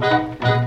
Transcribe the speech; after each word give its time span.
Música 0.00 0.57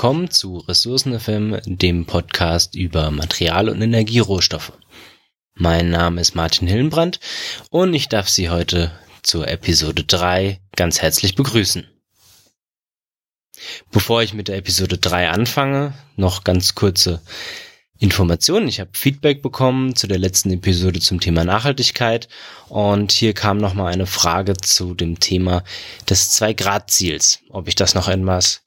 willkommen 0.00 0.30
zu 0.30 0.56
Ressourcen 0.56 1.20
FM, 1.20 1.60
dem 1.66 2.06
Podcast 2.06 2.74
über 2.74 3.10
Material- 3.10 3.68
und 3.68 3.82
Energierohstoffe. 3.82 4.72
Mein 5.52 5.90
Name 5.90 6.22
ist 6.22 6.34
Martin 6.34 6.66
Hillenbrand 6.66 7.20
und 7.68 7.92
ich 7.92 8.08
darf 8.08 8.26
Sie 8.26 8.48
heute 8.48 8.92
zur 9.22 9.46
Episode 9.46 10.02
3 10.04 10.58
ganz 10.74 11.02
herzlich 11.02 11.34
begrüßen. 11.34 11.86
Bevor 13.90 14.22
ich 14.22 14.32
mit 14.32 14.48
der 14.48 14.56
Episode 14.56 14.96
3 14.96 15.28
anfange, 15.28 15.92
noch 16.16 16.44
ganz 16.44 16.74
kurze 16.74 17.20
Informationen. 18.00 18.66
Ich 18.66 18.80
habe 18.80 18.90
Feedback 18.94 19.42
bekommen 19.42 19.94
zu 19.94 20.06
der 20.06 20.18
letzten 20.18 20.50
Episode 20.50 21.00
zum 21.00 21.20
Thema 21.20 21.44
Nachhaltigkeit 21.44 22.28
und 22.70 23.12
hier 23.12 23.34
kam 23.34 23.58
nochmal 23.58 23.92
eine 23.92 24.06
Frage 24.06 24.54
zu 24.56 24.94
dem 24.94 25.20
Thema 25.20 25.62
des 26.08 26.30
Zwei-Grad-Ziels, 26.30 27.40
ob 27.50 27.68
ich 27.68 27.74
das 27.74 27.94
noch 27.94 28.08
etwas 28.08 28.62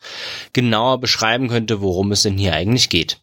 genauer 0.54 1.00
beschreiben 1.00 1.48
könnte, 1.48 1.82
worum 1.82 2.12
es 2.12 2.22
denn 2.22 2.38
hier 2.38 2.54
eigentlich 2.54 2.90
geht. 2.90 3.22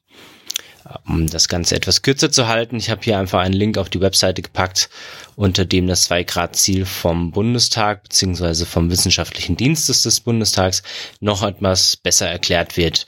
Um 1.07 1.29
das 1.29 1.47
Ganze 1.47 1.77
etwas 1.77 2.03
kürzer 2.03 2.33
zu 2.33 2.49
halten, 2.49 2.75
ich 2.75 2.91
habe 2.91 3.03
hier 3.05 3.17
einfach 3.17 3.39
einen 3.39 3.55
Link 3.55 3.79
auf 3.79 3.89
die 3.89 4.01
Webseite 4.01 4.43
gepackt, 4.43 4.91
unter 5.37 5.65
dem 5.65 5.87
das 5.87 6.03
Zwei-Grad-Ziel 6.03 6.87
vom 6.87 7.31
Bundestag 7.31 8.03
bzw. 8.03 8.65
vom 8.65 8.91
Wissenschaftlichen 8.91 9.57
Dienstes 9.57 10.03
des 10.03 10.19
Bundestags 10.19 10.83
noch 11.21 11.45
etwas 11.45 11.97
besser 11.97 12.29
erklärt 12.29 12.77
wird 12.77 13.07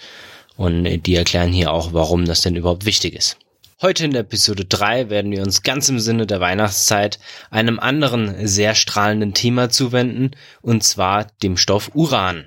und 0.56 0.84
die 0.84 1.14
erklären 1.14 1.52
hier 1.52 1.72
auch, 1.72 1.92
warum 1.92 2.24
das 2.24 2.42
denn 2.42 2.56
überhaupt 2.56 2.84
wichtig 2.84 3.14
ist. 3.14 3.38
Heute 3.80 4.04
in 4.04 4.12
der 4.12 4.20
Episode 4.20 4.64
3 4.64 5.10
werden 5.10 5.32
wir 5.32 5.42
uns 5.42 5.64
ganz 5.64 5.88
im 5.88 5.98
Sinne 5.98 6.24
der 6.24 6.38
Weihnachtszeit 6.38 7.18
einem 7.50 7.80
anderen 7.80 8.46
sehr 8.46 8.76
strahlenden 8.76 9.34
Thema 9.34 9.70
zuwenden, 9.70 10.30
und 10.60 10.84
zwar 10.84 11.26
dem 11.42 11.56
Stoff 11.56 11.90
Uran. 11.94 12.46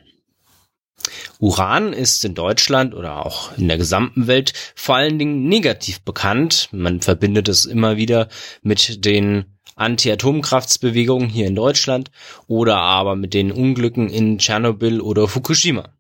Uran 1.39 1.91
ist 1.91 2.23
in 2.23 2.35
Deutschland 2.35 2.93
oder 2.93 3.25
auch 3.25 3.55
in 3.57 3.67
der 3.67 3.77
gesamten 3.77 4.27
Welt 4.27 4.53
vor 4.75 4.95
allen 4.95 5.19
Dingen 5.19 5.49
negativ 5.49 6.01
bekannt. 6.01 6.69
Man 6.71 7.01
verbindet 7.01 7.49
es 7.49 7.65
immer 7.65 7.97
wieder 7.97 8.29
mit 8.61 9.03
den 9.03 9.45
Anti-Atomkraftsbewegungen 9.75 11.27
hier 11.27 11.47
in 11.47 11.55
Deutschland 11.55 12.11
oder 12.47 12.77
aber 12.77 13.17
mit 13.17 13.33
den 13.33 13.51
Unglücken 13.51 14.09
in 14.09 14.37
Tschernobyl 14.37 15.01
oder 15.01 15.27
Fukushima. 15.27 15.94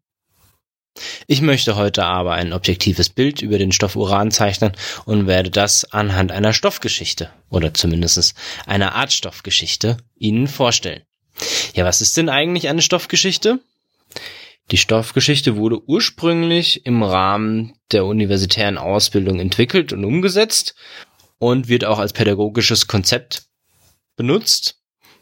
Ich 1.27 1.41
möchte 1.41 1.75
heute 1.75 2.05
aber 2.05 2.33
ein 2.33 2.53
objektives 2.53 3.09
Bild 3.09 3.41
über 3.41 3.57
den 3.57 3.71
Stoff 3.71 3.95
Uran 3.95 4.31
zeichnen 4.31 4.73
und 5.05 5.27
werde 5.27 5.49
das 5.49 5.91
anhand 5.91 6.31
einer 6.31 6.53
Stoffgeschichte 6.53 7.29
oder 7.49 7.73
zumindest 7.73 8.35
einer 8.65 8.95
Art 8.95 9.11
Stoffgeschichte 9.11 9.97
Ihnen 10.17 10.47
vorstellen. 10.47 11.01
Ja, 11.73 11.83
was 11.83 12.01
ist 12.01 12.15
denn 12.15 12.29
eigentlich 12.29 12.69
eine 12.69 12.81
Stoffgeschichte? 12.81 13.59
Die 14.71 14.77
Stoffgeschichte 14.77 15.57
wurde 15.57 15.83
ursprünglich 15.85 16.85
im 16.85 17.03
Rahmen 17.03 17.73
der 17.91 18.05
universitären 18.05 18.77
Ausbildung 18.77 19.39
entwickelt 19.39 19.93
und 19.93 20.05
umgesetzt 20.05 20.75
und 21.37 21.67
wird 21.67 21.85
auch 21.85 21.99
als 21.99 22.13
pädagogisches 22.13 22.87
Konzept 22.87 23.43
benutzt 24.15 24.79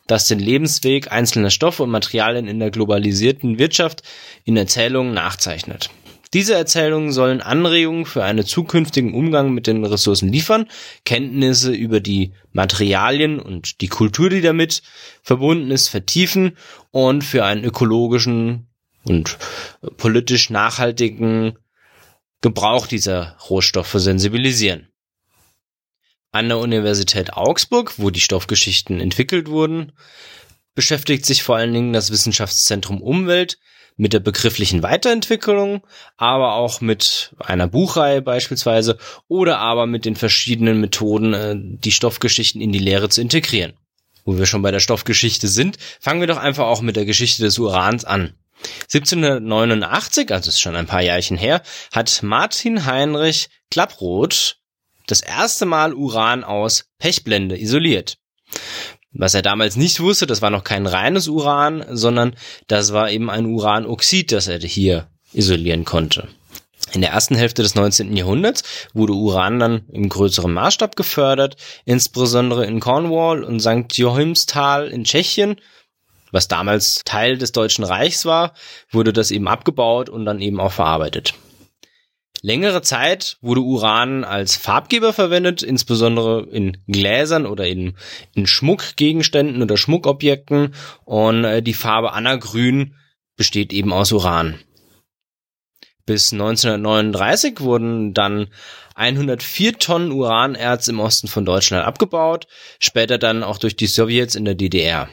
das 0.08 0.28
den 0.28 0.40
Lebensweg 0.40 1.12
einzelner 1.12 1.50
Stoffe 1.50 1.84
und 1.84 1.90
Materialien 1.90 2.48
in 2.48 2.60
der 2.60 2.72
globalisierten 2.72 3.60
Wirtschaft 3.60 4.04
in 4.44 4.58
Erzählungen 4.58 5.14
nachzeichnet. 5.14 5.90
Diese 6.34 6.56
Erzählungen 6.56 7.12
sollen 7.12 7.42
Anregungen 7.42 8.06
für 8.06 8.24
einen 8.24 8.44
zukünftigen 8.44 9.14
Umgang 9.14 9.54
mit 9.54 9.68
den 9.68 9.86
Ressourcen 9.86 10.30
liefern, 10.30 10.68
Kenntnisse 11.06 11.72
über 11.72 12.00
die 12.00 12.34
Materialien 12.52 13.40
und 13.40 13.82
die 13.82 13.88
Kultur, 13.88 14.32
die 14.32 14.42
damit 14.42 14.82
verbunden 15.22 15.70
ist, 15.70 15.90
vertiefen 15.90 16.58
und 16.90 17.24
für 17.24 17.46
einen 17.46 17.64
ökologischen 17.64 18.68
und 19.06 19.38
politisch 19.98 20.50
nachhaltigen 20.50 21.60
Gebrauch 22.42 22.88
dieser 22.88 23.38
Rohstoffe 23.50 23.94
sensibilisieren. 23.94 24.93
An 26.34 26.50
der 26.50 26.58
Universität 26.58 27.34
Augsburg, 27.34 27.94
wo 27.98 28.10
die 28.10 28.20
Stoffgeschichten 28.20 29.00
entwickelt 29.00 29.48
wurden, 29.50 29.92
beschäftigt 30.74 31.28
sich 31.28 31.44
vor 31.44 31.58
allen 31.58 31.76
Dingen 31.76 31.94
das 31.94 32.10
Wissenschaftszentrum 32.10 33.04
Umwelt 33.04 33.60
mit 33.98 34.14
der 34.14 34.20
begrifflichen 34.20 34.82
Weiterentwicklung, 34.82 35.86
aber 36.18 36.56
auch 36.56 36.82
mit 36.82 37.36
einer 37.38 37.68
Buchreihe 37.68 38.24
beispielsweise 38.24 38.98
oder 39.28 39.60
aber 39.60 39.86
mit 39.86 40.06
den 40.06 40.16
verschiedenen 40.16 40.82
Methoden, 40.82 41.34
äh, 41.36 41.56
die 41.56 41.92
Stoffgeschichten 41.92 42.62
in 42.62 42.72
die 42.72 42.80
Lehre 42.80 43.10
zu 43.10 43.22
integrieren. 43.22 43.74
Wo 44.26 44.36
wir 44.36 44.48
schon 44.48 44.64
bei 44.64 44.72
der 44.72 44.80
Stoffgeschichte 44.80 45.48
sind, 45.48 45.78
fangen 46.00 46.20
wir 46.20 46.28
doch 46.28 46.38
einfach 46.38 46.66
auch 46.66 46.82
mit 46.82 46.96
der 46.96 47.06
Geschichte 47.06 47.44
des 47.44 47.60
Urans 47.60 48.06
an. 48.06 48.34
1789, 48.92 50.32
also 50.32 50.50
ist 50.50 50.62
schon 50.62 50.76
ein 50.76 50.88
paar 50.88 51.04
Jahrchen 51.04 51.38
her, 51.38 51.62
hat 51.92 52.24
Martin 52.24 52.88
Heinrich 52.88 53.50
Klapproth 53.70 54.63
das 55.08 55.22
erste 55.22 55.66
Mal 55.66 55.94
Uran 55.94 56.44
aus 56.44 56.86
Pechblende 57.00 57.60
isoliert. 57.60 58.18
Was 59.12 59.36
er 59.36 59.42
damals 59.44 59.76
nicht 59.76 60.00
wusste, 60.00 60.26
das 60.26 60.42
war 60.42 60.50
noch 60.50 60.64
kein 60.64 60.88
reines 60.88 61.28
Uran, 61.28 61.86
sondern 61.92 62.36
das 62.68 62.94
war 62.94 63.12
eben 63.12 63.30
ein 63.30 63.46
Uranoxid, 63.46 64.32
das 64.32 64.48
er 64.48 64.60
hier 64.60 65.08
isolieren 65.34 65.86
konnte. 65.86 66.28
In 66.94 67.02
der 67.02 67.12
ersten 67.12 67.36
Hälfte 67.36 67.64
des 67.64 67.76
19. 67.76 68.16
Jahrhunderts 68.16 68.64
wurde 68.94 69.14
Uran 69.14 69.60
dann 69.60 69.86
im 69.92 70.10
größeren 70.10 70.52
Maßstab 70.52 70.96
gefördert, 70.96 71.58
insbesondere 71.86 72.66
in 72.66 72.80
Cornwall 72.80 73.44
und 73.44 73.60
St. 73.60 73.96
Joachimsthal 73.98 74.88
in 74.90 75.04
Tschechien, 75.04 75.58
was 76.32 76.48
damals 76.48 77.02
Teil 77.06 77.38
des 77.38 77.52
Deutschen 77.52 77.84
Reichs 77.84 78.26
war, 78.26 78.54
wurde 78.90 79.14
das 79.14 79.30
eben 79.30 79.48
abgebaut 79.48 80.10
und 80.10 80.26
dann 80.26 80.42
eben 80.42 80.60
auch 80.60 80.72
verarbeitet. 80.72 81.36
Längere 82.46 82.82
Zeit 82.82 83.38
wurde 83.40 83.62
Uran 83.62 84.26
als 84.26 84.58
Farbgeber 84.58 85.14
verwendet, 85.14 85.64
insbesondere 85.64 86.46
in 86.52 86.76
Gläsern 86.90 87.46
oder 87.46 87.66
in, 87.66 87.96
in 88.36 88.48
Schmuckgegenständen 88.48 89.62
oder 89.62 89.78
Schmuckobjekten. 89.78 90.76
Und 91.06 91.46
äh, 91.46 91.64
die 91.64 91.74
Farbe 91.74 92.12
Anagrün 92.12 92.96
besteht 93.38 93.72
eben 93.72 93.94
aus 93.94 94.12
Uran. 94.12 94.60
Bis 96.06 96.34
1939 96.34 97.62
wurden 97.62 98.14
dann 98.14 98.48
104 98.96 99.80
Tonnen 99.80 100.12
Uranerz 100.12 100.90
im 100.90 101.00
Osten 101.00 101.30
von 101.30 101.46
Deutschland 101.46 101.86
abgebaut, 101.86 102.48
später 102.78 103.18
dann 103.18 103.44
auch 103.44 103.58
durch 103.58 103.78
die 103.78 103.88
Sowjets 103.88 104.36
in 104.36 104.44
der 104.44 104.56
DDR. 104.56 105.08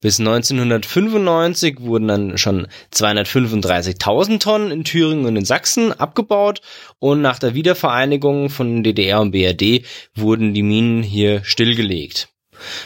Bis 0.00 0.20
1995 0.20 1.80
wurden 1.80 2.08
dann 2.08 2.38
schon 2.38 2.66
235.000 2.92 4.40
Tonnen 4.40 4.70
in 4.70 4.84
Thüringen 4.84 5.26
und 5.26 5.36
in 5.36 5.44
Sachsen 5.44 5.92
abgebaut 5.92 6.60
und 6.98 7.22
nach 7.22 7.38
der 7.38 7.54
Wiedervereinigung 7.54 8.50
von 8.50 8.82
DDR 8.82 9.20
und 9.20 9.32
BRD 9.32 9.84
wurden 10.14 10.54
die 10.54 10.62
Minen 10.62 11.02
hier 11.02 11.42
stillgelegt. 11.44 12.28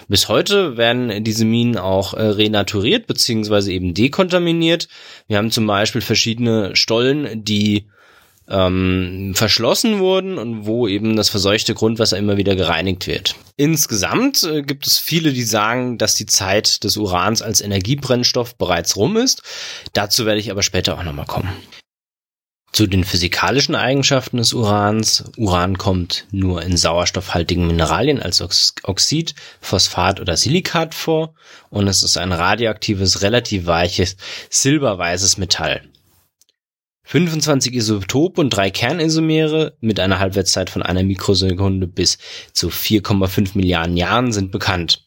Bis 0.08 0.28
heute 0.28 0.76
werden 0.76 1.22
diese 1.24 1.44
Minen 1.44 1.76
auch 1.76 2.14
äh, 2.14 2.22
renaturiert 2.22 3.06
beziehungsweise 3.06 3.72
eben 3.72 3.94
dekontaminiert. 3.94 4.88
Wir 5.28 5.38
haben 5.38 5.50
zum 5.50 5.66
Beispiel 5.66 6.00
verschiedene 6.00 6.74
Stollen, 6.74 7.44
die 7.44 7.86
ähm, 8.50 9.32
verschlossen 9.35 10.00
wurden 10.00 10.37
und 10.37 10.67
wo 10.67 10.88
eben 10.88 11.17
das 11.17 11.29
verseuchte 11.29 11.75
Grundwasser 11.75 12.19
immer 12.19 12.37
wieder 12.37 12.56
gereinigt 12.56 13.06
wird. 13.06 13.37
Insgesamt 13.56 14.43
äh, 14.43 14.62
gibt 14.62 14.87
es 14.87 14.99
viele, 14.99 15.32
die 15.32 15.44
sagen, 15.44 15.99
dass 15.99 16.14
die 16.14 16.26
Zeit 16.26 16.82
des 16.85 16.97
Urans 16.97 17.43
als 17.43 17.61
Energiebrennstoff 17.61 18.56
bereits 18.56 18.97
rum 18.97 19.17
ist. 19.17 19.43
Dazu 19.93 20.26
werde 20.26 20.41
ich 20.41 20.50
aber 20.50 20.62
später 20.62 20.99
auch 20.99 21.05
nochmal 21.05 21.26
kommen. 21.26 21.50
Zu 22.73 22.87
den 22.87 23.02
physikalischen 23.02 23.75
Eigenschaften 23.75 24.37
des 24.37 24.52
Urans. 24.52 25.25
Uran 25.37 25.76
kommt 25.76 26.26
nur 26.31 26.62
in 26.62 26.76
sauerstoffhaltigen 26.76 27.67
Mineralien 27.67 28.23
als 28.23 28.41
Oxid, 28.85 29.35
Phosphat 29.61 30.20
oder 30.20 30.37
Silikat 30.37 30.94
vor 30.94 31.35
und 31.69 31.88
es 31.88 32.05
ist 32.05 32.17
ein 32.17 32.31
radioaktives, 32.31 33.23
relativ 33.23 33.67
weiches, 33.67 34.17
silberweißes 34.50 35.37
Metall. 35.37 35.89
25 37.10 37.74
Isotope 37.74 38.40
und 38.40 38.50
drei 38.50 38.70
Kernisomere 38.70 39.76
mit 39.80 39.98
einer 39.98 40.20
Halbwertszeit 40.20 40.70
von 40.70 40.80
einer 40.80 41.02
Mikrosekunde 41.02 41.88
bis 41.88 42.18
zu 42.52 42.68
4,5 42.68 43.56
Milliarden 43.56 43.96
Jahren 43.96 44.30
sind 44.30 44.52
bekannt. 44.52 45.04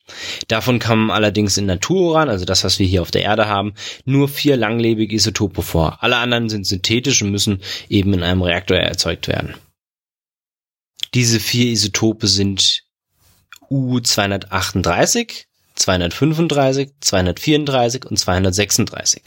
Davon 0.49 0.79
kommen 0.79 1.11
allerdings 1.11 1.55
in 1.55 1.65
Natururan, 1.65 2.27
also 2.27 2.43
das, 2.43 2.65
was 2.65 2.77
wir 2.77 2.85
hier 2.85 3.01
auf 3.01 3.11
der 3.11 3.21
Erde 3.21 3.47
haben, 3.47 3.73
nur 4.03 4.27
vier 4.27 4.57
langlebige 4.57 5.15
Isotope 5.15 5.61
vor. 5.61 5.99
Alle 6.03 6.17
anderen 6.17 6.49
sind 6.49 6.67
synthetisch 6.67 7.21
und 7.21 7.31
müssen 7.31 7.61
eben 7.87 8.13
in 8.13 8.21
einem 8.21 8.41
Reaktor 8.41 8.75
erzeugt 8.75 9.29
werden. 9.29 9.55
Diese 11.13 11.39
vier 11.39 11.71
Isotope 11.71 12.27
sind 12.27 12.83
U238, 13.71 15.45
235, 15.75 16.89
234 16.99 18.05
und 18.05 18.17
236. 18.19 19.21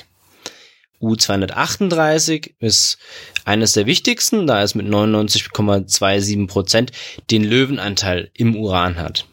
U238 1.01 2.55
ist 2.59 2.99
eines 3.45 3.73
der 3.73 3.87
wichtigsten, 3.87 4.47
da 4.47 4.63
es 4.63 4.75
mit 4.75 4.87
99,27 4.87 6.47
Prozent 6.47 6.93
den 7.31 7.45
Löwenanteil 7.45 8.31
im 8.35 8.57
Uran 8.57 8.97
hat. 8.97 9.27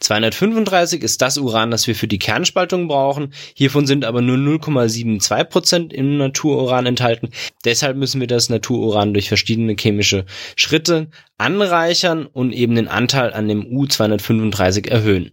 235 0.00 1.02
ist 1.02 1.20
das 1.20 1.36
Uran, 1.36 1.70
das 1.70 1.86
wir 1.86 1.94
für 1.94 2.08
die 2.08 2.18
Kernspaltung 2.18 2.88
brauchen. 2.88 3.34
Hiervon 3.54 3.86
sind 3.86 4.06
aber 4.06 4.22
nur 4.22 4.38
0,72 4.38 5.44
Prozent 5.44 5.92
im 5.92 6.16
Natururan 6.16 6.86
enthalten. 6.86 7.30
Deshalb 7.66 7.98
müssen 7.98 8.20
wir 8.20 8.26
das 8.26 8.48
Natururan 8.48 9.12
durch 9.12 9.28
verschiedene 9.28 9.76
chemische 9.78 10.24
Schritte 10.56 11.10
anreichern 11.36 12.26
und 12.26 12.52
eben 12.52 12.74
den 12.74 12.88
Anteil 12.88 13.34
an 13.34 13.46
dem 13.46 13.62
U235 13.62 14.88
erhöhen. 14.88 15.32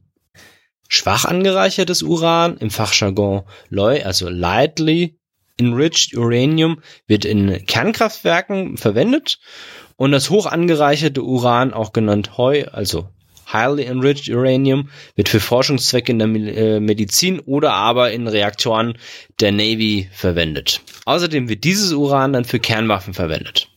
Schwach 0.89 1.25
angereichertes 1.25 2.01
Uran, 2.01 2.57
im 2.57 2.69
Fachjargon 2.69 3.43
LOI, 3.69 4.03
also 4.03 4.29
lightly 4.29 5.17
Enriched 5.57 6.15
Uranium 6.15 6.81
wird 7.07 7.25
in 7.25 7.65
Kernkraftwerken 7.65 8.77
verwendet 8.77 9.39
und 9.95 10.11
das 10.11 10.29
hoch 10.29 10.45
angereicherte 10.45 11.23
Uran, 11.23 11.73
auch 11.73 11.93
genannt 11.93 12.37
Heu, 12.37 12.65
also 12.71 13.09
Highly 13.51 13.85
Enriched 13.85 14.29
Uranium, 14.29 14.89
wird 15.15 15.29
für 15.29 15.39
Forschungszwecke 15.39 16.11
in 16.11 16.19
der 16.19 16.27
äh, 16.27 16.79
Medizin 16.79 17.39
oder 17.39 17.73
aber 17.73 18.11
in 18.11 18.27
Reaktoren 18.27 18.97
der 19.39 19.51
Navy 19.51 20.09
verwendet. 20.13 20.81
Außerdem 21.05 21.49
wird 21.49 21.63
dieses 21.63 21.93
Uran 21.93 22.33
dann 22.33 22.45
für 22.45 22.59
Kernwaffen 22.59 23.13
verwendet. 23.13 23.69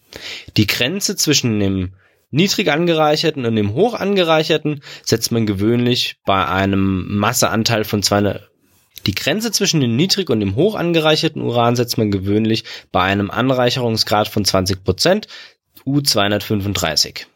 Die 0.56 0.66
Grenze 0.66 1.16
zwischen 1.16 1.60
dem 1.60 1.92
niedrig 2.30 2.70
angereicherten 2.70 3.46
und 3.46 3.56
dem 3.56 3.74
hoch 3.74 3.94
angereicherten 3.94 4.82
setzt 5.04 5.32
man 5.32 5.46
gewöhnlich 5.46 6.16
bei 6.24 6.46
einem 6.46 7.16
Masseanteil 7.16 7.84
von 7.84 8.02
200 8.02 8.49
die 9.06 9.14
Grenze 9.14 9.50
zwischen 9.52 9.80
dem 9.80 9.96
niedrig 9.96 10.30
und 10.30 10.40
dem 10.40 10.54
hoch 10.56 10.74
angereicherten 10.74 11.42
Uran 11.42 11.76
setzt 11.76 11.98
man 11.98 12.10
gewöhnlich 12.10 12.64
bei 12.92 13.02
einem 13.02 13.30
Anreicherungsgrad 13.30 14.28
von 14.28 14.44
20 14.44 14.84
Prozent, 14.84 15.28
U235. 15.86 17.26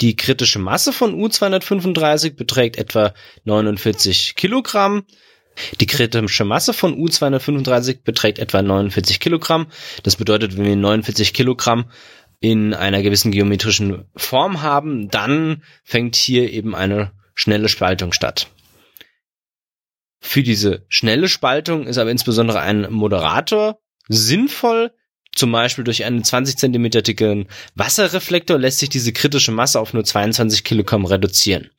Die 0.00 0.16
kritische 0.16 0.58
Masse 0.58 0.92
von 0.92 1.14
U235 1.14 2.34
beträgt 2.34 2.76
etwa 2.76 3.14
49 3.44 4.34
Kilogramm. 4.36 5.04
Die 5.80 5.86
kritische 5.86 6.44
Masse 6.44 6.72
von 6.72 6.94
U235 6.96 8.02
beträgt 8.02 8.38
etwa 8.38 8.62
49 8.62 9.20
Kilogramm. 9.20 9.66
Das 10.02 10.16
bedeutet, 10.16 10.56
wenn 10.56 10.64
wir 10.64 10.76
49 10.76 11.32
Kilogramm 11.32 11.90
in 12.40 12.74
einer 12.74 13.02
gewissen 13.02 13.30
geometrischen 13.30 14.04
Form 14.16 14.62
haben, 14.62 15.08
dann 15.08 15.62
fängt 15.84 16.16
hier 16.16 16.50
eben 16.50 16.74
eine 16.74 17.12
schnelle 17.34 17.68
Spaltung 17.68 18.12
statt. 18.12 18.48
Für 20.24 20.44
diese 20.44 20.86
schnelle 20.88 21.28
Spaltung 21.28 21.86
ist 21.86 21.98
aber 21.98 22.10
insbesondere 22.10 22.60
ein 22.60 22.90
Moderator 22.90 23.80
sinnvoll. 24.08 24.92
Zum 25.34 25.50
Beispiel 25.50 25.82
durch 25.82 26.04
einen 26.04 26.22
20 26.22 26.56
cm 26.56 26.90
dicken 26.90 27.48
Wasserreflektor 27.74 28.56
lässt 28.56 28.78
sich 28.78 28.88
diese 28.88 29.12
kritische 29.12 29.50
Masse 29.50 29.80
auf 29.80 29.92
nur 29.92 30.04
22 30.04 30.62
Kilogramm 30.62 31.06
reduzieren. 31.06 31.70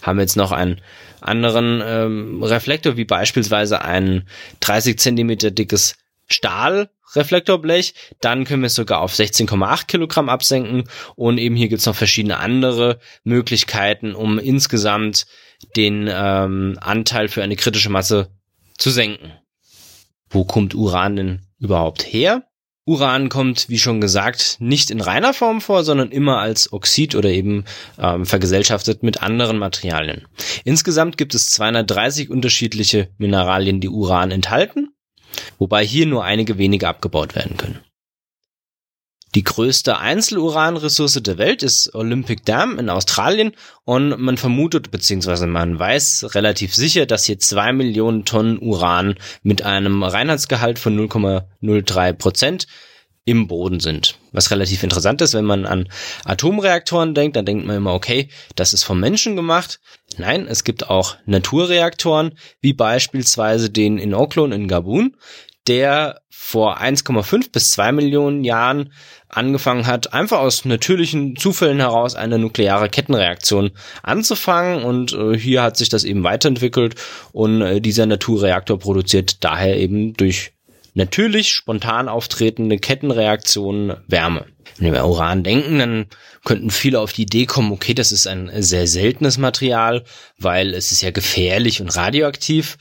Haben 0.00 0.18
wir 0.18 0.22
jetzt 0.22 0.36
noch 0.36 0.52
einen 0.52 0.80
anderen 1.20 1.82
ähm, 1.84 2.42
Reflektor, 2.42 2.96
wie 2.96 3.04
beispielsweise 3.04 3.82
ein 3.82 4.26
30 4.60 4.98
cm 4.98 5.54
dickes 5.54 5.96
Stahlreflektorblech, 7.12 7.94
dann 8.20 8.44
können 8.44 8.62
wir 8.62 8.68
es 8.68 8.74
sogar 8.74 9.00
auf 9.00 9.12
16,8 9.12 9.86
Kilogramm 9.86 10.28
absenken 10.30 10.84
und 11.14 11.38
eben 11.38 11.56
hier 11.56 11.68
gibt's 11.68 11.86
noch 11.86 11.94
verschiedene 11.94 12.38
andere 12.38 12.98
Möglichkeiten, 13.22 14.14
um 14.14 14.38
insgesamt 14.38 15.26
den 15.76 16.08
ähm, 16.10 16.78
Anteil 16.80 17.28
für 17.28 17.42
eine 17.42 17.56
kritische 17.56 17.90
Masse 17.90 18.30
zu 18.78 18.90
senken. 18.90 19.32
Wo 20.30 20.44
kommt 20.44 20.74
Uran 20.74 21.16
denn 21.16 21.42
überhaupt 21.58 22.02
her? 22.02 22.44
Uran 22.84 23.28
kommt, 23.28 23.68
wie 23.68 23.78
schon 23.78 24.00
gesagt, 24.00 24.56
nicht 24.58 24.90
in 24.90 25.00
reiner 25.00 25.34
Form 25.34 25.60
vor, 25.60 25.84
sondern 25.84 26.10
immer 26.10 26.38
als 26.38 26.72
Oxid 26.72 27.14
oder 27.14 27.28
eben 27.28 27.64
ähm, 27.98 28.26
vergesellschaftet 28.26 29.04
mit 29.04 29.22
anderen 29.22 29.58
Materialien. 29.58 30.26
Insgesamt 30.64 31.16
gibt 31.16 31.34
es 31.34 31.50
230 31.50 32.28
unterschiedliche 32.28 33.10
Mineralien, 33.18 33.80
die 33.80 33.88
Uran 33.88 34.32
enthalten, 34.32 34.91
wobei 35.58 35.84
hier 35.84 36.06
nur 36.06 36.24
einige 36.24 36.58
wenige 36.58 36.88
abgebaut 36.88 37.34
werden 37.34 37.56
können. 37.56 37.80
Die 39.34 39.44
größte 39.44 39.98
Einzeluranressource 39.98 41.22
der 41.22 41.38
Welt 41.38 41.62
ist 41.62 41.94
Olympic 41.94 42.42
Dam 42.44 42.78
in 42.78 42.90
Australien 42.90 43.52
und 43.84 44.20
man 44.20 44.36
vermutet 44.36 44.90
bzw. 44.90 45.46
man 45.46 45.78
weiß 45.78 46.34
relativ 46.34 46.74
sicher, 46.74 47.06
dass 47.06 47.24
hier 47.24 47.38
zwei 47.38 47.72
Millionen 47.72 48.26
Tonnen 48.26 48.58
Uran 48.58 49.14
mit 49.42 49.62
einem 49.62 50.02
Reinheitsgehalt 50.02 50.78
von 50.78 50.98
0,03 50.98 52.12
Prozent 52.12 52.66
im 53.24 53.46
Boden 53.46 53.80
sind. 53.80 54.18
Was 54.32 54.50
relativ 54.50 54.82
interessant 54.82 55.20
ist, 55.20 55.34
wenn 55.34 55.44
man 55.44 55.64
an 55.64 55.88
Atomreaktoren 56.24 57.14
denkt, 57.14 57.36
dann 57.36 57.46
denkt 57.46 57.66
man 57.66 57.76
immer, 57.76 57.94
okay, 57.94 58.28
das 58.56 58.72
ist 58.72 58.82
vom 58.82 58.98
Menschen 58.98 59.36
gemacht. 59.36 59.80
Nein, 60.18 60.46
es 60.48 60.64
gibt 60.64 60.90
auch 60.90 61.16
Naturreaktoren, 61.24 62.36
wie 62.60 62.72
beispielsweise 62.72 63.70
den 63.70 63.98
in 63.98 64.14
Oklon 64.14 64.52
in 64.52 64.66
Gabun, 64.66 65.16
der 65.68 66.20
vor 66.30 66.80
1,5 66.80 67.52
bis 67.52 67.70
2 67.70 67.92
Millionen 67.92 68.42
Jahren 68.42 68.92
angefangen 69.28 69.86
hat, 69.86 70.12
einfach 70.12 70.40
aus 70.40 70.64
natürlichen 70.64 71.36
Zufällen 71.36 71.78
heraus 71.78 72.16
eine 72.16 72.38
nukleare 72.38 72.88
Kettenreaktion 72.88 73.70
anzufangen 74.02 74.82
und 74.82 75.12
äh, 75.12 75.38
hier 75.38 75.62
hat 75.62 75.76
sich 75.76 75.88
das 75.88 76.02
eben 76.02 76.24
weiterentwickelt 76.24 76.96
und 77.30 77.62
äh, 77.62 77.80
dieser 77.80 78.06
Naturreaktor 78.06 78.80
produziert 78.80 79.44
daher 79.44 79.78
eben 79.78 80.14
durch 80.14 80.52
natürlich 80.94 81.50
spontan 81.50 82.08
auftretende 82.08 82.78
Kettenreaktionen 82.78 83.96
Wärme. 84.06 84.46
Wenn 84.78 84.92
wir 84.92 85.04
Uran 85.04 85.42
denken, 85.42 85.78
dann 85.78 86.06
könnten 86.44 86.70
viele 86.70 87.00
auf 87.00 87.12
die 87.12 87.22
Idee 87.22 87.46
kommen, 87.46 87.72
okay, 87.72 87.94
das 87.94 88.12
ist 88.12 88.26
ein 88.26 88.50
sehr 88.62 88.86
seltenes 88.86 89.38
Material, 89.38 90.04
weil 90.38 90.74
es 90.74 90.92
ist 90.92 91.02
ja 91.02 91.10
gefährlich 91.10 91.80
und 91.80 91.94
radioaktiv. 91.94 92.78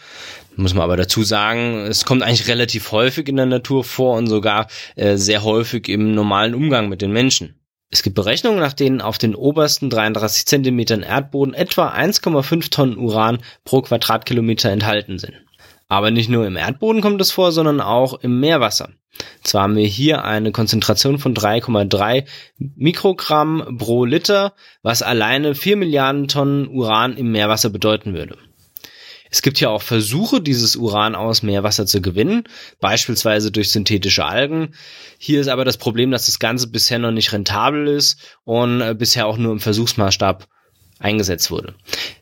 Muss 0.56 0.74
man 0.74 0.84
aber 0.84 0.98
dazu 0.98 1.24
sagen, 1.24 1.86
es 1.86 2.06
kommt 2.06 2.24
eigentlich 2.24 2.48
relativ 2.48 2.92
häufig 2.92 3.28
in 3.28 3.38
der 3.38 3.46
Natur 3.46 3.84
vor 3.84 4.18
und 4.18 4.28
sogar 4.28 4.68
äh, 4.96 5.16
sehr 5.16 5.44
häufig 5.44 5.88
im 5.88 6.14
normalen 6.14 6.56
Umgang 6.56 6.90
mit 6.90 7.02
den 7.02 7.12
Menschen. 7.12 7.62
Es 7.90 8.04
gibt 8.04 8.16
Berechnungen, 8.16 8.60
nach 8.60 8.74
denen 8.74 9.02
auf 9.02 9.18
den 9.18 9.36
obersten 9.36 9.90
33 9.90 10.46
Zentimetern 10.46 11.04
Erdboden 11.04 11.54
etwa 11.54 11.90
1,5 11.90 12.72
Tonnen 12.72 12.98
Uran 12.98 13.40
pro 13.66 13.82
Quadratkilometer 13.82 14.70
enthalten 14.70 15.20
sind. 15.20 15.34
Aber 15.92 16.10
nicht 16.10 16.30
nur 16.30 16.48
im 16.48 16.56
Erdboden 16.56 17.02
kommt 17.02 17.20
es 17.20 17.32
vor, 17.32 17.52
sondern 17.52 17.82
auch 17.82 18.14
im 18.14 18.40
Meerwasser. 18.40 18.92
Zwar 19.44 19.64
haben 19.64 19.76
wir 19.76 19.86
hier 19.86 20.24
eine 20.24 20.54
Konzentration 20.54 21.20
von 21.20 21.36
3,3 21.36 22.24
Mikrogramm 22.58 23.76
pro 23.78 24.06
Liter, 24.06 24.54
was 24.84 25.02
alleine 25.02 25.54
4 25.54 25.76
Milliarden 25.76 26.30
Tonnen 26.30 26.70
Uran 26.70 27.18
im 27.18 27.34
Meerwasser 27.34 27.70
bedeuten 27.70 28.14
würde. 28.14 28.38
Es 29.30 29.42
gibt 29.42 29.60
ja 29.60 29.68
auch 29.68 29.82
Versuche, 29.82 30.40
dieses 30.40 30.78
Uran 30.78 31.14
aus 31.14 31.44
Meerwasser 31.44 31.86
zu 31.86 32.02
gewinnen, 32.02 32.46
beispielsweise 32.80 33.52
durch 33.52 33.74
synthetische 33.74 34.24
Algen. 34.24 34.76
Hier 35.18 35.42
ist 35.42 35.50
aber 35.50 35.66
das 35.66 35.76
Problem, 35.76 36.10
dass 36.10 36.28
das 36.28 36.40
Ganze 36.40 36.68
bisher 36.72 37.00
noch 37.00 37.12
nicht 37.12 37.34
rentabel 37.34 37.90
ist 37.90 38.38
und 38.46 38.80
äh, 38.80 38.96
bisher 38.98 39.28
auch 39.28 39.36
nur 39.36 39.52
im 39.52 39.60
Versuchsmaßstab 39.60 40.48
eingesetzt 41.00 41.52
wurde. 41.52 41.76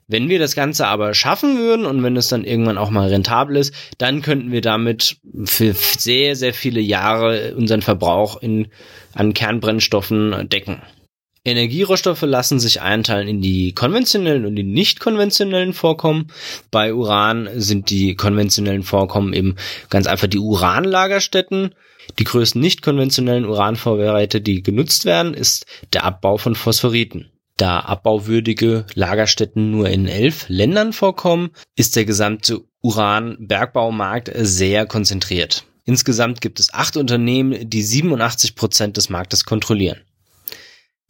Wenn 0.09 0.27
wir 0.27 0.39
das 0.39 0.55
Ganze 0.55 0.87
aber 0.87 1.13
schaffen 1.13 1.59
würden 1.59 1.85
und 1.85 2.01
wenn 2.01 2.17
es 2.17 2.29
dann 2.29 2.43
irgendwann 2.43 2.79
auch 2.79 2.89
mal 2.89 3.09
rentabel 3.09 3.55
ist, 3.57 3.75
dann 3.99 4.23
könnten 4.23 4.51
wir 4.51 4.61
damit 4.61 5.17
für 5.45 5.73
sehr, 5.73 6.35
sehr 6.35 6.55
viele 6.55 6.81
Jahre 6.81 7.53
unseren 7.55 7.83
Verbrauch 7.83 8.41
in, 8.41 8.69
an 9.13 9.35
Kernbrennstoffen 9.35 10.49
decken. 10.49 10.81
Energierohstoffe 11.45 12.23
lassen 12.23 12.59
sich 12.59 12.81
einteilen 12.81 13.27
in 13.27 13.41
die 13.41 13.73
konventionellen 13.73 14.47
und 14.47 14.55
die 14.55 14.63
nicht 14.63 14.99
konventionellen 14.99 15.73
Vorkommen. 15.73 16.31
Bei 16.71 16.91
Uran 16.91 17.47
sind 17.53 17.91
die 17.91 18.15
konventionellen 18.15 18.83
Vorkommen 18.83 19.33
eben 19.33 19.57
ganz 19.91 20.07
einfach 20.07 20.27
die 20.27 20.39
Uranlagerstätten. 20.39 21.75
Die 22.17 22.23
größten 22.23 22.59
nicht 22.59 22.81
konventionellen 22.81 23.45
Uranvorräte, 23.45 24.41
die 24.41 24.63
genutzt 24.63 25.05
werden, 25.05 25.35
ist 25.35 25.67
der 25.93 26.03
Abbau 26.03 26.37
von 26.37 26.55
Phosphoriten. 26.55 27.29
Da 27.59 27.81
abbauwürdige 27.81 28.85
Lagerstätten 28.93 29.69
nur 29.69 29.89
in 29.89 30.07
elf 30.07 30.45
Ländern 30.47 30.93
vorkommen, 30.93 31.49
ist 31.75 31.97
der 31.97 32.05
gesamte 32.05 32.61
Uranbergbaumarkt 32.81 34.31
sehr 34.33 34.85
konzentriert. 34.85 35.65
Insgesamt 35.83 36.39
gibt 36.39 36.61
es 36.61 36.73
acht 36.73 36.95
Unternehmen, 36.95 37.69
die 37.69 37.83
87 37.83 38.55
Prozent 38.55 38.95
des 38.95 39.09
Marktes 39.09 39.43
kontrollieren. 39.43 39.99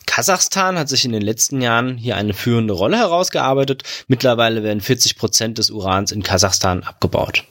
Kasachstan 0.07 0.79
hat 0.79 0.89
sich 0.89 1.05
in 1.05 1.11
den 1.11 1.21
letzten 1.21 1.61
Jahren 1.61 1.97
hier 1.97 2.17
eine 2.17 2.33
führende 2.33 2.73
Rolle 2.73 2.97
herausgearbeitet. 2.97 3.83
Mittlerweile 4.07 4.63
werden 4.63 4.81
40 4.81 5.17
Prozent 5.17 5.59
des 5.59 5.69
Urans 5.69 6.11
in 6.11 6.23
Kasachstan 6.23 6.81
abgebaut. 6.81 7.43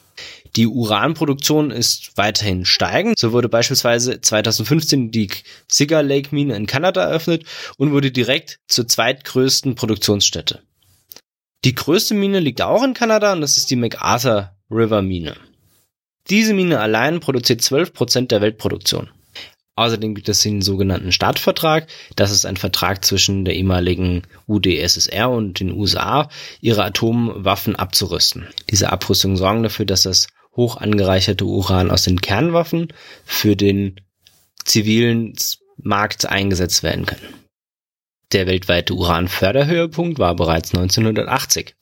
Die 0.55 0.67
Uranproduktion 0.67 1.71
ist 1.71 2.11
weiterhin 2.15 2.65
steigend. 2.65 3.17
So 3.17 3.31
wurde 3.31 3.49
beispielsweise 3.49 4.19
2015 4.19 5.11
die 5.11 5.29
Cigar 5.69 6.03
Lake 6.03 6.29
Mine 6.33 6.55
in 6.55 6.65
Kanada 6.65 7.03
eröffnet 7.03 7.45
und 7.77 7.91
wurde 7.91 8.11
direkt 8.11 8.59
zur 8.67 8.87
zweitgrößten 8.87 9.75
Produktionsstätte. 9.75 10.61
Die 11.65 11.75
größte 11.75 12.13
Mine 12.13 12.39
liegt 12.39 12.61
auch 12.61 12.83
in 12.83 12.93
Kanada 12.93 13.33
und 13.33 13.41
das 13.41 13.57
ist 13.57 13.69
die 13.69 13.75
MacArthur 13.75 14.51
River 14.71 15.01
Mine. 15.01 15.35
Diese 16.29 16.53
Mine 16.53 16.79
allein 16.79 17.19
produziert 17.19 17.61
12 17.61 17.93
Prozent 17.93 18.31
der 18.31 18.41
Weltproduktion. 18.41 19.09
Außerdem 19.75 20.13
gibt 20.13 20.27
es 20.27 20.41
den 20.41 20.61
sogenannten 20.61 21.13
Startvertrag. 21.13 21.87
Das 22.17 22.31
ist 22.31 22.45
ein 22.45 22.57
Vertrag 22.57 23.05
zwischen 23.05 23.45
der 23.45 23.55
ehemaligen 23.55 24.23
UdSSR 24.45 25.29
und 25.29 25.61
den 25.61 25.71
USA, 25.71 26.27
ihre 26.59 26.83
Atomwaffen 26.83 27.77
abzurüsten. 27.77 28.47
Diese 28.69 28.91
Abrüstungen 28.91 29.37
sorgen 29.37 29.63
dafür, 29.63 29.85
dass 29.85 30.03
das 30.03 30.27
hoch 30.55 30.77
angereicherte 30.77 31.45
Uran 31.45 31.91
aus 31.91 32.03
den 32.03 32.21
Kernwaffen 32.21 32.93
für 33.25 33.55
den 33.55 33.99
zivilen 34.65 35.35
Markt 35.77 36.25
eingesetzt 36.25 36.83
werden 36.83 37.05
kann. 37.05 37.19
Der 38.31 38.45
weltweite 38.45 38.93
Uranförderhöhepunkt 38.93 40.19
war 40.19 40.35
bereits 40.35 40.75
1980. 40.75 41.73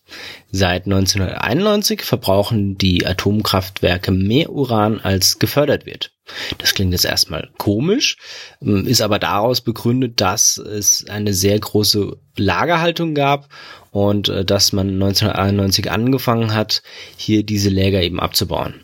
Seit 0.50 0.86
1991 0.86 2.03
verbrauchen 2.03 2.77
die 2.77 3.05
Atomkraftwerke 3.05 4.12
mehr 4.12 4.50
Uran, 4.50 5.01
als 5.01 5.39
gefördert 5.39 5.86
wird. 5.86 6.13
Das 6.57 6.74
klingt 6.74 6.93
jetzt 6.93 7.03
erstmal 7.03 7.50
komisch, 7.57 8.15
ähm, 8.62 8.88
ist 8.88 9.01
aber 9.01 9.19
daraus 9.19 9.59
begründet, 9.59 10.21
dass 10.21 10.57
es 10.57 11.05
eine 11.09 11.33
sehr 11.33 11.59
große 11.59 12.17
Lagerhaltung 12.38 13.13
gab 13.13 13.50
und 13.98 14.30
äh, 14.30 14.46
dass 14.46 14.74
man 14.74 14.89
1991 14.89 15.89
angefangen 15.89 16.54
hat, 16.54 16.84
hier 17.18 17.44
diese 17.44 17.70
Läger 17.70 18.04
eben 18.04 18.20
abzubauen. 18.20 18.75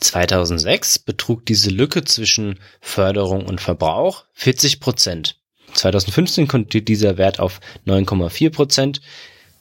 2006 0.00 1.00
betrug 1.00 1.44
diese 1.44 1.70
Lücke 1.70 2.04
zwischen 2.04 2.60
Förderung 2.80 3.46
und 3.46 3.60
Verbrauch 3.60 4.26
40 4.34 4.78
Prozent. 4.78 5.40
2015 5.74 6.46
konnte 6.46 6.82
dieser 6.82 7.18
Wert 7.18 7.40
auf 7.40 7.60
9,4 7.84 8.50
Prozent 8.50 9.00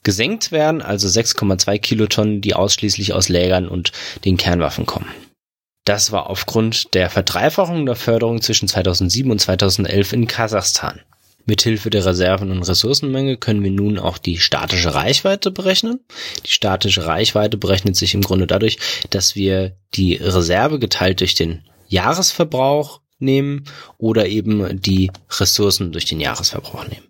gesenkt 0.03 0.51
werden, 0.51 0.83
also 0.83 1.07
6,2 1.07 1.79
Kilotonnen, 1.79 2.41
die 2.41 2.53
ausschließlich 2.53 3.13
aus 3.13 3.29
Lägern 3.29 3.67
und 3.67 3.91
den 4.25 4.37
Kernwaffen 4.37 4.85
kommen. 4.85 5.09
Das 5.85 6.11
war 6.11 6.29
aufgrund 6.29 6.93
der 6.93 7.09
Verdreifachung 7.09 7.87
der 7.87 7.95
Förderung 7.95 8.41
zwischen 8.41 8.67
2007 8.67 9.31
und 9.31 9.39
2011 9.39 10.13
in 10.13 10.27
Kasachstan. 10.27 11.01
Mithilfe 11.47 11.89
der 11.89 12.05
Reserven- 12.05 12.51
und 12.51 12.61
Ressourcenmenge 12.61 13.37
können 13.37 13.63
wir 13.63 13.71
nun 13.71 13.97
auch 13.97 14.17
die 14.17 14.37
statische 14.37 14.93
Reichweite 14.93 15.49
berechnen. 15.49 16.01
Die 16.45 16.51
statische 16.51 17.05
Reichweite 17.05 17.57
berechnet 17.57 17.95
sich 17.95 18.13
im 18.13 18.21
Grunde 18.21 18.47
dadurch, 18.47 18.77
dass 19.09 19.35
wir 19.35 19.75
die 19.95 20.15
Reserve 20.15 20.77
geteilt 20.77 21.21
durch 21.21 21.35
den 21.35 21.63
Jahresverbrauch 21.87 23.01
nehmen 23.19 23.63
oder 23.97 24.27
eben 24.27 24.81
die 24.81 25.09
Ressourcen 25.39 25.91
durch 25.91 26.05
den 26.05 26.19
Jahresverbrauch 26.19 26.87
nehmen. 26.87 27.07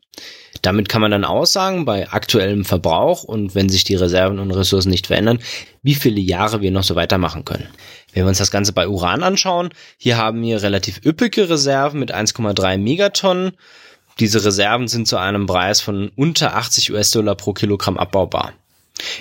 Damit 0.61 0.89
kann 0.89 1.01
man 1.01 1.11
dann 1.11 1.25
aussagen, 1.25 1.85
bei 1.85 2.09
aktuellem 2.09 2.65
Verbrauch 2.65 3.23
und 3.23 3.55
wenn 3.55 3.69
sich 3.69 3.83
die 3.83 3.95
Reserven 3.95 4.39
und 4.39 4.51
Ressourcen 4.51 4.89
nicht 4.89 5.07
verändern, 5.07 5.39
wie 5.83 5.95
viele 5.95 6.19
Jahre 6.19 6.61
wir 6.61 6.71
noch 6.71 6.83
so 6.83 6.95
weitermachen 6.95 7.45
können. 7.45 7.67
Wenn 8.13 8.23
wir 8.23 8.29
uns 8.29 8.39
das 8.39 8.51
Ganze 8.51 8.73
bei 8.73 8.87
Uran 8.87 9.23
anschauen, 9.23 9.69
hier 9.97 10.17
haben 10.17 10.41
wir 10.41 10.61
relativ 10.61 11.05
üppige 11.05 11.49
Reserven 11.49 11.99
mit 11.99 12.13
1,3 12.13 12.77
Megatonnen. 12.77 13.51
Diese 14.19 14.43
Reserven 14.43 14.87
sind 14.87 15.07
zu 15.07 15.17
einem 15.17 15.45
Preis 15.45 15.81
von 15.81 16.11
unter 16.15 16.55
80 16.55 16.91
US-Dollar 16.91 17.35
pro 17.35 17.53
Kilogramm 17.53 17.97
abbaubar. 17.97 18.53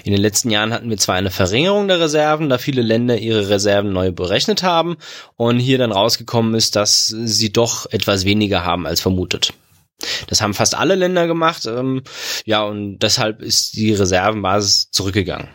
In 0.05 0.13
den 0.13 0.23
letzten 0.23 0.51
Jahren 0.51 0.73
hatten 0.73 0.89
wir 0.89 0.97
zwar 0.97 1.17
eine 1.17 1.31
Verringerung 1.31 1.89
der 1.89 2.01
Reserven, 2.01 2.49
da 2.49 2.59
viele 2.59 2.83
Länder 2.83 3.19
ihre 3.19 3.49
Reserven 3.51 3.93
neu 3.93 4.11
berechnet 4.11 4.63
haben 4.63 4.97
und 5.37 5.59
hier 5.59 5.79
dann 5.79 5.93
rausgekommen 5.93 6.55
ist, 6.55 6.77
dass 6.77 7.07
sie 7.07 7.53
doch 7.53 7.87
etwas 7.91 8.25
weniger 8.25 8.65
haben 8.65 8.87
als 8.87 9.01
vermutet. 9.01 9.53
Das 10.29 10.41
haben 10.41 10.55
fast 10.55 10.75
alle 10.75 10.95
Länder 10.95 11.27
gemacht, 11.27 11.67
ähm, 11.67 12.03
ja, 12.45 12.63
und 12.63 12.99
deshalb 12.99 13.41
ist 13.41 13.77
die 13.77 13.93
Reservenbasis 13.93 14.91
zurückgegangen. 14.91 15.49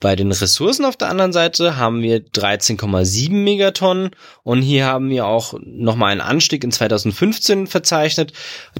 Bei 0.00 0.16
den 0.16 0.32
Ressourcen 0.32 0.86
auf 0.86 0.96
der 0.96 1.10
anderen 1.10 1.32
Seite 1.32 1.76
haben 1.76 2.00
wir 2.00 2.24
13,7 2.24 3.32
Megatonnen 3.32 4.10
und 4.42 4.62
hier 4.62 4.86
haben 4.86 5.10
wir 5.10 5.26
auch 5.26 5.54
nochmal 5.62 6.12
einen 6.12 6.22
Anstieg 6.22 6.64
in 6.64 6.72
2015 6.72 7.66
verzeichnet. 7.66 8.32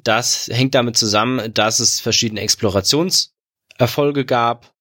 Das 0.02 0.48
hängt 0.50 0.74
damit 0.74 0.96
zusammen, 0.96 1.52
dass 1.52 1.78
es 1.78 2.00
verschiedene 2.00 2.40
Explorationserfolge 2.40 4.24
gab 4.24 4.72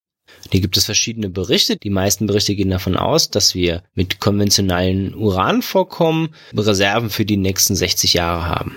hier 0.50 0.60
gibt 0.60 0.76
es 0.76 0.84
verschiedene 0.84 1.28
Berichte. 1.28 1.76
Die 1.76 1.90
meisten 1.90 2.26
Berichte 2.26 2.54
gehen 2.54 2.70
davon 2.70 2.96
aus, 2.96 3.30
dass 3.30 3.54
wir 3.54 3.82
mit 3.94 4.20
konventionellen 4.20 5.14
Uranvorkommen 5.14 6.34
Reserven 6.56 7.10
für 7.10 7.24
die 7.24 7.36
nächsten 7.36 7.76
60 7.76 8.14
Jahre 8.14 8.46
haben. 8.46 8.76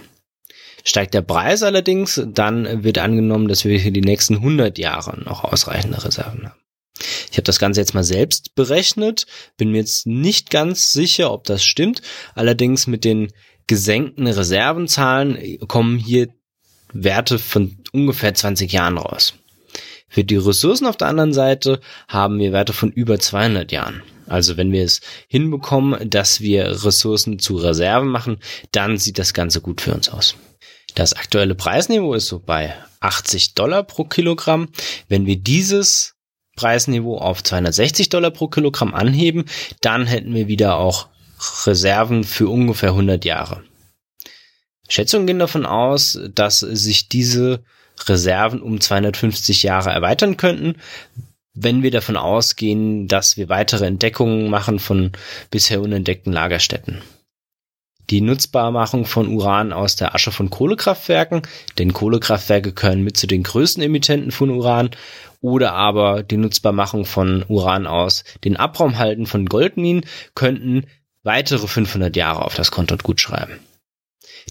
Steigt 0.83 1.13
der 1.13 1.21
Preis 1.21 1.63
allerdings, 1.63 2.21
dann 2.25 2.83
wird 2.83 2.97
angenommen, 2.97 3.47
dass 3.47 3.63
wir 3.63 3.79
für 3.79 3.91
die 3.91 4.01
nächsten 4.01 4.35
100 4.35 4.77
Jahre 4.77 5.17
noch 5.23 5.43
ausreichende 5.43 6.03
Reserven 6.03 6.49
haben. 6.49 6.62
Ich 7.31 7.37
habe 7.37 7.43
das 7.43 7.59
Ganze 7.59 7.81
jetzt 7.81 7.93
mal 7.93 8.03
selbst 8.03 8.55
berechnet, 8.55 9.25
bin 9.57 9.71
mir 9.71 9.79
jetzt 9.79 10.05
nicht 10.05 10.49
ganz 10.49 10.93
sicher, 10.93 11.31
ob 11.31 11.43
das 11.45 11.63
stimmt. 11.63 12.01
Allerdings 12.35 12.87
mit 12.87 13.03
den 13.03 13.31
gesenkten 13.67 14.27
Reservenzahlen 14.27 15.57
kommen 15.67 15.97
hier 15.97 16.27
Werte 16.93 17.39
von 17.39 17.77
ungefähr 17.91 18.33
20 18.33 18.71
Jahren 18.71 18.97
raus. 18.97 19.33
Für 20.07 20.23
die 20.23 20.35
Ressourcen 20.35 20.85
auf 20.85 20.97
der 20.97 21.07
anderen 21.07 21.33
Seite 21.33 21.81
haben 22.07 22.37
wir 22.37 22.51
Werte 22.51 22.73
von 22.73 22.91
über 22.91 23.17
200 23.17 23.71
Jahren. 23.71 24.03
Also 24.27 24.57
wenn 24.57 24.71
wir 24.71 24.83
es 24.83 25.01
hinbekommen, 25.27 26.09
dass 26.09 26.39
wir 26.39 26.85
Ressourcen 26.85 27.39
zu 27.39 27.57
Reserven 27.57 28.09
machen, 28.09 28.37
dann 28.71 28.97
sieht 28.97 29.17
das 29.17 29.33
Ganze 29.33 29.59
gut 29.59 29.81
für 29.81 29.93
uns 29.93 30.09
aus. 30.09 30.35
Das 30.95 31.13
aktuelle 31.13 31.55
Preisniveau 31.55 32.13
ist 32.13 32.27
so 32.27 32.39
bei 32.39 32.75
80 32.99 33.55
Dollar 33.55 33.83
pro 33.83 34.03
Kilogramm. 34.03 34.69
Wenn 35.09 35.25
wir 35.25 35.37
dieses 35.37 36.12
Preisniveau 36.55 37.17
auf 37.17 37.43
260 37.43 38.09
Dollar 38.09 38.31
pro 38.31 38.47
Kilogramm 38.47 38.93
anheben, 38.93 39.45
dann 39.81 40.05
hätten 40.05 40.33
wir 40.33 40.47
wieder 40.47 40.77
auch 40.77 41.07
Reserven 41.65 42.23
für 42.23 42.47
ungefähr 42.47 42.89
100 42.89 43.25
Jahre. 43.25 43.63
Schätzungen 44.87 45.27
gehen 45.27 45.39
davon 45.39 45.65
aus, 45.65 46.19
dass 46.33 46.59
sich 46.59 47.09
diese 47.09 47.63
Reserven 48.05 48.61
um 48.61 48.79
250 48.79 49.63
Jahre 49.63 49.91
erweitern 49.91 50.37
könnten, 50.37 50.75
wenn 51.53 51.83
wir 51.83 51.91
davon 51.91 52.17
ausgehen, 52.17 53.07
dass 53.07 53.37
wir 53.37 53.49
weitere 53.49 53.85
Entdeckungen 53.85 54.49
machen 54.49 54.79
von 54.79 55.11
bisher 55.51 55.81
unentdeckten 55.81 56.33
Lagerstätten. 56.33 57.01
Die 58.09 58.21
Nutzbarmachung 58.21 59.05
von 59.05 59.27
Uran 59.27 59.71
aus 59.71 59.95
der 59.95 60.13
Asche 60.13 60.31
von 60.31 60.49
Kohlekraftwerken, 60.49 61.41
denn 61.77 61.93
Kohlekraftwerke 61.93 62.73
gehören 62.73 63.03
mit 63.03 63.17
zu 63.17 63.27
den 63.27 63.43
größten 63.43 63.81
Emittenten 63.81 64.31
von 64.31 64.49
Uran, 64.49 64.91
oder 65.41 65.73
aber 65.73 66.23
die 66.23 66.37
Nutzbarmachung 66.37 67.05
von 67.05 67.43
Uran 67.49 67.85
aus 67.85 68.23
den 68.45 68.55
Abraumhalten 68.55 69.25
von 69.25 69.45
Goldminen 69.45 70.05
könnten 70.35 70.85
weitere 71.23 71.67
500 71.67 72.15
Jahre 72.15 72.45
auf 72.45 72.55
das 72.55 72.71
Konto 72.71 72.95
gut 72.97 73.19
schreiben. 73.19 73.59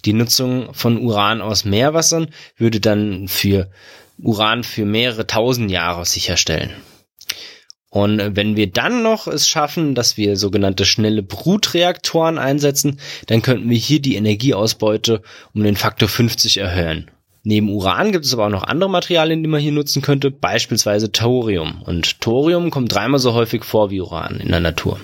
Die 0.04 0.12
Nutzung 0.12 0.74
von 0.74 0.98
Uran 0.98 1.40
aus 1.40 1.64
Meerwassern 1.64 2.28
würde 2.56 2.80
dann 2.80 3.28
für 3.28 3.70
Uran 4.18 4.64
für 4.64 4.84
mehrere 4.84 5.26
tausend 5.26 5.70
Jahre 5.70 6.04
sicherstellen. 6.04 6.70
Und 7.92 8.36
wenn 8.36 8.56
wir 8.56 8.70
dann 8.70 9.02
noch 9.02 9.26
es 9.26 9.46
schaffen, 9.46 9.94
dass 9.94 10.16
wir 10.16 10.38
sogenannte 10.38 10.86
schnelle 10.86 11.22
Brutreaktoren 11.22 12.38
einsetzen, 12.38 12.98
dann 13.26 13.42
könnten 13.42 13.68
wir 13.68 13.76
hier 13.76 14.00
die 14.00 14.14
Energieausbeute 14.14 15.20
um 15.52 15.62
den 15.62 15.76
Faktor 15.76 16.08
50 16.08 16.56
erhöhen. 16.56 17.10
Neben 17.42 17.68
Uran 17.68 18.10
gibt 18.10 18.24
es 18.24 18.32
aber 18.32 18.46
auch 18.46 18.50
noch 18.50 18.62
andere 18.62 18.88
Materialien, 18.88 19.42
die 19.42 19.48
man 19.48 19.60
hier 19.60 19.72
nutzen 19.72 20.00
könnte, 20.00 20.30
beispielsweise 20.30 21.12
Thorium. 21.12 21.82
Und 21.82 22.22
Thorium 22.22 22.70
kommt 22.70 22.94
dreimal 22.94 23.20
so 23.20 23.34
häufig 23.34 23.62
vor 23.62 23.90
wie 23.90 24.00
Uran 24.00 24.40
in 24.40 24.48
der 24.48 24.60
Natur. 24.60 24.98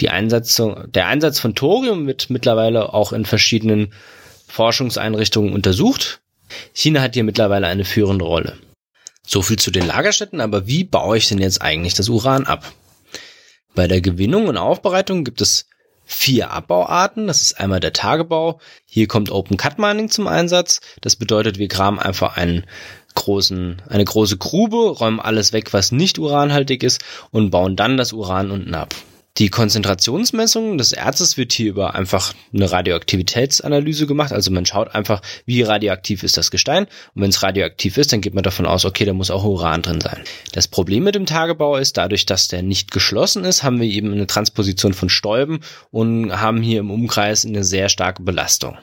Die 0.00 0.08
Einsetzung, 0.08 0.90
der 0.94 1.08
Einsatz 1.08 1.40
von 1.40 1.54
Thorium 1.54 2.06
wird 2.06 2.30
mittlerweile 2.30 2.94
auch 2.94 3.12
in 3.12 3.26
verschiedenen 3.26 3.92
Forschungseinrichtungen 4.48 5.52
untersucht. 5.52 6.22
China 6.72 7.02
hat 7.02 7.12
hier 7.12 7.24
mittlerweile 7.24 7.66
eine 7.66 7.84
führende 7.84 8.24
Rolle. 8.24 8.54
So 9.26 9.42
viel 9.42 9.58
zu 9.58 9.70
den 9.70 9.86
Lagerstätten, 9.86 10.40
aber 10.40 10.66
wie 10.66 10.84
baue 10.84 11.16
ich 11.16 11.28
denn 11.28 11.38
jetzt 11.38 11.62
eigentlich 11.62 11.94
das 11.94 12.08
Uran 12.08 12.46
ab? 12.46 12.72
Bei 13.74 13.88
der 13.88 14.00
Gewinnung 14.00 14.46
und 14.48 14.56
Aufbereitung 14.56 15.24
gibt 15.24 15.40
es 15.40 15.66
vier 16.04 16.50
Abbauarten. 16.50 17.26
Das 17.26 17.42
ist 17.42 17.58
einmal 17.58 17.80
der 17.80 17.92
Tagebau. 17.92 18.60
Hier 18.84 19.08
kommt 19.08 19.30
Open 19.30 19.56
Cut 19.56 19.78
Mining 19.78 20.10
zum 20.10 20.26
Einsatz. 20.26 20.80
Das 21.00 21.16
bedeutet, 21.16 21.58
wir 21.58 21.68
graben 21.68 21.98
einfach 21.98 22.36
einen 22.36 22.66
großen, 23.14 23.82
eine 23.88 24.04
große 24.04 24.36
Grube, 24.36 24.90
räumen 24.90 25.20
alles 25.20 25.52
weg, 25.52 25.72
was 25.72 25.92
nicht 25.92 26.18
uranhaltig 26.18 26.82
ist 26.82 27.02
und 27.30 27.50
bauen 27.50 27.76
dann 27.76 27.96
das 27.96 28.12
Uran 28.12 28.50
unten 28.50 28.74
ab. 28.74 28.94
Die 29.36 29.48
Konzentrationsmessung 29.48 30.78
des 30.78 30.92
Erzes 30.92 31.36
wird 31.36 31.52
hier 31.52 31.70
über 31.70 31.96
einfach 31.96 32.34
eine 32.54 32.70
Radioaktivitätsanalyse 32.70 34.06
gemacht. 34.06 34.32
Also 34.32 34.52
man 34.52 34.64
schaut 34.64 34.94
einfach, 34.94 35.22
wie 35.44 35.62
radioaktiv 35.62 36.22
ist 36.22 36.36
das 36.36 36.52
Gestein. 36.52 36.84
Und 37.14 37.22
wenn 37.22 37.30
es 37.30 37.42
radioaktiv 37.42 37.98
ist, 37.98 38.12
dann 38.12 38.20
geht 38.20 38.34
man 38.34 38.44
davon 38.44 38.64
aus, 38.64 38.84
okay, 38.84 39.04
da 39.04 39.12
muss 39.12 39.32
auch 39.32 39.42
Uran 39.42 39.82
drin 39.82 40.00
sein. 40.00 40.22
Das 40.52 40.68
Problem 40.68 41.02
mit 41.02 41.16
dem 41.16 41.26
Tagebau 41.26 41.76
ist, 41.76 41.96
dadurch, 41.96 42.26
dass 42.26 42.46
der 42.46 42.62
nicht 42.62 42.92
geschlossen 42.92 43.44
ist, 43.44 43.64
haben 43.64 43.80
wir 43.80 43.88
eben 43.88 44.12
eine 44.12 44.28
Transposition 44.28 44.94
von 44.94 45.08
Stäuben 45.08 45.62
und 45.90 46.40
haben 46.40 46.62
hier 46.62 46.78
im 46.78 46.92
Umkreis 46.92 47.44
eine 47.44 47.64
sehr 47.64 47.88
starke 47.88 48.22
Belastung. 48.22 48.78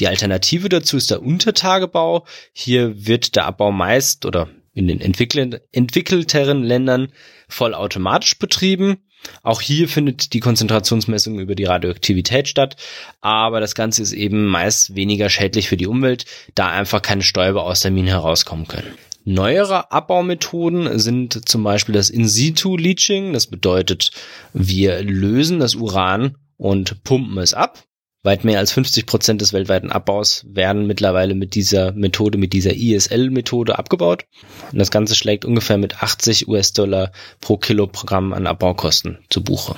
Die 0.00 0.08
Alternative 0.08 0.68
dazu 0.68 0.96
ist 0.96 1.12
der 1.12 1.22
Untertagebau. 1.22 2.26
Hier 2.52 3.06
wird 3.06 3.36
der 3.36 3.44
Abbau 3.44 3.70
meist 3.70 4.26
oder 4.26 4.48
in 4.74 4.88
den 4.88 5.00
entwickelteren 5.00 6.64
Ländern 6.64 7.12
vollautomatisch 7.48 8.36
betrieben. 8.38 8.98
Auch 9.42 9.60
hier 9.60 9.88
findet 9.88 10.32
die 10.32 10.40
Konzentrationsmessung 10.40 11.38
über 11.38 11.54
die 11.54 11.64
Radioaktivität 11.64 12.48
statt, 12.48 12.76
aber 13.20 13.60
das 13.60 13.74
Ganze 13.74 14.02
ist 14.02 14.12
eben 14.12 14.46
meist 14.46 14.94
weniger 14.94 15.28
schädlich 15.28 15.68
für 15.68 15.76
die 15.76 15.86
Umwelt, 15.86 16.26
da 16.54 16.68
einfach 16.68 17.02
keine 17.02 17.22
Stäube 17.22 17.62
aus 17.62 17.80
der 17.80 17.90
Mine 17.90 18.10
herauskommen 18.10 18.68
können. 18.68 18.94
Neuere 19.24 19.90
Abbaumethoden 19.90 21.00
sind 21.00 21.48
zum 21.48 21.64
Beispiel 21.64 21.94
das 21.94 22.10
In-Situ-Leaching. 22.10 23.32
Das 23.32 23.48
bedeutet, 23.48 24.12
wir 24.52 25.02
lösen 25.02 25.58
das 25.58 25.74
Uran 25.74 26.36
und 26.56 27.02
pumpen 27.02 27.38
es 27.38 27.52
ab. 27.52 27.85
Weit 28.26 28.42
mehr 28.42 28.58
als 28.58 28.72
50 28.72 29.06
Prozent 29.06 29.40
des 29.40 29.52
weltweiten 29.52 29.92
Abbaus 29.92 30.44
werden 30.48 30.88
mittlerweile 30.88 31.36
mit 31.36 31.54
dieser 31.54 31.92
Methode, 31.92 32.38
mit 32.38 32.52
dieser 32.52 32.74
ISL-Methode 32.74 33.78
abgebaut. 33.78 34.24
Und 34.72 34.80
das 34.80 34.90
Ganze 34.90 35.14
schlägt 35.14 35.44
ungefähr 35.44 35.78
mit 35.78 36.02
80 36.02 36.48
US-Dollar 36.48 37.12
pro 37.40 37.56
Kilogramm 37.56 38.32
an 38.32 38.48
Abbaukosten 38.48 39.18
zu 39.30 39.44
Buche. 39.44 39.76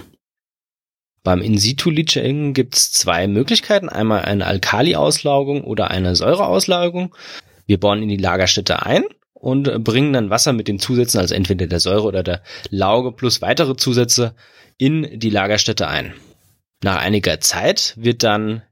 Beim 1.23 1.43
In-Situ-Leaching 1.43 2.55
gibt 2.55 2.75
es 2.75 2.91
zwei 2.91 3.29
Möglichkeiten. 3.29 3.91
Einmal 3.91 4.23
eine 4.23 4.47
Alkali-Auslaugung 4.47 5.63
oder 5.63 5.91
eine 5.91 6.17
Säureauslaugung. 6.17 7.15
Wir 7.67 7.79
bauen 7.79 8.03
in 8.03 8.09
die 8.09 8.17
Lagerstätte 8.17 8.87
ein 8.87 9.05
und 9.35 9.85
bringen 9.85 10.15
dann 10.15 10.31
Wasser 10.31 10.55
mit 10.55 10.69
den 10.69 10.79
Zusätzen, 10.79 11.21
also 11.21 11.35
entweder 11.35 11.67
der 11.67 11.81
Säure 11.81 12.05
oder 12.05 12.23
der 12.23 12.43
Lauge 12.71 13.13
plus 13.13 13.43
weitere 13.43 13.77
Zusätze 13.77 14.35
in 14.79 15.21
die 15.21 15.29
Lagerstätte 15.29 15.87
ein. 15.87 16.15
Nach 16.83 16.97
einiger 16.97 17.41
Zeit 17.41 17.95
wird 17.97 18.23
dann 18.23 18.63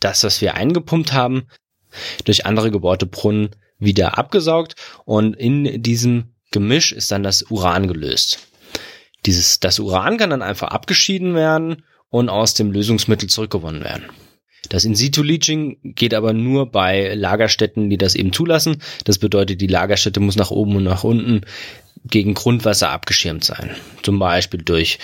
das, 0.00 0.24
was 0.24 0.40
wir 0.40 0.54
eingepumpt 0.54 1.12
haben, 1.12 1.48
durch 2.24 2.46
andere 2.46 2.70
gebohrte 2.70 3.06
Brunnen 3.06 3.50
wieder 3.78 4.18
abgesaugt 4.18 4.74
und 5.04 5.34
in 5.36 5.82
diesem 5.82 6.34
Gemisch 6.50 6.92
ist 6.92 7.10
dann 7.10 7.22
das 7.22 7.42
Uran 7.50 7.88
gelöst. 7.88 8.38
Dieses, 9.26 9.60
das 9.60 9.78
Uran 9.78 10.16
kann 10.16 10.30
dann 10.30 10.42
einfach 10.42 10.68
abgeschieden 10.68 11.34
werden 11.34 11.84
und 12.08 12.28
aus 12.28 12.54
dem 12.54 12.72
Lösungsmittel 12.72 13.28
zurückgewonnen 13.28 13.82
werden. 13.82 14.04
Das 14.68 14.84
In-Situ-Leaching 14.84 15.94
geht 15.94 16.14
aber 16.14 16.32
nur 16.32 16.70
bei 16.70 17.14
Lagerstätten, 17.14 17.90
die 17.90 17.98
das 17.98 18.14
eben 18.14 18.32
zulassen. 18.32 18.82
Das 19.04 19.18
bedeutet, 19.18 19.60
die 19.60 19.66
Lagerstätte 19.66 20.20
muss 20.20 20.36
nach 20.36 20.50
oben 20.50 20.76
und 20.76 20.84
nach 20.84 21.04
unten 21.04 21.42
gegen 22.08 22.34
Grundwasser 22.34 22.90
abgeschirmt 22.90 23.44
sein. 23.44 23.74
Zum 24.02 24.18
Beispiel 24.18 24.62
durch 24.62 24.98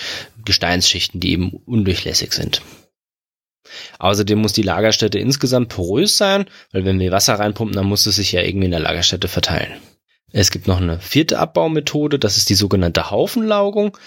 Gesteinsschichten, 0.45 1.19
die 1.19 1.31
eben 1.31 1.51
undurchlässig 1.65 2.33
sind. 2.33 2.61
Außerdem 3.99 4.39
muss 4.39 4.53
die 4.53 4.61
Lagerstätte 4.61 5.19
insgesamt 5.19 5.69
porös 5.69 6.17
sein, 6.17 6.45
weil 6.71 6.85
wenn 6.85 6.99
wir 6.99 7.11
Wasser 7.11 7.35
reinpumpen, 7.35 7.75
dann 7.75 7.85
muss 7.85 8.05
es 8.05 8.17
sich 8.17 8.31
ja 8.31 8.41
irgendwie 8.41 8.65
in 8.65 8.71
der 8.71 8.79
Lagerstätte 8.79 9.27
verteilen. 9.27 9.71
Es 10.31 10.49
gibt 10.49 10.67
noch 10.67 10.81
eine 10.81 10.99
vierte 10.99 11.37
Abbaumethode, 11.37 12.17
das 12.17 12.37
ist 12.37 12.49
die 12.49 12.55
sogenannte 12.55 13.11
Haufenlaugung. 13.11 13.97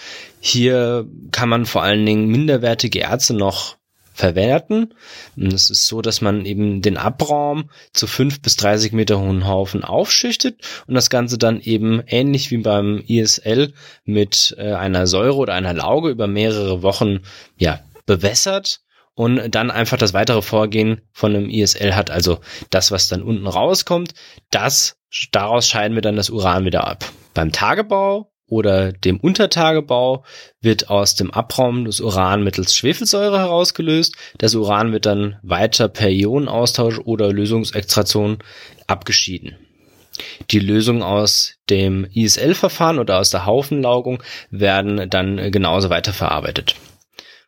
Hier 0.41 1.07
kann 1.31 1.47
man 1.47 1.65
vor 1.65 1.83
allen 1.83 2.05
Dingen 2.05 2.27
minderwertige 2.27 2.99
Erze 2.99 3.33
noch 3.33 3.77
verwerten. 4.17 4.95
Und 5.35 5.53
es 5.53 5.69
ist 5.69 5.87
so, 5.87 6.01
dass 6.01 6.21
man 6.21 6.45
eben 6.45 6.81
den 6.81 6.97
Abraum 6.97 7.69
zu 7.93 8.07
fünf 8.07 8.41
bis 8.41 8.55
30 8.55 8.91
Meter 8.91 9.19
hohen 9.19 9.47
Haufen 9.47 9.83
aufschichtet 9.83 10.59
und 10.87 10.95
das 10.95 11.11
Ganze 11.11 11.37
dann 11.37 11.61
eben 11.61 12.01
ähnlich 12.07 12.49
wie 12.49 12.57
beim 12.57 13.03
ISL 13.07 13.73
mit 14.05 14.55
äh, 14.57 14.73
einer 14.73 15.05
Säure 15.05 15.37
oder 15.37 15.53
einer 15.53 15.73
Lauge 15.73 16.09
über 16.09 16.25
mehrere 16.25 16.81
Wochen 16.81 17.19
ja 17.57 17.79
bewässert 18.07 18.81
und 19.13 19.53
dann 19.53 19.69
einfach 19.69 19.97
das 19.97 20.13
weitere 20.13 20.41
Vorgehen 20.41 21.01
von 21.11 21.35
einem 21.35 21.49
ISL 21.49 21.95
hat, 21.95 22.09
also 22.09 22.39
das, 22.71 22.91
was 22.91 23.07
dann 23.09 23.21
unten 23.21 23.47
rauskommt, 23.47 24.13
das, 24.49 24.97
daraus 25.31 25.67
scheiden 25.67 25.95
wir 25.95 26.01
dann 26.01 26.15
das 26.15 26.31
Uran 26.31 26.65
wieder 26.65 26.87
ab. 26.87 27.05
Beim 27.33 27.51
Tagebau 27.51 28.31
oder 28.47 28.93
dem 28.93 29.19
Untertagebau 29.19 30.23
wird 30.61 30.89
aus 30.89 31.15
dem 31.15 31.31
Abraum 31.31 31.85
das 31.85 31.99
Uran 31.99 32.43
mittels 32.43 32.75
Schwefelsäure 32.75 33.39
herausgelöst. 33.39 34.15
Das 34.37 34.55
Uran 34.55 34.91
wird 34.93 35.05
dann 35.05 35.37
weiter 35.43 35.89
per 35.89 36.09
Ionenaustausch 36.09 36.99
oder 36.99 37.31
Lösungsextraktion 37.31 38.39
abgeschieden. 38.87 39.57
Die 40.49 40.59
Lösungen 40.59 41.03
aus 41.03 41.55
dem 41.69 42.05
ISL-Verfahren 42.05 42.99
oder 42.99 43.19
aus 43.19 43.29
der 43.29 43.45
Haufenlaugung 43.45 44.23
werden 44.49 45.09
dann 45.09 45.51
genauso 45.51 45.89
weiterverarbeitet. 45.89 46.75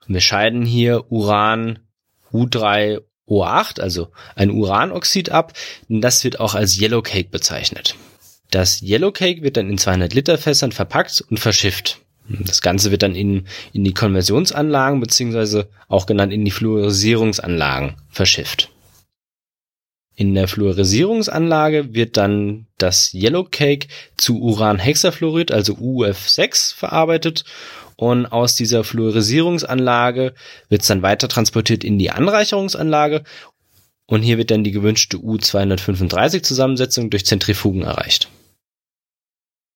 Wir 0.07 0.21
scheiden 0.21 0.65
hier 0.65 1.11
Uran 1.11 1.79
U3O8, 2.31 3.79
also 3.79 4.09
ein 4.35 4.51
Uranoxid 4.51 5.31
ab. 5.31 5.53
Das 5.87 6.23
wird 6.23 6.39
auch 6.39 6.55
als 6.55 6.79
Yellow 6.79 7.01
Cake 7.01 7.29
bezeichnet. 7.29 7.95
Das 8.51 8.81
Yellowcake 8.81 9.43
wird 9.43 9.57
dann 9.57 9.69
in 9.69 9.77
200 9.77 10.13
Liter 10.13 10.37
Fässern 10.37 10.71
verpackt 10.71 11.23
und 11.29 11.39
verschifft. 11.39 11.99
Das 12.27 12.61
Ganze 12.61 12.91
wird 12.91 13.01
dann 13.01 13.15
in, 13.15 13.45
in 13.73 13.83
die 13.83 13.93
Konversionsanlagen 13.93 14.99
beziehungsweise 14.99 15.69
auch 15.87 16.05
genannt 16.05 16.33
in 16.33 16.45
die 16.45 16.51
Fluorisierungsanlagen 16.51 17.95
verschifft. 18.09 18.69
In 20.15 20.35
der 20.35 20.47
Fluorisierungsanlage 20.47 21.93
wird 21.93 22.17
dann 22.17 22.67
das 22.77 23.13
Yellowcake 23.13 23.87
zu 24.17 24.41
Uranhexafluorid, 24.41 25.51
also 25.51 25.73
UF6, 25.73 26.75
verarbeitet 26.75 27.45
und 27.95 28.25
aus 28.27 28.55
dieser 28.55 28.83
Fluorisierungsanlage 28.83 30.33
wird 30.67 30.81
es 30.81 30.87
dann 30.87 31.01
weiter 31.01 31.29
transportiert 31.29 31.83
in 31.83 31.97
die 31.97 32.11
Anreicherungsanlage 32.11 33.23
und 34.07 34.21
hier 34.21 34.37
wird 34.37 34.51
dann 34.51 34.63
die 34.63 34.71
gewünschte 34.71 35.17
U235 35.17 36.43
Zusammensetzung 36.43 37.09
durch 37.09 37.25
Zentrifugen 37.25 37.83
erreicht 37.83 38.29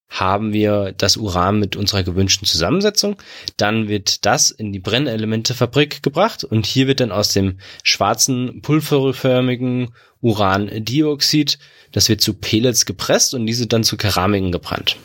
haben 0.10 0.54
wir 0.54 0.94
das 0.96 1.18
Uran 1.18 1.60
mit 1.60 1.76
unserer 1.76 2.04
gewünschten 2.04 2.48
Zusammensetzung. 2.48 3.16
Dann 3.58 3.88
wird 3.88 4.26
das 4.26 4.52
in 4.52 4.72
die 4.72 4.80
Brennelementefabrik 4.80 6.04
gebracht 6.04 6.44
und 6.44 6.66
hier 6.66 6.88
wird 6.88 7.00
dann 7.00 7.12
aus 7.12 7.34
dem 7.34 7.60
schwarzen 7.84 8.62
pulverförmigen 8.62 9.90
Urandioxid, 10.22 11.60
das 11.92 12.10
wird 12.10 12.22
zu 12.22 12.34
Pellets 12.36 12.86
gepresst 12.86 13.34
und 13.34 13.46
diese 13.46 13.68
dann 13.68 13.84
zu 13.84 13.98
Keramiken 13.98 14.52
gebrannt. 14.52 14.98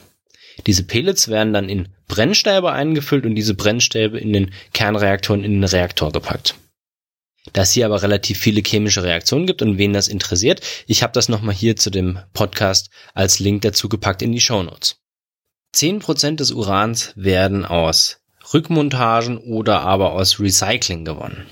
Diese 0.66 0.84
Pellets 0.84 1.28
werden 1.28 1.52
dann 1.52 1.68
in 1.68 1.88
Brennstäbe 2.06 2.72
eingefüllt 2.72 3.26
und 3.26 3.34
diese 3.34 3.54
Brennstäbe 3.54 4.18
in 4.18 4.32
den 4.32 4.50
Kernreaktoren 4.72 5.44
in 5.44 5.52
den 5.52 5.64
Reaktor 5.64 6.12
gepackt. 6.12 6.54
Da 7.52 7.62
es 7.62 7.72
hier 7.72 7.86
aber 7.86 8.02
relativ 8.02 8.38
viele 8.38 8.62
chemische 8.62 9.02
Reaktionen 9.02 9.46
gibt 9.46 9.62
und 9.62 9.78
wen 9.78 9.92
das 9.92 10.08
interessiert, 10.08 10.60
ich 10.86 11.02
habe 11.02 11.12
das 11.12 11.28
nochmal 11.28 11.54
hier 11.54 11.76
zu 11.76 11.90
dem 11.90 12.18
Podcast 12.32 12.90
als 13.14 13.38
Link 13.38 13.62
dazu 13.62 13.88
gepackt 13.88 14.22
in 14.22 14.32
die 14.32 14.40
Show 14.40 14.62
Notes. 14.62 14.96
10% 15.74 16.36
des 16.36 16.50
Urans 16.50 17.12
werden 17.14 17.64
aus 17.64 18.20
Rückmontagen 18.52 19.38
oder 19.38 19.80
aber 19.80 20.12
aus 20.12 20.40
Recycling 20.40 21.04
gewonnen. 21.04 21.46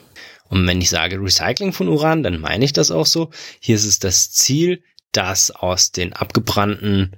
Und 0.49 0.67
wenn 0.67 0.81
ich 0.81 0.91
sage 0.91 1.21
Recycling 1.21 1.73
von 1.73 1.89
Uran, 1.89 2.23
dann 2.23 2.41
meine 2.41 2.65
ich 2.65 2.73
das 2.73 2.91
auch 2.91 3.07
so. 3.07 3.31
Hier 3.61 3.77
ist 3.77 3.85
es 3.85 3.99
das 3.99 4.31
Ziel, 4.31 4.83
dass 5.13 5.51
aus 5.51 5.93
den 5.93 6.13
abgebrannten 6.13 7.17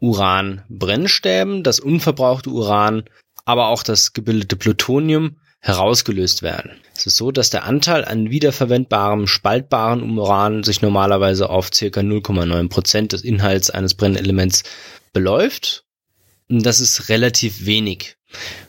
Uranbrennstäben 0.00 1.62
das 1.62 1.80
unverbrauchte 1.80 2.50
Uran, 2.50 3.04
aber 3.44 3.68
auch 3.68 3.82
das 3.82 4.12
gebildete 4.12 4.56
Plutonium 4.56 5.36
herausgelöst 5.64 6.42
werden. 6.42 6.72
Es 6.94 7.06
ist 7.06 7.16
so, 7.16 7.30
dass 7.32 7.48
der 7.48 7.64
Anteil 7.64 8.04
an 8.04 8.30
wiederverwendbarem, 8.30 9.26
spaltbaren 9.26 10.18
Uran 10.18 10.62
sich 10.62 10.82
normalerweise 10.82 11.48
auf 11.48 11.70
circa 11.72 12.00
0,9 12.00 12.68
Prozent 12.68 13.12
des 13.14 13.22
Inhalts 13.22 13.70
eines 13.70 13.94
Brennelements 13.94 14.62
beläuft. 15.14 15.84
Und 16.50 16.66
das 16.66 16.80
ist 16.80 17.08
relativ 17.08 17.64
wenig. 17.64 18.18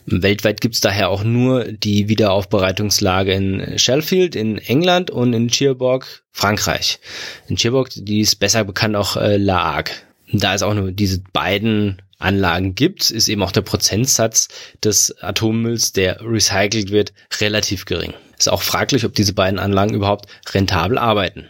Weltweit 0.06 0.62
gibt's 0.62 0.80
daher 0.80 1.10
auch 1.10 1.22
nur 1.22 1.64
die 1.64 2.08
Wiederaufbereitungslage 2.08 3.32
in 3.34 3.78
Sheffield 3.78 4.34
in 4.34 4.56
England 4.56 5.10
und 5.10 5.34
in 5.34 5.50
Cherbourg, 5.50 6.24
Frankreich. 6.32 6.98
In 7.46 7.56
Cherbourg, 7.56 7.90
die 7.94 8.20
ist 8.20 8.36
besser 8.36 8.64
bekannt 8.64 8.96
auch 8.96 9.18
äh, 9.18 9.36
La 9.36 9.74
Hague. 9.74 9.92
Da 10.32 10.54
es 10.54 10.62
auch 10.62 10.74
nur 10.74 10.92
diese 10.92 11.20
beiden 11.32 12.02
Anlagen 12.18 12.74
gibt, 12.74 13.10
ist 13.10 13.28
eben 13.28 13.42
auch 13.42 13.52
der 13.52 13.62
Prozentsatz 13.62 14.48
des 14.82 15.22
Atommülls, 15.22 15.92
der 15.92 16.20
recycelt 16.22 16.90
wird, 16.90 17.12
relativ 17.40 17.84
gering. 17.84 18.14
Ist 18.38 18.48
auch 18.48 18.62
fraglich, 18.62 19.04
ob 19.04 19.14
diese 19.14 19.34
beiden 19.34 19.58
Anlagen 19.58 19.94
überhaupt 19.94 20.26
rentabel 20.52 20.98
arbeiten. 20.98 21.46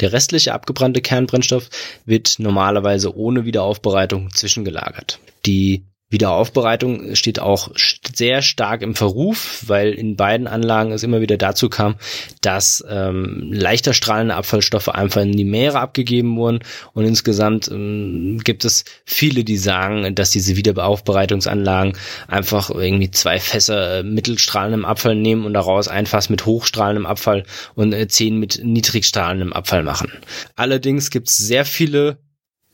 Der 0.00 0.12
restliche 0.12 0.54
abgebrannte 0.54 1.00
Kernbrennstoff 1.02 1.68
wird 2.06 2.38
normalerweise 2.38 3.16
ohne 3.16 3.44
Wiederaufbereitung 3.44 4.32
zwischengelagert. 4.32 5.18
Die 5.44 5.84
Wiederaufbereitung 6.12 7.14
steht 7.14 7.40
auch 7.40 7.70
sehr 8.14 8.42
stark 8.42 8.82
im 8.82 8.94
Verruf, 8.94 9.64
weil 9.66 9.92
in 9.92 10.16
beiden 10.16 10.46
Anlagen 10.46 10.92
es 10.92 11.02
immer 11.02 11.20
wieder 11.22 11.38
dazu 11.38 11.68
kam, 11.68 11.96
dass 12.42 12.84
ähm, 12.88 13.50
leichter 13.50 13.94
strahlende 13.94 14.34
Abfallstoffe 14.34 14.88
einfach 14.88 15.22
in 15.22 15.32
die 15.32 15.44
Meere 15.44 15.80
abgegeben 15.80 16.36
wurden 16.36 16.60
und 16.92 17.04
insgesamt 17.04 17.68
ähm, 17.68 18.40
gibt 18.44 18.64
es 18.64 18.84
viele, 19.04 19.42
die 19.42 19.56
sagen, 19.56 20.14
dass 20.14 20.30
diese 20.30 20.56
Wiederaufbereitungsanlagen 20.56 21.94
einfach 22.28 22.70
irgendwie 22.70 23.10
zwei 23.10 23.40
Fässer 23.40 24.00
äh, 24.00 24.02
mittelstrahlendem 24.02 24.84
Abfall 24.84 25.16
nehmen 25.16 25.46
und 25.46 25.54
daraus 25.54 25.88
ein 25.88 26.06
Fass 26.06 26.28
mit 26.28 26.44
hochstrahlendem 26.46 27.06
Abfall 27.06 27.44
und 27.74 27.92
äh, 27.92 28.06
zehn 28.06 28.38
mit 28.38 28.60
niedrigstrahlendem 28.62 29.52
Abfall 29.52 29.82
machen. 29.82 30.12
Allerdings 30.56 31.10
gibt 31.10 31.28
es 31.28 31.38
sehr 31.38 31.64
viele 31.64 32.18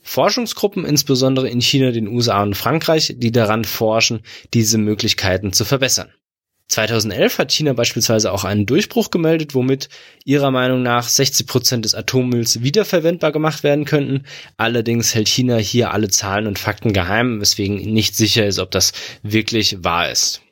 Forschungsgruppen, 0.08 0.86
insbesondere 0.86 1.50
in 1.50 1.60
China, 1.60 1.90
den 1.90 2.08
USA 2.08 2.42
und 2.42 2.56
Frankreich, 2.56 3.14
die 3.18 3.30
daran 3.30 3.64
forschen, 3.64 4.20
diese 4.54 4.78
Möglichkeiten 4.78 5.52
zu 5.52 5.66
verbessern. 5.66 6.08
2011 6.68 7.38
hat 7.38 7.52
China 7.52 7.74
beispielsweise 7.74 8.32
auch 8.32 8.44
einen 8.44 8.64
Durchbruch 8.66 9.10
gemeldet, 9.10 9.54
womit 9.54 9.90
ihrer 10.24 10.50
Meinung 10.50 10.82
nach 10.82 11.08
60 11.08 11.46
Prozent 11.46 11.84
des 11.84 11.94
Atommülls 11.94 12.62
wiederverwendbar 12.62 13.32
gemacht 13.32 13.62
werden 13.62 13.84
könnten. 13.84 14.24
Allerdings 14.56 15.14
hält 15.14 15.28
China 15.28 15.56
hier 15.56 15.92
alle 15.92 16.08
Zahlen 16.08 16.46
und 16.46 16.58
Fakten 16.58 16.92
geheim, 16.92 17.40
weswegen 17.40 17.76
nicht 17.76 18.16
sicher 18.16 18.46
ist, 18.46 18.58
ob 18.58 18.70
das 18.70 18.92
wirklich 19.22 19.84
wahr 19.84 20.10
ist. 20.10 20.42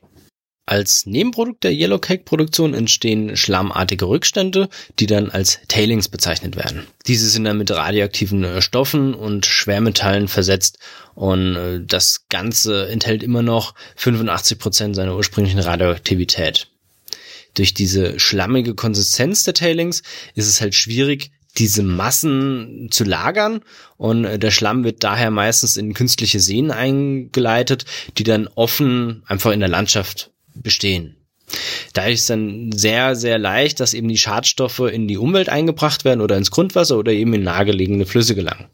Als 0.69 1.07
Nebenprodukt 1.07 1.63
der 1.63 1.73
Yellowcake-Produktion 1.73 2.75
entstehen 2.75 3.37
schlammartige 3.37 4.09
Rückstände, 4.09 4.69
die 4.99 5.07
dann 5.07 5.31
als 5.31 5.61
Tailings 5.69 6.09
bezeichnet 6.09 6.57
werden. 6.57 6.89
Diese 7.07 7.29
sind 7.29 7.45
dann 7.45 7.59
mit 7.59 7.71
radioaktiven 7.71 8.43
äh, 8.43 8.61
Stoffen 8.61 9.15
und 9.15 9.47
Schwermetallen 9.47 10.27
versetzt 10.27 10.81
und 11.15 11.55
äh, 11.55 11.81
das 11.87 12.27
Ganze 12.31 12.89
enthält 12.89 13.23
immer 13.23 13.43
noch 13.43 13.75
85 13.95 14.59
Prozent 14.59 14.97
seiner 14.97 15.15
ursprünglichen 15.15 15.61
Radioaktivität. 15.61 16.67
Durch 17.55 17.73
diese 17.73 18.19
schlammige 18.19 18.75
Konsistenz 18.75 19.45
der 19.45 19.55
Tailings 19.55 20.03
ist 20.35 20.49
es 20.49 20.61
halt 20.61 20.75
schwierig, 20.75 21.31
diese 21.59 21.85
Massen 21.85 22.89
zu 22.91 23.05
lagern 23.05 23.61
und 23.97 24.25
äh, 24.25 24.39
der 24.41 24.51
Schlamm 24.51 24.83
wird 24.83 25.05
daher 25.05 25.31
meistens 25.31 25.77
in 25.77 25.95
künstliche 25.95 26.41
Seen 26.41 26.73
eingeleitet, 26.73 27.85
die 28.19 28.25
dann 28.25 28.49
offen 28.49 29.23
einfach 29.27 29.53
in 29.53 29.61
der 29.61 29.69
Landschaft 29.69 30.33
bestehen. 30.63 31.17
Da 31.93 32.07
ist 32.07 32.29
dann 32.29 32.73
sehr, 32.73 33.15
sehr 33.15 33.39
leicht, 33.39 33.81
dass 33.81 33.95
eben 33.95 34.09
die 34.09 34.19
Schadstoffe 34.19 34.81
in 34.81 35.07
die 35.07 35.17
Umwelt 35.17 35.49
eingebracht 35.49 36.05
werden 36.05 36.21
oder 36.21 36.37
ins 36.37 36.51
Grundwasser 36.51 36.99
oder 36.99 37.13
eben 37.13 37.35
in 37.35 37.45
nahegelegene 37.45 38.07
Flüsse 38.07 38.35
gelangen. 38.35 38.67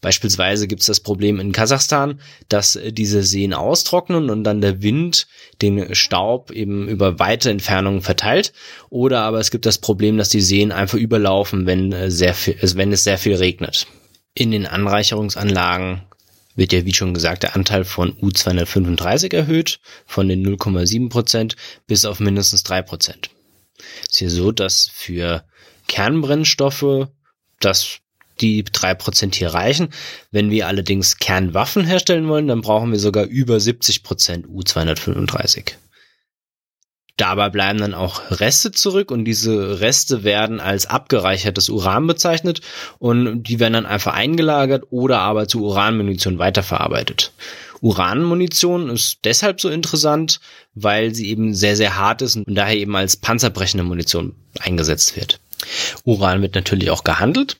Beispielsweise 0.00 0.66
gibt 0.66 0.80
es 0.80 0.86
das 0.86 1.00
Problem 1.00 1.38
in 1.40 1.52
Kasachstan, 1.52 2.20
dass 2.48 2.78
diese 2.90 3.22
Seen 3.22 3.52
austrocknen 3.52 4.30
und 4.30 4.44
dann 4.44 4.62
der 4.62 4.82
Wind 4.82 5.26
den 5.60 5.94
Staub 5.94 6.50
eben 6.52 6.88
über 6.88 7.18
weite 7.18 7.50
Entfernungen 7.50 8.00
verteilt. 8.00 8.54
Oder 8.88 9.20
aber 9.20 9.40
es 9.40 9.50
gibt 9.50 9.66
das 9.66 9.76
Problem, 9.76 10.16
dass 10.16 10.30
die 10.30 10.40
Seen 10.40 10.72
einfach 10.72 10.96
überlaufen, 10.96 11.66
wenn, 11.66 11.92
äh, 11.92 12.10
sehr 12.10 12.32
viel, 12.32 12.56
wenn 12.76 12.92
es 12.92 13.04
sehr 13.04 13.18
viel 13.18 13.34
regnet. 13.34 13.86
In 14.32 14.52
den 14.52 14.66
Anreicherungsanlagen 14.66 16.02
wird 16.56 16.72
ja, 16.72 16.84
wie 16.84 16.94
schon 16.94 17.14
gesagt, 17.14 17.42
der 17.42 17.54
Anteil 17.56 17.84
von 17.84 18.14
U235 18.18 19.34
erhöht, 19.34 19.80
von 20.06 20.28
den 20.28 20.44
0,7 20.44 21.08
Prozent 21.08 21.56
bis 21.86 22.04
auf 22.04 22.20
mindestens 22.20 22.62
drei 22.62 22.82
Prozent. 22.82 23.30
Ist 24.02 24.18
hier 24.18 24.30
so, 24.30 24.52
dass 24.52 24.90
für 24.92 25.44
Kernbrennstoffe 25.86 27.08
das 27.60 28.00
die 28.40 28.64
drei 28.64 28.94
Prozent 28.94 29.34
hier 29.34 29.50
reichen. 29.50 29.90
Wenn 30.30 30.50
wir 30.50 30.66
allerdings 30.66 31.18
Kernwaffen 31.18 31.84
herstellen 31.84 32.28
wollen, 32.28 32.48
dann 32.48 32.62
brauchen 32.62 32.90
wir 32.90 32.98
sogar 32.98 33.24
über 33.24 33.60
70 33.60 34.02
Prozent 34.02 34.46
U235. 34.46 35.72
Dabei 37.16 37.50
bleiben 37.50 37.78
dann 37.78 37.94
auch 37.94 38.22
Reste 38.30 38.72
zurück 38.72 39.10
und 39.10 39.24
diese 39.24 39.80
Reste 39.80 40.24
werden 40.24 40.60
als 40.60 40.86
abgereichertes 40.86 41.68
Uran 41.68 42.06
bezeichnet 42.06 42.60
und 42.98 43.42
die 43.44 43.60
werden 43.60 43.74
dann 43.74 43.86
einfach 43.86 44.14
eingelagert 44.14 44.84
oder 44.90 45.20
aber 45.20 45.48
zu 45.48 45.62
Uranmunition 45.64 46.38
weiterverarbeitet. 46.38 47.32
Uranmunition 47.82 48.90
ist 48.90 49.20
deshalb 49.24 49.60
so 49.60 49.68
interessant, 49.68 50.40
weil 50.74 51.14
sie 51.14 51.28
eben 51.28 51.54
sehr, 51.54 51.76
sehr 51.76 51.96
hart 51.96 52.22
ist 52.22 52.36
und 52.36 52.54
daher 52.54 52.76
eben 52.76 52.94
als 52.94 53.16
panzerbrechende 53.16 53.84
Munition 53.84 54.34
eingesetzt 54.58 55.16
wird. 55.16 55.40
Uran 56.04 56.42
wird 56.42 56.54
natürlich 56.54 56.90
auch 56.90 57.04
gehandelt 57.04 57.58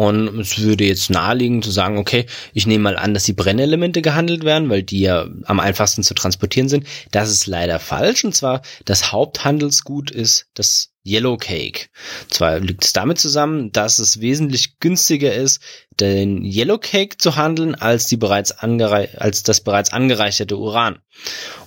und 0.00 0.40
es 0.40 0.58
würde 0.58 0.84
jetzt 0.84 1.10
naheliegen 1.10 1.60
zu 1.60 1.70
sagen, 1.70 1.98
okay, 1.98 2.24
ich 2.54 2.66
nehme 2.66 2.84
mal 2.84 2.96
an, 2.96 3.12
dass 3.12 3.24
die 3.24 3.34
Brennelemente 3.34 4.00
gehandelt 4.00 4.44
werden, 4.44 4.70
weil 4.70 4.82
die 4.82 5.00
ja 5.00 5.28
am 5.44 5.60
einfachsten 5.60 6.02
zu 6.02 6.14
transportieren 6.14 6.70
sind. 6.70 6.86
Das 7.10 7.30
ist 7.30 7.46
leider 7.46 7.78
falsch. 7.78 8.24
Und 8.24 8.34
zwar 8.34 8.62
das 8.86 9.12
Haupthandelsgut 9.12 10.10
ist 10.10 10.46
das 10.54 10.94
Yellow 11.06 11.36
Cake. 11.36 11.88
Zwar 12.30 12.60
liegt 12.60 12.86
es 12.86 12.94
damit 12.94 13.18
zusammen, 13.18 13.72
dass 13.72 13.98
es 13.98 14.22
wesentlich 14.22 14.78
günstiger 14.80 15.34
ist, 15.34 15.60
den 15.90 16.46
Yellow 16.46 16.78
Cake 16.78 17.18
zu 17.18 17.36
handeln, 17.36 17.74
als 17.74 18.06
die 18.06 18.16
bereits 18.16 18.52
als 18.52 19.42
das 19.42 19.60
bereits 19.60 19.92
angereicherte 19.92 20.56
Uran. 20.56 21.00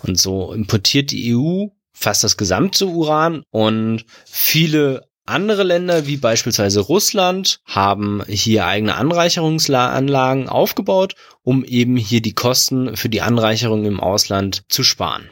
Und 0.01 0.19
so 0.19 0.53
importiert 0.53 1.11
die 1.11 1.35
EU 1.35 1.67
fast 1.91 2.23
das 2.23 2.35
gesamte 2.35 2.87
Uran 2.87 3.43
und 3.51 4.05
viele 4.25 5.07
andere 5.25 5.63
Länder 5.63 6.05
wie 6.05 6.17
beispielsweise 6.17 6.81
Russland 6.81 7.61
haben 7.65 8.23
hier 8.27 8.65
eigene 8.65 8.95
Anreicherungsanlagen 8.95 10.49
aufgebaut, 10.49 11.15
um 11.43 11.63
eben 11.63 11.95
hier 11.95 12.21
die 12.21 12.33
Kosten 12.33 12.97
für 12.97 13.09
die 13.09 13.21
Anreicherung 13.21 13.85
im 13.85 13.99
Ausland 13.99 14.63
zu 14.67 14.83
sparen. 14.83 15.29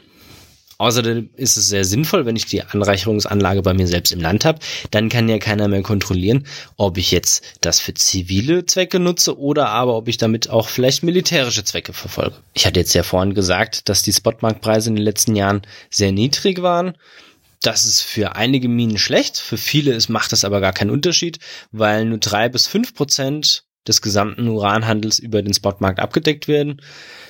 Außerdem 0.82 1.30
ist 1.36 1.56
es 1.56 1.68
sehr 1.68 1.84
sinnvoll, 1.84 2.26
wenn 2.26 2.34
ich 2.34 2.46
die 2.46 2.62
Anreicherungsanlage 2.62 3.62
bei 3.62 3.72
mir 3.72 3.86
selbst 3.86 4.10
im 4.10 4.20
Land 4.20 4.44
habe, 4.44 4.58
dann 4.90 5.08
kann 5.08 5.28
ja 5.28 5.38
keiner 5.38 5.68
mehr 5.68 5.82
kontrollieren, 5.82 6.44
ob 6.76 6.98
ich 6.98 7.12
jetzt 7.12 7.44
das 7.60 7.78
für 7.78 7.94
zivile 7.94 8.66
Zwecke 8.66 8.98
nutze 8.98 9.38
oder 9.38 9.68
aber 9.68 9.96
ob 9.96 10.08
ich 10.08 10.16
damit 10.16 10.50
auch 10.50 10.68
vielleicht 10.68 11.04
militärische 11.04 11.62
Zwecke 11.62 11.92
verfolge. 11.92 12.34
Ich 12.54 12.66
hatte 12.66 12.80
jetzt 12.80 12.94
ja 12.94 13.04
vorhin 13.04 13.34
gesagt, 13.34 13.88
dass 13.88 14.02
die 14.02 14.12
Spotmarktpreise 14.12 14.88
in 14.88 14.96
den 14.96 15.04
letzten 15.04 15.36
Jahren 15.36 15.62
sehr 15.88 16.10
niedrig 16.10 16.62
waren. 16.62 16.94
Das 17.62 17.84
ist 17.84 18.02
für 18.02 18.34
einige 18.34 18.68
Minen 18.68 18.98
schlecht, 18.98 19.38
für 19.38 19.56
viele 19.56 19.92
ist, 19.92 20.08
macht 20.08 20.32
das 20.32 20.44
aber 20.44 20.60
gar 20.60 20.72
keinen 20.72 20.90
Unterschied, 20.90 21.38
weil 21.70 22.04
nur 22.04 22.18
drei 22.18 22.48
bis 22.48 22.66
fünf 22.66 22.92
Prozent 22.94 23.64
des 23.86 24.02
gesamten 24.02 24.46
Uranhandels 24.48 25.18
über 25.18 25.42
den 25.42 25.54
Spotmarkt 25.54 26.00
abgedeckt 26.00 26.48
werden. 26.48 26.80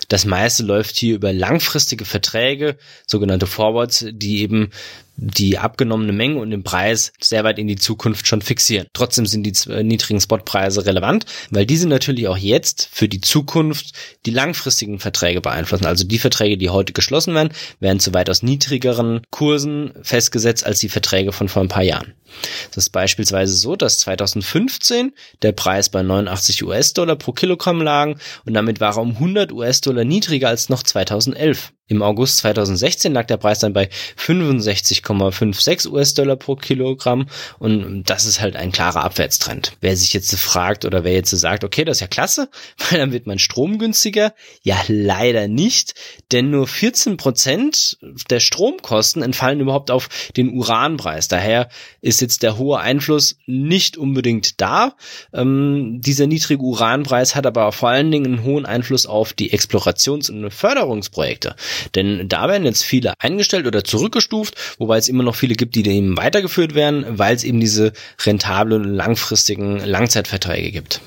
Das 0.08 0.24
meiste 0.24 0.62
läuft 0.62 0.96
hier 0.96 1.14
über 1.14 1.32
langfristige 1.32 2.04
Verträge, 2.04 2.76
sogenannte 3.06 3.46
Forwards, 3.46 4.04
die 4.10 4.40
eben 4.40 4.70
die 5.16 5.58
abgenommene 5.58 6.12
Menge 6.12 6.40
und 6.40 6.50
den 6.50 6.62
Preis 6.62 7.12
sehr 7.20 7.44
weit 7.44 7.58
in 7.58 7.66
die 7.66 7.76
Zukunft 7.76 8.26
schon 8.26 8.42
fixieren. 8.42 8.86
Trotzdem 8.92 9.26
sind 9.26 9.44
die 9.44 9.82
niedrigen 9.82 10.20
Spotpreise 10.20 10.86
relevant, 10.86 11.26
weil 11.50 11.66
diese 11.66 11.88
natürlich 11.88 12.28
auch 12.28 12.36
jetzt 12.36 12.88
für 12.92 13.08
die 13.08 13.20
Zukunft 13.20 13.92
die 14.26 14.30
langfristigen 14.30 14.98
Verträge 14.98 15.40
beeinflussen. 15.40 15.86
Also 15.86 16.04
die 16.04 16.18
Verträge, 16.18 16.56
die 16.56 16.70
heute 16.70 16.92
geschlossen 16.92 17.34
werden, 17.34 17.52
werden 17.80 18.00
zu 18.00 18.14
weitaus 18.14 18.42
niedrigeren 18.42 19.20
Kursen 19.30 19.92
festgesetzt 20.02 20.64
als 20.64 20.80
die 20.80 20.88
Verträge 20.88 21.32
von 21.32 21.48
vor 21.48 21.62
ein 21.62 21.68
paar 21.68 21.84
Jahren. 21.84 22.14
Das 22.68 22.84
ist 22.84 22.90
beispielsweise 22.90 23.54
so, 23.54 23.76
dass 23.76 23.98
2015 24.00 25.12
der 25.42 25.52
Preis 25.52 25.90
bei 25.90 26.02
89 26.02 26.64
US-Dollar 26.64 27.16
pro 27.16 27.32
Kilogramm 27.32 27.82
lagen 27.82 28.18
und 28.46 28.54
damit 28.54 28.80
war 28.80 28.96
er 28.96 29.02
um 29.02 29.10
100 29.10 29.52
US-Dollar 29.52 30.04
niedriger 30.04 30.48
als 30.48 30.68
noch 30.68 30.82
2011. 30.82 31.72
Im 31.92 32.00
August 32.00 32.38
2016 32.38 33.12
lag 33.12 33.26
der 33.26 33.36
Preis 33.36 33.58
dann 33.58 33.74
bei 33.74 33.90
65,56 34.18 35.90
US-Dollar 35.90 36.36
pro 36.36 36.56
Kilogramm 36.56 37.26
und 37.58 38.04
das 38.04 38.24
ist 38.24 38.40
halt 38.40 38.56
ein 38.56 38.72
klarer 38.72 39.04
Abwärtstrend. 39.04 39.72
Wer 39.82 39.94
sich 39.94 40.14
jetzt 40.14 40.34
fragt 40.36 40.86
oder 40.86 41.04
wer 41.04 41.12
jetzt 41.12 41.32
sagt, 41.32 41.64
okay, 41.64 41.84
das 41.84 41.98
ist 41.98 42.00
ja 42.00 42.06
klasse, 42.06 42.48
weil 42.78 42.98
dann 42.98 43.12
wird 43.12 43.26
mein 43.26 43.38
Strom 43.38 43.78
günstiger. 43.78 44.32
Ja, 44.62 44.82
leider 44.88 45.48
nicht, 45.48 45.94
denn 46.32 46.48
nur 46.48 46.66
14 46.66 47.18
Prozent 47.18 47.98
der 48.30 48.40
Stromkosten 48.40 49.20
entfallen 49.22 49.60
überhaupt 49.60 49.90
auf 49.90 50.08
den 50.34 50.48
Uranpreis. 50.48 51.28
Daher 51.28 51.68
ist 52.00 52.22
jetzt 52.22 52.42
der 52.42 52.56
hohe 52.56 52.78
Einfluss 52.78 53.36
nicht 53.44 53.98
unbedingt 53.98 54.62
da. 54.62 54.96
Ähm, 55.34 56.00
dieser 56.00 56.26
niedrige 56.26 56.62
Uranpreis 56.62 57.34
hat 57.34 57.44
aber 57.44 57.70
vor 57.72 57.90
allen 57.90 58.10
Dingen 58.10 58.24
einen 58.24 58.44
hohen 58.44 58.64
Einfluss 58.64 59.04
auf 59.04 59.34
die 59.34 59.52
Explorations- 59.52 60.30
und 60.30 60.50
Förderungsprojekte. 60.50 61.54
Denn 61.94 62.28
da 62.28 62.48
werden 62.48 62.64
jetzt 62.64 62.84
viele 62.84 63.14
eingestellt 63.18 63.66
oder 63.66 63.84
zurückgestuft, 63.84 64.54
wobei 64.78 64.98
es 64.98 65.08
immer 65.08 65.22
noch 65.22 65.36
viele 65.36 65.54
gibt, 65.54 65.74
die 65.74 65.86
eben 65.86 66.16
weitergeführt 66.16 66.74
werden, 66.74 67.04
weil 67.18 67.34
es 67.34 67.44
eben 67.44 67.60
diese 67.60 67.92
rentablen 68.24 68.84
langfristigen 68.84 69.78
Langzeitverträge 69.78 70.70
gibt. 70.70 71.00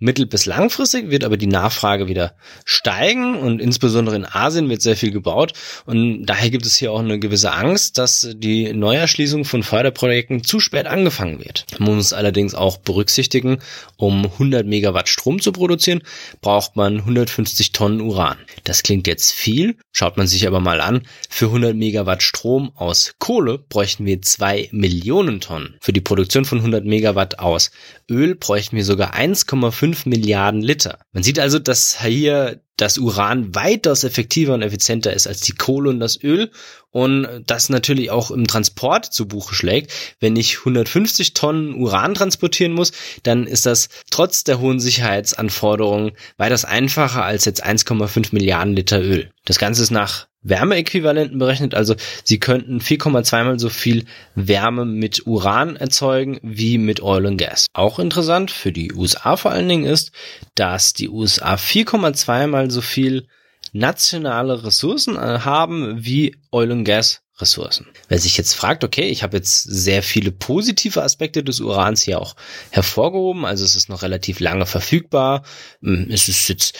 Mittel- 0.00 0.26
bis 0.26 0.46
langfristig 0.46 1.10
wird 1.10 1.24
aber 1.24 1.36
die 1.36 1.46
Nachfrage 1.46 2.08
wieder 2.08 2.34
steigen 2.64 3.36
und 3.36 3.60
insbesondere 3.60 4.16
in 4.16 4.24
Asien 4.24 4.70
wird 4.70 4.80
sehr 4.80 4.96
viel 4.96 5.10
gebaut 5.10 5.52
und 5.84 6.24
daher 6.24 6.50
gibt 6.50 6.64
es 6.64 6.76
hier 6.76 6.90
auch 6.90 7.00
eine 7.00 7.18
gewisse 7.18 7.52
Angst, 7.52 7.98
dass 7.98 8.28
die 8.34 8.72
Neuerschließung 8.72 9.44
von 9.44 9.62
Förderprojekten 9.62 10.42
zu 10.42 10.58
spät 10.58 10.86
angefangen 10.86 11.38
wird. 11.38 11.66
Man 11.78 11.96
muss 11.96 12.14
allerdings 12.14 12.54
auch 12.54 12.78
berücksichtigen, 12.78 13.58
um 13.98 14.24
100 14.24 14.66
Megawatt 14.66 15.08
Strom 15.08 15.40
zu 15.40 15.52
produzieren, 15.52 16.02
braucht 16.40 16.76
man 16.76 16.96
150 16.98 17.72
Tonnen 17.72 18.00
Uran. 18.00 18.38
Das 18.64 18.82
klingt 18.82 19.06
jetzt 19.06 19.32
viel, 19.32 19.76
schaut 19.92 20.16
man 20.16 20.26
sich 20.26 20.46
aber 20.46 20.60
mal 20.60 20.80
an, 20.80 21.02
für 21.28 21.46
100 21.46 21.76
Megawatt 21.76 22.22
Strom 22.22 22.72
aus 22.74 23.16
Kohle 23.18 23.58
bräuchten 23.58 24.06
wir 24.06 24.22
2 24.22 24.70
Millionen 24.72 25.40
Tonnen. 25.40 25.76
Für 25.80 25.92
die 25.92 26.00
Produktion 26.00 26.46
von 26.46 26.58
100 26.58 26.86
Megawatt 26.86 27.38
aus 27.38 27.70
Öl 28.08 28.34
bräuchten 28.34 28.76
wir 28.76 28.84
sogar 28.84 29.14
1,5 29.14 29.89
Milliarden 30.04 30.62
Liter. 30.62 30.98
Man 31.12 31.22
sieht 31.22 31.38
also, 31.38 31.58
dass 31.58 32.02
hier 32.02 32.60
das 32.76 32.98
Uran 32.98 33.54
weitaus 33.54 34.04
effektiver 34.04 34.54
und 34.54 34.62
effizienter 34.62 35.12
ist 35.12 35.26
als 35.26 35.40
die 35.40 35.52
Kohle 35.52 35.90
und 35.90 36.00
das 36.00 36.22
Öl 36.22 36.50
und 36.90 37.26
das 37.46 37.68
natürlich 37.68 38.10
auch 38.10 38.30
im 38.30 38.46
Transport 38.46 39.12
zu 39.12 39.28
Buche 39.28 39.54
schlägt. 39.54 39.92
Wenn 40.18 40.36
ich 40.36 40.60
150 40.60 41.34
Tonnen 41.34 41.74
Uran 41.74 42.14
transportieren 42.14 42.72
muss, 42.72 42.92
dann 43.22 43.46
ist 43.46 43.66
das 43.66 43.90
trotz 44.10 44.44
der 44.44 44.60
hohen 44.60 44.80
Sicherheitsanforderungen 44.80 46.12
weitaus 46.38 46.64
einfacher 46.64 47.24
als 47.24 47.44
jetzt 47.44 47.64
1,5 47.64 48.28
Milliarden 48.32 48.74
Liter 48.74 49.00
Öl. 49.00 49.30
Das 49.44 49.58
Ganze 49.58 49.82
ist 49.82 49.90
nach 49.90 50.29
Wärmeäquivalenten 50.42 51.38
berechnet, 51.38 51.74
also 51.74 51.94
sie 52.24 52.40
könnten 52.40 52.80
4,2 52.80 53.44
mal 53.44 53.58
so 53.58 53.68
viel 53.68 54.06
Wärme 54.34 54.84
mit 54.84 55.26
Uran 55.26 55.76
erzeugen 55.76 56.38
wie 56.42 56.78
mit 56.78 57.02
Oil 57.02 57.26
und 57.26 57.36
Gas. 57.36 57.66
Auch 57.72 57.98
interessant 57.98 58.50
für 58.50 58.72
die 58.72 58.92
USA 58.92 59.36
vor 59.36 59.50
allen 59.50 59.68
Dingen 59.68 59.84
ist, 59.84 60.12
dass 60.54 60.92
die 60.92 61.08
USA 61.08 61.54
4,2 61.54 62.46
mal 62.46 62.70
so 62.70 62.80
viel 62.80 63.26
nationale 63.72 64.64
Ressourcen 64.64 65.16
äh, 65.16 65.40
haben 65.40 66.04
wie 66.04 66.36
Oil 66.50 66.72
und 66.72 66.84
Gas 66.84 67.22
Ressourcen. 67.40 67.86
Wer 68.08 68.18
sich 68.18 68.36
jetzt 68.36 68.54
fragt, 68.54 68.84
okay, 68.84 69.08
ich 69.08 69.22
habe 69.22 69.36
jetzt 69.36 69.62
sehr 69.62 70.02
viele 70.02 70.30
positive 70.30 71.02
Aspekte 71.02 71.42
des 71.42 71.60
Urans 71.60 72.02
hier 72.02 72.20
auch 72.20 72.36
hervorgehoben, 72.70 73.44
also 73.44 73.64
es 73.64 73.74
ist 73.74 73.88
noch 73.88 74.02
relativ 74.02 74.40
lange 74.40 74.66
verfügbar, 74.66 75.44
hm, 75.82 76.08
es 76.10 76.28
ist 76.28 76.48
jetzt, 76.48 76.78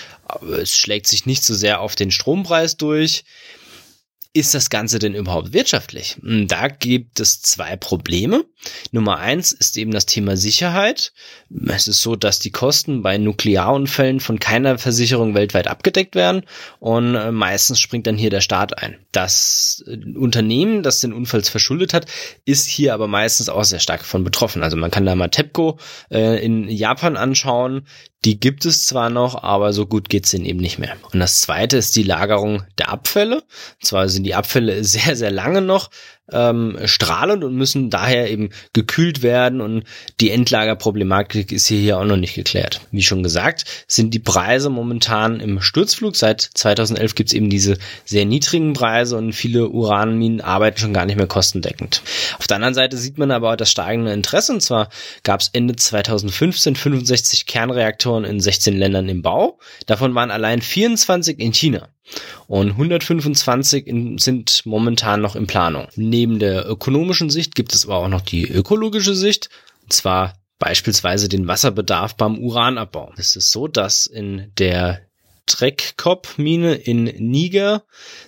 es 0.61 0.77
schlägt 0.77 1.07
sich 1.07 1.27
nicht 1.27 1.45
so 1.45 1.55
sehr 1.55 1.81
auf 1.81 1.97
den 1.97 2.11
Strompreis 2.11 2.77
durch, 2.77 3.25
ist 4.33 4.55
das 4.55 4.71
Ganze 4.71 5.01
denn 5.01 5.15
überhaupt 5.15 5.53
wirtschaftlich? 5.53 6.17
Hm, 6.23 6.47
da 6.47 6.69
gibt 6.69 7.19
es 7.19 7.43
zwei 7.43 7.77
Probleme. 7.77 8.45
Nummer 8.93 9.19
eins 9.19 9.51
ist 9.51 9.77
eben 9.77 9.91
das 9.91 10.07
Thema 10.07 10.37
Sicherheit. 10.37 11.13
Es 11.67 11.89
ist 11.89 12.01
so, 12.03 12.15
dass 12.15 12.39
die 12.39 12.53
Kosten 12.53 13.03
bei 13.03 13.19
Nuklearunfällen 13.19 14.21
von 14.21 14.39
keiner 14.39 14.79
Versicherung 14.79 15.35
weltweit 15.35 15.67
abgedeckt 15.67 16.15
werden 16.15 16.45
und 16.79 17.17
äh, 17.17 17.33
meistens 17.33 17.81
springt 17.81 18.07
dann 18.07 18.17
hier 18.17 18.31
der 18.31 18.41
Staat 18.41 18.79
ein. 18.79 18.99
Das 19.11 19.83
äh, 19.89 19.99
Unternehmen, 20.17 20.85
das 20.85 21.01
den 21.01 21.13
Unfall 21.13 21.43
verschuldet 21.43 21.93
hat, 21.93 22.07
ist 22.45 22.69
hier 22.69 22.95
aber 22.95 23.09
meistens 23.09 23.49
auch 23.49 23.65
sehr 23.65 23.81
stark 23.81 24.05
von 24.05 24.23
betroffen. 24.23 24.63
Also 24.63 24.77
man 24.77 24.93
kann 24.93 25.07
da 25.07 25.17
mal 25.17 25.29
TEPCO 25.29 25.79
äh, 26.11 26.45
in 26.45 26.69
Japan 26.69 27.17
anschauen. 27.17 27.87
Die 28.25 28.39
gibt 28.39 28.67
es 28.67 28.87
zwar 28.87 29.09
noch, 29.09 29.43
aber 29.43 29.73
so 29.73 29.87
gut 29.87 30.11
geht's 30.11 30.31
denen 30.31 30.45
eben 30.45 30.61
nicht 30.61 30.79
mehr. 30.79 30.97
Und 31.13 31.21
das 31.21 31.41
zweite 31.41 31.79
ist 31.79 31.97
die 31.97 32.03
Lagerung 32.03 32.65
der 32.79 32.91
Abfälle. 32.91 33.37
Und 33.37 33.85
zwar 33.85 34.09
sind 34.11 34.25
die 34.25 34.35
Abfälle 34.35 34.85
sehr, 34.85 35.17
sehr 35.17 35.31
lange 35.31 35.63
noch 35.63 35.91
ähm, 36.33 36.79
strahlend 36.85 37.45
und 37.45 37.55
müssen 37.55 37.91
daher 37.91 38.31
eben 38.31 38.51
gekühlt 38.73 39.23
werden 39.23 39.61
und 39.61 39.85
die 40.21 40.31
Endlagerproblematik 40.31 41.53
ist 41.53 41.67
hier, 41.67 41.99
auch 41.99 42.05
noch 42.05 42.17
nicht 42.17 42.35
geklärt. 42.35 42.81
Wie 42.91 43.03
schon 43.03 43.23
gesagt, 43.23 43.65
sind 43.87 44.15
die 44.15 44.19
Preise 44.19 44.71
momentan 44.71 45.41
im 45.41 45.61
Sturzflug. 45.61 46.17
Seit 46.17 46.41
2011 46.41 47.15
gibt 47.15 47.31
es 47.31 47.35
eben 47.35 47.51
diese 47.51 47.79
sehr 48.05 48.27
niedrigen 48.27 48.73
Preise 48.73 49.17
und 49.17 49.33
viele 49.33 49.69
Uranminen 49.69 50.41
arbeiten 50.41 50.79
schon 50.79 50.95
gar 50.95 51.07
nicht 51.07 51.17
mehr 51.17 51.27
kostendeckend. 51.27 52.03
Auf 52.39 52.47
der 52.47 52.57
anderen 52.57 52.75
Seite 52.75 52.97
sieht 52.97 53.19
man 53.19 53.31
aber 53.31 53.53
auch 53.53 53.57
das 53.57 53.71
steigende 53.71 54.13
Interesse 54.13 54.53
und 54.53 54.61
zwar 54.61 54.89
gab 55.23 55.41
es 55.41 55.49
Ende 55.53 55.77
2015 55.77 56.77
65 56.77 57.47
Kernreaktoren 57.47 58.25
in 58.25 58.41
16 58.41 58.77
Ländern 58.77 59.09
im 59.09 59.23
Bau. 59.23 59.59
Davon 59.87 60.15
waren 60.15 60.31
allein 60.31 60.63
24 60.63 61.39
in 61.39 61.53
China. 61.53 61.89
Und 62.49 62.71
125 62.71 63.87
in, 63.87 64.19
sind 64.19 64.67
momentan 64.67 65.21
noch 65.21 65.37
in 65.37 65.47
Planung. 65.47 65.87
Neben 65.95 66.20
der 66.27 66.69
ökonomischen 66.69 67.31
Sicht 67.31 67.55
gibt 67.55 67.75
es 67.75 67.87
aber 67.87 67.97
auch 67.97 68.09
noch 68.09 68.21
die 68.21 68.49
ökologische 68.49 69.15
Sicht. 69.15 69.49
Und 69.83 69.93
zwar 69.93 70.35
beispielsweise 70.59 71.29
den 71.29 71.49
Wasserbedarf 71.49 72.17
beim 72.17 72.39
Uranabbau. 72.39 73.13
Es 73.17 73.35
ist 73.35 73.51
so, 73.51 73.67
dass 73.67 74.07
in 74.07 74.53
der 74.59 75.10
Trekkop-Mine 75.47 76.75
in 76.75 77.05
Niger 77.05 77.83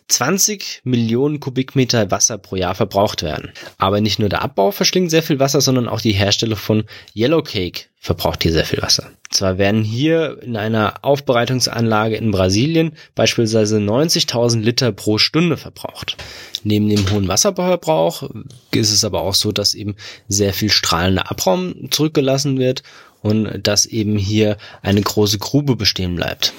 20 0.09 0.83
Millionen 0.85 1.40
Kubikmeter 1.40 2.11
Wasser 2.11 2.38
pro 2.38 2.57
Jahr 2.57 2.75
verbraucht 2.75 3.22
werden. 3.22 3.53
Aber 3.79 4.01
nicht 4.01 4.18
nur 4.18 4.29
der 4.29 4.42
Abbau 4.42 4.70
verschlingt 4.70 5.11
sehr 5.11 5.22
viel 5.22 5.38
Wasser, 5.38 5.61
sondern 5.61 5.88
auch 5.88 6.01
die 6.01 6.12
Herstellung 6.12 6.59
von 6.59 6.85
Yellowcake 7.14 7.87
verbraucht 8.03 8.42
hier 8.42 8.53
sehr 8.53 8.64
viel 8.64 8.83
Wasser. 8.83 9.12
Zwar 9.31 9.59
werden 9.59 9.85
hier 9.85 10.42
in 10.42 10.57
einer 10.57 11.05
Aufbereitungsanlage 11.05 12.16
in 12.16 12.33
Brasilien 12.33 12.96
beispielsweise 13.14 13.79
90.000 13.79 14.61
Liter 14.61 14.90
pro 14.90 15.18
Stunde 15.18 15.57
verbraucht. 15.57 16.16
Neben 16.64 16.88
dem 16.88 17.09
hohen 17.11 17.29
Wasserverbrauch 17.29 18.29
ist 18.72 18.92
es 18.92 19.05
aber 19.05 19.20
auch 19.22 19.35
so, 19.35 19.53
dass 19.53 19.75
eben 19.75 19.94
sehr 20.27 20.53
viel 20.53 20.70
strahlender 20.70 21.31
Abraum 21.31 21.90
zurückgelassen 21.90 22.59
wird 22.59 22.83
und 23.20 23.61
dass 23.62 23.87
eben 23.87 24.16
hier 24.16 24.57
eine 24.83 25.01
große 25.01 25.38
Grube 25.38 25.77
bestehen 25.77 26.16
bleibt 26.16 26.53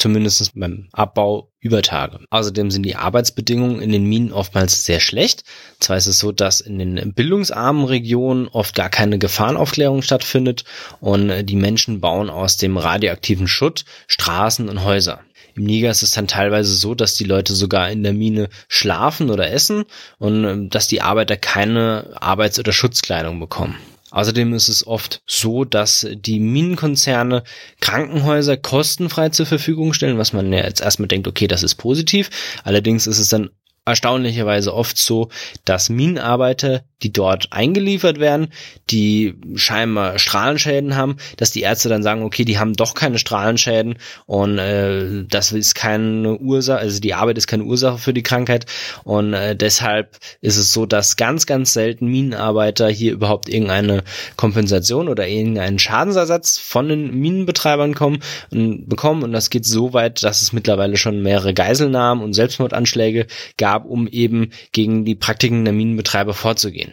zumindest 0.00 0.52
beim 0.54 0.88
Abbau 0.92 1.52
über 1.60 1.82
Tage. 1.82 2.20
Außerdem 2.30 2.70
sind 2.70 2.84
die 2.84 2.96
Arbeitsbedingungen 2.96 3.82
in 3.82 3.92
den 3.92 4.04
Minen 4.04 4.32
oftmals 4.32 4.84
sehr 4.84 4.98
schlecht. 4.98 5.44
Zwar 5.78 5.98
ist 5.98 6.06
es 6.06 6.18
so, 6.18 6.32
dass 6.32 6.60
in 6.60 6.78
den 6.78 7.12
bildungsarmen 7.12 7.84
Regionen 7.84 8.48
oft 8.48 8.74
gar 8.74 8.88
keine 8.88 9.18
Gefahrenaufklärung 9.18 10.02
stattfindet 10.02 10.64
und 11.00 11.46
die 11.46 11.56
Menschen 11.56 12.00
bauen 12.00 12.30
aus 12.30 12.56
dem 12.56 12.78
radioaktiven 12.78 13.46
Schutt 13.46 13.84
Straßen 14.06 14.68
und 14.68 14.84
Häuser. 14.84 15.20
Im 15.54 15.64
Niger 15.64 15.90
ist 15.90 16.02
es 16.02 16.12
dann 16.12 16.28
teilweise 16.28 16.72
so, 16.74 16.94
dass 16.94 17.14
die 17.14 17.24
Leute 17.24 17.54
sogar 17.54 17.90
in 17.90 18.02
der 18.02 18.12
Mine 18.12 18.48
schlafen 18.68 19.30
oder 19.30 19.50
essen 19.50 19.84
und 20.18 20.70
dass 20.70 20.86
die 20.86 21.02
Arbeiter 21.02 21.36
keine 21.36 22.12
Arbeits- 22.14 22.58
oder 22.58 22.72
Schutzkleidung 22.72 23.38
bekommen. 23.40 23.76
Außerdem 24.10 24.52
ist 24.54 24.68
es 24.68 24.86
oft 24.86 25.22
so, 25.26 25.64
dass 25.64 26.06
die 26.10 26.40
Minenkonzerne 26.40 27.44
Krankenhäuser 27.80 28.56
kostenfrei 28.56 29.28
zur 29.28 29.46
Verfügung 29.46 29.92
stellen, 29.92 30.18
was 30.18 30.32
man 30.32 30.52
ja 30.52 30.64
jetzt 30.64 30.80
erstmal 30.80 31.08
denkt, 31.08 31.28
okay, 31.28 31.46
das 31.46 31.62
ist 31.62 31.76
positiv. 31.76 32.30
Allerdings 32.64 33.06
ist 33.06 33.18
es 33.18 33.28
dann 33.28 33.50
erstaunlicherweise 33.90 34.74
oft 34.74 34.96
so, 34.98 35.28
dass 35.64 35.90
Minenarbeiter, 35.90 36.82
die 37.02 37.12
dort 37.12 37.52
eingeliefert 37.52 38.20
werden, 38.20 38.48
die 38.90 39.34
scheinbar 39.54 40.18
Strahlenschäden 40.18 40.96
haben, 40.96 41.16
dass 41.36 41.50
die 41.50 41.62
Ärzte 41.62 41.88
dann 41.88 42.02
sagen, 42.02 42.22
okay, 42.22 42.44
die 42.44 42.58
haben 42.58 42.74
doch 42.74 42.94
keine 42.94 43.18
Strahlenschäden 43.18 43.96
und 44.26 44.58
äh, 44.58 45.24
das 45.28 45.52
ist 45.52 45.74
keine 45.74 46.38
Ursache, 46.38 46.78
also 46.78 47.00
die 47.00 47.14
Arbeit 47.14 47.38
ist 47.38 47.46
keine 47.46 47.64
Ursache 47.64 47.98
für 47.98 48.12
die 48.12 48.22
Krankheit 48.22 48.66
und 49.04 49.34
äh, 49.34 49.56
deshalb 49.56 50.18
ist 50.40 50.56
es 50.56 50.72
so, 50.72 50.86
dass 50.86 51.16
ganz, 51.16 51.46
ganz 51.46 51.72
selten 51.72 52.06
Minenarbeiter 52.06 52.88
hier 52.88 53.12
überhaupt 53.12 53.48
irgendeine 53.48 54.02
Kompensation 54.36 55.08
oder 55.08 55.26
irgendeinen 55.26 55.78
Schadensersatz 55.78 56.58
von 56.58 56.88
den 56.88 57.14
Minenbetreibern 57.14 57.94
kommen 57.94 58.22
und 58.50 58.88
bekommen 58.88 59.22
und 59.22 59.32
das 59.32 59.50
geht 59.50 59.64
so 59.64 59.92
weit, 59.92 60.22
dass 60.22 60.42
es 60.42 60.52
mittlerweile 60.52 60.96
schon 60.96 61.22
mehrere 61.22 61.54
Geiselnahmen 61.54 62.22
und 62.22 62.34
Selbstmordanschläge 62.34 63.26
gab 63.56 63.79
gab, 63.80 63.90
um 63.90 64.06
eben 64.08 64.50
gegen 64.72 65.04
die 65.04 65.14
Praktiken 65.14 65.64
der 65.64 65.74
Minenbetreiber 65.74 66.34
vorzugehen. 66.34 66.92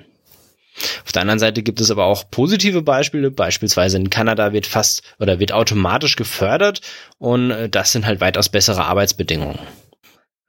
Auf 1.03 1.11
der 1.11 1.23
anderen 1.23 1.39
Seite 1.39 1.63
gibt 1.63 1.81
es 1.81 1.89
aber 1.89 2.05
auch 2.05 2.29
positive 2.29 2.83
Beispiele. 2.83 3.31
Beispielsweise 3.31 3.97
in 3.97 4.11
Kanada 4.11 4.53
wird 4.53 4.67
fast 4.67 5.01
oder 5.19 5.39
wird 5.39 5.51
automatisch 5.51 6.15
gefördert 6.15 6.81
und 7.17 7.49
äh, 7.49 7.69
das 7.69 7.91
sind 7.91 8.05
halt 8.05 8.21
weitaus 8.21 8.49
bessere 8.49 8.85
Arbeitsbedingungen. 8.85 9.57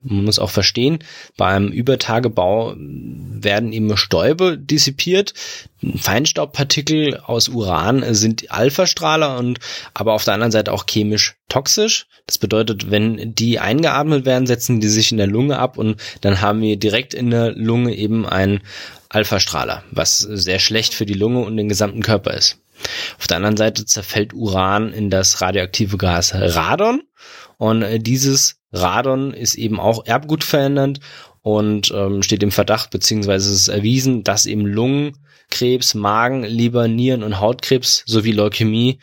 Man 0.00 0.24
muss 0.24 0.38
auch 0.38 0.50
verstehen, 0.50 1.00
beim 1.36 1.68
Übertagebau 1.68 2.74
werden 2.76 3.72
eben 3.72 3.96
Stäube 3.96 4.56
dissipiert. 4.56 5.34
Feinstaubpartikel 5.96 7.16
aus 7.16 7.48
Uran 7.48 8.14
sind 8.14 8.50
Alphastrahler 8.50 9.36
und 9.38 9.58
aber 9.94 10.12
auf 10.12 10.24
der 10.24 10.34
anderen 10.34 10.52
Seite 10.52 10.72
auch 10.72 10.86
chemisch 10.86 11.36
toxisch. 11.48 12.06
Das 12.26 12.38
bedeutet, 12.38 12.92
wenn 12.92 13.34
die 13.34 13.58
eingeatmet 13.58 14.24
werden, 14.24 14.46
setzen 14.46 14.78
die 14.80 14.88
sich 14.88 15.10
in 15.10 15.18
der 15.18 15.26
Lunge 15.26 15.58
ab 15.58 15.78
und 15.78 16.00
dann 16.20 16.40
haben 16.40 16.60
wir 16.60 16.76
direkt 16.76 17.12
in 17.12 17.30
der 17.30 17.52
Lunge 17.52 17.94
eben 17.94 18.24
einen 18.24 18.60
Alphastrahler, 19.08 19.82
was 19.90 20.18
sehr 20.18 20.60
schlecht 20.60 20.94
für 20.94 21.06
die 21.06 21.14
Lunge 21.14 21.40
und 21.40 21.56
den 21.56 21.68
gesamten 21.68 22.02
Körper 22.02 22.34
ist. 22.34 22.58
Auf 23.18 23.26
der 23.26 23.38
anderen 23.38 23.56
Seite 23.56 23.84
zerfällt 23.84 24.32
Uran 24.32 24.92
in 24.92 25.10
das 25.10 25.40
radioaktive 25.40 25.96
Gas 25.96 26.32
Radon 26.34 27.02
und 27.56 27.84
dieses 28.06 28.57
Radon 28.72 29.32
ist 29.32 29.54
eben 29.54 29.80
auch 29.80 30.04
erbgutverändernd 30.06 31.00
und 31.42 31.92
ähm, 31.94 32.22
steht 32.22 32.42
im 32.42 32.50
Verdacht, 32.50 32.90
beziehungsweise 32.90 33.50
es 33.50 33.60
ist 33.60 33.68
erwiesen, 33.68 34.24
dass 34.24 34.46
eben 34.46 34.66
Lungenkrebs, 34.66 35.94
Magen, 35.94 36.44
Leber, 36.44 36.88
Nieren 36.88 37.22
und 37.22 37.40
Hautkrebs 37.40 38.02
sowie 38.06 38.32
Leukämie 38.32 38.98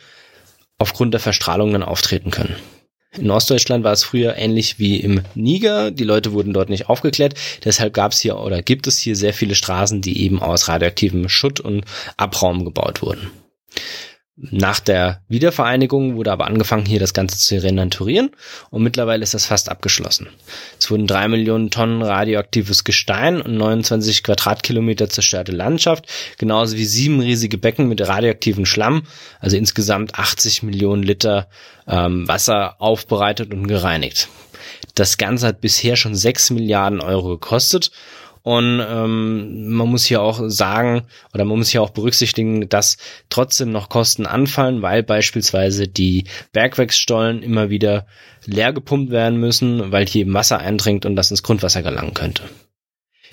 aufgrund 0.78 1.14
der 1.14 1.20
Verstrahlung 1.20 1.72
dann 1.72 1.82
auftreten 1.82 2.30
können. 2.30 2.56
In 3.18 3.30
Ostdeutschland 3.30 3.82
war 3.82 3.92
es 3.92 4.04
früher 4.04 4.36
ähnlich 4.36 4.78
wie 4.78 5.00
im 5.00 5.22
Niger. 5.34 5.90
Die 5.90 6.04
Leute 6.04 6.32
wurden 6.32 6.52
dort 6.52 6.68
nicht 6.68 6.88
aufgeklärt. 6.88 7.34
Deshalb 7.64 7.94
gab 7.94 8.12
es 8.12 8.20
hier 8.20 8.38
oder 8.38 8.62
gibt 8.62 8.86
es 8.86 8.98
hier 8.98 9.16
sehr 9.16 9.32
viele 9.32 9.54
Straßen, 9.54 10.02
die 10.02 10.22
eben 10.22 10.42
aus 10.42 10.68
radioaktivem 10.68 11.28
Schutt 11.28 11.60
und 11.60 11.84
Abraum 12.18 12.64
gebaut 12.64 13.00
wurden. 13.00 13.30
Nach 14.38 14.80
der 14.80 15.22
Wiedervereinigung 15.28 16.16
wurde 16.16 16.30
aber 16.30 16.46
angefangen, 16.46 16.84
hier 16.84 17.00
das 17.00 17.14
Ganze 17.14 17.38
zu 17.38 17.56
renaturieren 17.56 18.32
und 18.68 18.82
mittlerweile 18.82 19.22
ist 19.22 19.32
das 19.32 19.46
fast 19.46 19.70
abgeschlossen. 19.70 20.28
Es 20.78 20.90
wurden 20.90 21.06
drei 21.06 21.26
Millionen 21.26 21.70
Tonnen 21.70 22.02
radioaktives 22.02 22.84
Gestein 22.84 23.40
und 23.40 23.56
29 23.56 24.22
Quadratkilometer 24.22 25.08
zerstörte 25.08 25.52
Landschaft, 25.52 26.04
genauso 26.36 26.76
wie 26.76 26.84
sieben 26.84 27.20
riesige 27.20 27.56
Becken 27.56 27.88
mit 27.88 28.06
radioaktivem 28.06 28.66
Schlamm, 28.66 29.04
also 29.40 29.56
insgesamt 29.56 30.18
80 30.18 30.62
Millionen 30.62 31.02
Liter 31.02 31.48
ähm, 31.88 32.28
Wasser 32.28 32.78
aufbereitet 32.78 33.54
und 33.54 33.68
gereinigt. 33.68 34.28
Das 34.94 35.16
Ganze 35.16 35.46
hat 35.46 35.62
bisher 35.62 35.96
schon 35.96 36.14
sechs 36.14 36.50
Milliarden 36.50 37.00
Euro 37.00 37.30
gekostet 37.30 37.90
und 38.46 38.80
ähm, 38.80 39.72
man 39.72 39.88
muss 39.88 40.04
hier 40.04 40.22
auch 40.22 40.40
sagen, 40.46 41.02
oder 41.34 41.44
man 41.44 41.58
muss 41.58 41.70
hier 41.70 41.82
auch 41.82 41.90
berücksichtigen, 41.90 42.68
dass 42.68 42.96
trotzdem 43.28 43.72
noch 43.72 43.88
Kosten 43.88 44.24
anfallen, 44.24 44.82
weil 44.82 45.02
beispielsweise 45.02 45.88
die 45.88 46.26
Bergwerksstollen 46.52 47.42
immer 47.42 47.70
wieder 47.70 48.06
leer 48.44 48.72
gepumpt 48.72 49.10
werden 49.10 49.40
müssen, 49.40 49.90
weil 49.90 50.06
hier 50.06 50.20
eben 50.20 50.32
Wasser 50.32 50.60
eindringt 50.60 51.04
und 51.06 51.16
das 51.16 51.32
ins 51.32 51.42
Grundwasser 51.42 51.82
gelangen 51.82 52.14
könnte. 52.14 52.44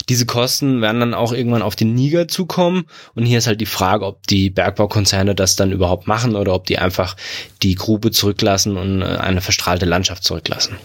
Diese 0.10 0.26
Kosten 0.26 0.82
werden 0.82 0.99
dann 0.99 1.13
auch 1.13 1.32
irgendwann 1.32 1.62
auf 1.62 1.76
den 1.76 1.93
Niger 1.93 2.28
zukommen. 2.28 2.86
Und 3.13 3.28
hier 3.28 3.38
ist 3.38 3.45
halt 3.45 3.62
die 3.62 3.67
Frage, 3.67 4.08
ob 4.08 4.26
die 4.26 4.49
Bergbaukonzerne 4.49 5.36
das 5.36 5.56
dann 5.56 5.71
überhaupt 5.71 6.08
machen 6.08 6.36
oder 6.36 6.56
ob 6.56 6.65
die 6.65 6.80
einfach 6.80 7.15
die 7.62 7.76
Grube 7.76 8.10
zurücklassen 8.10 8.78
und 8.78 9.04
äh, 9.04 9.06
eine 9.06 9.41
verstrahlte 9.41 9.86
Landschaft 9.86 10.23
zurücklassen. 10.23 10.76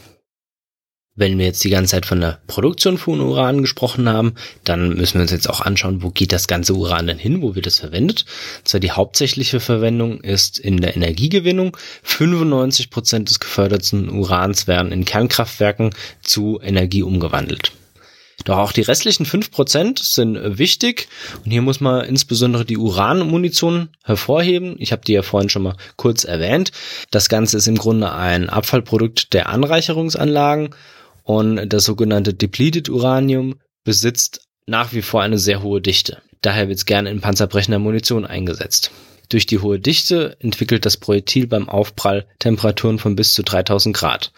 Wenn 1.18 1.36
wir 1.36 1.46
jetzt 1.46 1.64
die 1.64 1.70
ganze 1.70 1.90
Zeit 1.96 2.06
von 2.06 2.20
der 2.20 2.38
Produktion 2.46 2.96
von 2.96 3.20
Uran 3.20 3.62
gesprochen 3.62 4.08
haben, 4.08 4.34
dann 4.62 4.90
müssen 4.90 5.14
wir 5.14 5.22
uns 5.22 5.32
jetzt 5.32 5.50
auch 5.50 5.60
anschauen, 5.60 6.00
wo 6.00 6.10
geht 6.10 6.30
das 6.30 6.46
ganze 6.46 6.74
Uran 6.74 7.08
denn 7.08 7.18
hin, 7.18 7.42
wo 7.42 7.56
wird 7.56 7.66
es 7.66 7.80
verwendet. 7.80 8.24
zwar 8.62 8.78
die 8.78 8.92
hauptsächliche 8.92 9.58
Verwendung 9.58 10.20
ist 10.20 10.60
in 10.60 10.76
der 10.76 10.94
Energiegewinnung. 10.94 11.76
95 12.04 12.90
Prozent 12.90 13.30
des 13.30 13.40
geförderten 13.40 14.10
Urans 14.10 14.68
werden 14.68 14.92
in 14.92 15.04
Kernkraftwerken 15.04 15.90
zu 16.22 16.60
Energie 16.62 17.02
umgewandelt. 17.02 17.72
Doch 18.44 18.58
auch 18.58 18.70
die 18.70 18.82
restlichen 18.82 19.26
5% 19.26 20.00
sind 20.00 20.38
wichtig 20.56 21.08
und 21.44 21.50
hier 21.50 21.62
muss 21.62 21.80
man 21.80 22.04
insbesondere 22.04 22.64
die 22.64 22.78
Uranmunition 22.78 23.88
hervorheben. 24.04 24.76
Ich 24.78 24.92
habe 24.92 25.02
die 25.04 25.14
ja 25.14 25.22
vorhin 25.22 25.50
schon 25.50 25.64
mal 25.64 25.76
kurz 25.96 26.22
erwähnt. 26.22 26.70
Das 27.10 27.28
Ganze 27.28 27.56
ist 27.56 27.66
im 27.66 27.76
Grunde 27.76 28.12
ein 28.12 28.48
Abfallprodukt 28.48 29.32
der 29.32 29.48
Anreicherungsanlagen 29.48 30.70
und 31.28 31.68
das 31.68 31.84
sogenannte 31.84 32.32
Depleted 32.32 32.88
Uranium 32.88 33.60
besitzt 33.84 34.48
nach 34.64 34.94
wie 34.94 35.02
vor 35.02 35.20
eine 35.20 35.38
sehr 35.38 35.62
hohe 35.62 35.82
Dichte. 35.82 36.22
Daher 36.40 36.68
wird 36.68 36.78
es 36.78 36.86
gerne 36.86 37.10
in 37.10 37.20
panzerbrechender 37.20 37.78
Munition 37.78 38.24
eingesetzt. 38.24 38.90
Durch 39.28 39.44
die 39.44 39.58
hohe 39.58 39.78
Dichte 39.78 40.38
entwickelt 40.40 40.86
das 40.86 40.96
Projektil 40.96 41.46
beim 41.46 41.68
Aufprall 41.68 42.26
Temperaturen 42.38 42.98
von 42.98 43.14
bis 43.14 43.34
zu 43.34 43.42
3000 43.42 43.94
Grad. 43.94 44.32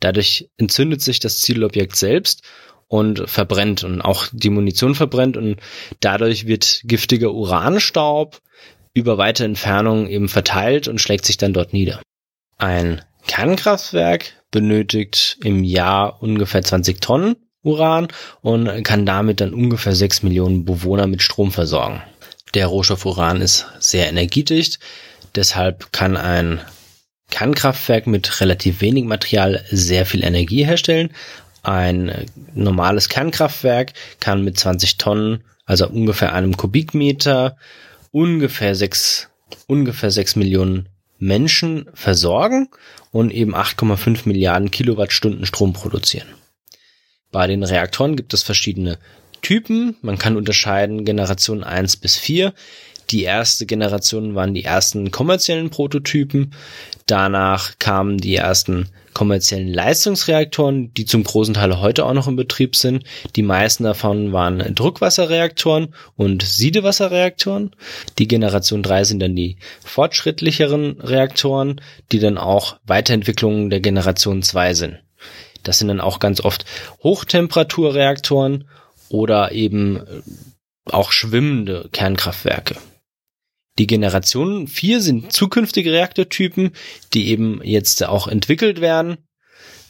Dadurch 0.00 0.50
entzündet 0.58 1.00
sich 1.00 1.20
das 1.20 1.38
Zielobjekt 1.38 1.96
selbst 1.96 2.42
und 2.86 3.30
verbrennt 3.30 3.82
und 3.82 4.02
auch 4.02 4.26
die 4.30 4.50
Munition 4.50 4.94
verbrennt 4.94 5.38
und 5.38 5.56
dadurch 6.00 6.46
wird 6.46 6.82
giftiger 6.84 7.32
Uranstaub 7.32 8.42
über 8.92 9.16
weite 9.16 9.46
Entfernungen 9.46 10.06
eben 10.06 10.28
verteilt 10.28 10.86
und 10.86 11.00
schlägt 11.00 11.24
sich 11.24 11.38
dann 11.38 11.54
dort 11.54 11.72
nieder. 11.72 12.02
Ein 12.58 13.00
Kernkraftwerk 13.26 14.34
benötigt 14.56 15.36
im 15.44 15.64
Jahr 15.64 16.22
ungefähr 16.22 16.62
20 16.62 17.02
Tonnen 17.02 17.36
Uran 17.62 18.08
und 18.40 18.84
kann 18.84 19.04
damit 19.04 19.42
dann 19.42 19.52
ungefähr 19.52 19.94
6 19.94 20.22
Millionen 20.22 20.64
Bewohner 20.64 21.06
mit 21.06 21.20
Strom 21.20 21.52
versorgen. 21.52 22.02
Der 22.54 22.68
Rohstoff 22.68 23.04
Uran 23.04 23.42
ist 23.42 23.66
sehr 23.80 24.08
energiedicht, 24.08 24.78
deshalb 25.34 25.92
kann 25.92 26.16
ein 26.16 26.60
Kernkraftwerk 27.30 28.06
mit 28.06 28.40
relativ 28.40 28.80
wenig 28.80 29.04
Material 29.04 29.62
sehr 29.70 30.06
viel 30.06 30.24
Energie 30.24 30.64
herstellen. 30.64 31.10
Ein 31.62 32.26
normales 32.54 33.10
Kernkraftwerk 33.10 33.92
kann 34.20 34.42
mit 34.42 34.56
20 34.56 34.96
Tonnen, 34.96 35.44
also 35.66 35.86
ungefähr 35.86 36.32
einem 36.32 36.56
Kubikmeter, 36.56 37.58
ungefähr 38.10 38.74
6, 38.74 39.28
ungefähr 39.66 40.10
6 40.10 40.36
Millionen 40.36 40.88
Menschen 41.18 41.88
versorgen 41.94 42.68
und 43.16 43.32
eben 43.32 43.54
8,5 43.54 44.28
Milliarden 44.28 44.70
Kilowattstunden 44.70 45.46
Strom 45.46 45.72
produzieren. 45.72 46.28
Bei 47.32 47.46
den 47.46 47.62
Reaktoren 47.62 48.14
gibt 48.14 48.34
es 48.34 48.42
verschiedene 48.42 48.98
Typen. 49.40 49.96
Man 50.02 50.18
kann 50.18 50.36
unterscheiden 50.36 51.06
Generation 51.06 51.64
1 51.64 51.96
bis 51.96 52.16
4. 52.16 52.52
Die 53.08 53.22
erste 53.22 53.64
Generation 53.64 54.34
waren 54.34 54.52
die 54.52 54.64
ersten 54.64 55.10
kommerziellen 55.12 55.70
Prototypen. 55.70 56.52
Danach 57.06 57.78
kamen 57.78 58.18
die 58.18 58.34
ersten 58.34 58.88
kommerziellen 59.14 59.72
Leistungsreaktoren, 59.72 60.92
die 60.92 61.06
zum 61.06 61.24
großen 61.24 61.54
Teil 61.54 61.80
heute 61.80 62.04
auch 62.04 62.12
noch 62.12 62.28
in 62.28 62.36
Betrieb 62.36 62.76
sind. 62.76 63.04
Die 63.34 63.42
meisten 63.42 63.84
davon 63.84 64.32
waren 64.32 64.74
Druckwasserreaktoren 64.74 65.94
und 66.16 66.42
Siedewasserreaktoren. 66.42 67.74
Die 68.18 68.28
Generation 68.28 68.82
3 68.82 69.04
sind 69.04 69.20
dann 69.20 69.34
die 69.34 69.56
fortschrittlicheren 69.82 71.00
Reaktoren, 71.00 71.80
die 72.12 72.18
dann 72.18 72.36
auch 72.36 72.76
Weiterentwicklungen 72.84 73.70
der 73.70 73.80
Generation 73.80 74.42
2 74.42 74.74
sind. 74.74 74.98
Das 75.62 75.78
sind 75.78 75.88
dann 75.88 76.00
auch 76.00 76.18
ganz 76.18 76.40
oft 76.40 76.66
Hochtemperaturreaktoren 77.02 78.68
oder 79.08 79.52
eben 79.52 80.02
auch 80.90 81.12
schwimmende 81.12 81.88
Kernkraftwerke. 81.92 82.76
Die 83.78 83.86
Generation 83.86 84.68
4 84.68 85.00
sind 85.00 85.32
zukünftige 85.32 85.92
Reaktortypen, 85.92 86.72
die 87.12 87.28
eben 87.28 87.60
jetzt 87.62 88.04
auch 88.04 88.26
entwickelt 88.26 88.80
werden. 88.80 89.18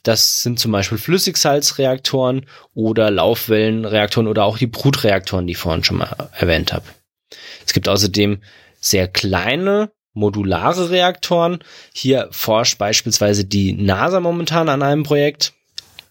Das 0.02 0.42
sind 0.42 0.58
zum 0.58 0.72
Beispiel 0.72 0.98
Flüssigsalzreaktoren 0.98 2.46
oder 2.74 3.10
Laufwellenreaktoren 3.10 4.28
oder 4.28 4.44
auch 4.44 4.58
die 4.58 4.66
Brutreaktoren, 4.66 5.46
die 5.46 5.52
ich 5.52 5.58
vorhin 5.58 5.84
schon 5.84 5.98
mal 5.98 6.30
erwähnt 6.32 6.72
habe. 6.72 6.84
Es 7.66 7.72
gibt 7.72 7.88
außerdem 7.88 8.38
sehr 8.80 9.08
kleine 9.08 9.90
modulare 10.12 10.90
Reaktoren. 10.90 11.58
Hier 11.92 12.28
forscht 12.30 12.78
beispielsweise 12.78 13.44
die 13.44 13.72
NASA 13.72 14.20
momentan 14.20 14.68
an 14.68 14.82
einem 14.82 15.02
Projekt. 15.02 15.52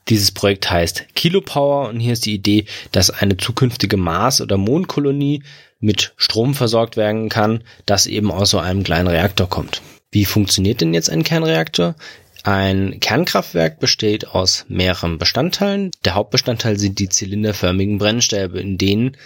Dieses 0.09 0.31
Projekt 0.31 0.69
heißt 0.69 1.15
Kilopower 1.15 1.89
und 1.89 1.99
hier 1.99 2.13
ist 2.13 2.25
die 2.25 2.35
Idee, 2.35 2.65
dass 2.91 3.09
eine 3.09 3.37
zukünftige 3.37 3.97
Mars- 3.97 4.41
oder 4.41 4.57
Mondkolonie 4.57 5.41
mit 5.79 6.13
Strom 6.17 6.53
versorgt 6.53 6.97
werden 6.97 7.29
kann, 7.29 7.63
das 7.85 8.07
eben 8.07 8.31
aus 8.31 8.49
so 8.49 8.59
einem 8.59 8.83
kleinen 8.83 9.07
Reaktor 9.07 9.49
kommt. 9.49 9.81
Wie 10.11 10.25
funktioniert 10.25 10.81
denn 10.81 10.93
jetzt 10.93 11.09
ein 11.09 11.23
Kernreaktor? 11.23 11.95
Ein 12.43 12.99
Kernkraftwerk 12.99 13.79
besteht 13.79 14.27
aus 14.27 14.65
mehreren 14.67 15.17
Bestandteilen. 15.17 15.91
Der 16.05 16.13
Hauptbestandteil 16.13 16.77
sind 16.77 16.99
die 16.99 17.09
zylinderförmigen 17.09 17.97
Brennstäbe, 17.97 18.59
in 18.59 18.77
denen 18.77 19.17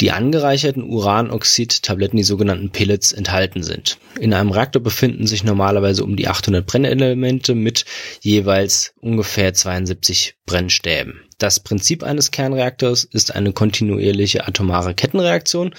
die 0.00 0.10
angereicherten 0.10 0.82
Uranoxid-Tabletten, 0.82 2.16
die 2.16 2.24
sogenannten 2.24 2.70
Pellets, 2.70 3.12
enthalten 3.12 3.62
sind. 3.62 3.98
In 4.18 4.32
einem 4.32 4.50
Reaktor 4.50 4.82
befinden 4.82 5.26
sich 5.26 5.44
normalerweise 5.44 6.04
um 6.04 6.16
die 6.16 6.26
800 6.26 6.66
Brennelemente 6.66 7.54
mit 7.54 7.84
jeweils 8.20 8.94
ungefähr 9.00 9.52
72 9.52 10.36
Brennstäben. 10.46 11.20
Das 11.38 11.60
Prinzip 11.60 12.02
eines 12.02 12.30
Kernreaktors 12.30 13.04
ist 13.04 13.34
eine 13.34 13.52
kontinuierliche 13.52 14.46
atomare 14.46 14.94
Kettenreaktion, 14.94 15.74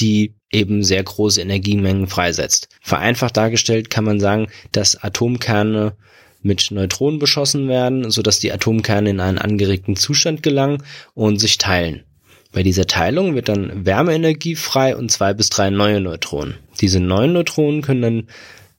die 0.00 0.34
eben 0.50 0.82
sehr 0.82 1.02
große 1.02 1.40
Energiemengen 1.40 2.06
freisetzt. 2.06 2.68
Vereinfacht 2.80 3.36
dargestellt 3.36 3.90
kann 3.90 4.04
man 4.04 4.20
sagen, 4.20 4.48
dass 4.72 5.02
Atomkerne 5.02 5.94
mit 6.42 6.70
Neutronen 6.70 7.18
beschossen 7.18 7.68
werden, 7.68 8.10
sodass 8.10 8.38
die 8.38 8.52
Atomkerne 8.52 9.10
in 9.10 9.20
einen 9.20 9.38
angeregten 9.38 9.96
Zustand 9.96 10.42
gelangen 10.42 10.82
und 11.14 11.38
sich 11.38 11.58
teilen. 11.58 12.04
Bei 12.52 12.62
dieser 12.62 12.86
Teilung 12.86 13.34
wird 13.34 13.48
dann 13.48 13.84
Wärmeenergie 13.84 14.54
frei 14.54 14.96
und 14.96 15.10
zwei 15.10 15.34
bis 15.34 15.48
drei 15.50 15.70
neue 15.70 16.00
Neutronen. 16.00 16.54
Diese 16.80 17.00
neuen 17.00 17.32
Neutronen 17.32 17.82
können 17.82 18.02
dann 18.02 18.28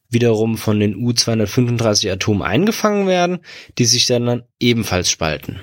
wiederum 0.09 0.57
von 0.57 0.79
den 0.79 0.95
U-235 0.95 2.11
Atomen 2.11 2.41
eingefangen 2.41 3.07
werden, 3.07 3.39
die 3.77 3.85
sich 3.85 4.05
dann, 4.05 4.43
ebenfalls 4.59 5.09
spalten. 5.09 5.59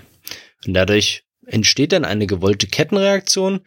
Und 0.66 0.74
dadurch 0.74 1.24
entsteht 1.46 1.92
dann 1.92 2.04
eine 2.04 2.26
gewollte 2.26 2.66
Kettenreaktion, 2.66 3.60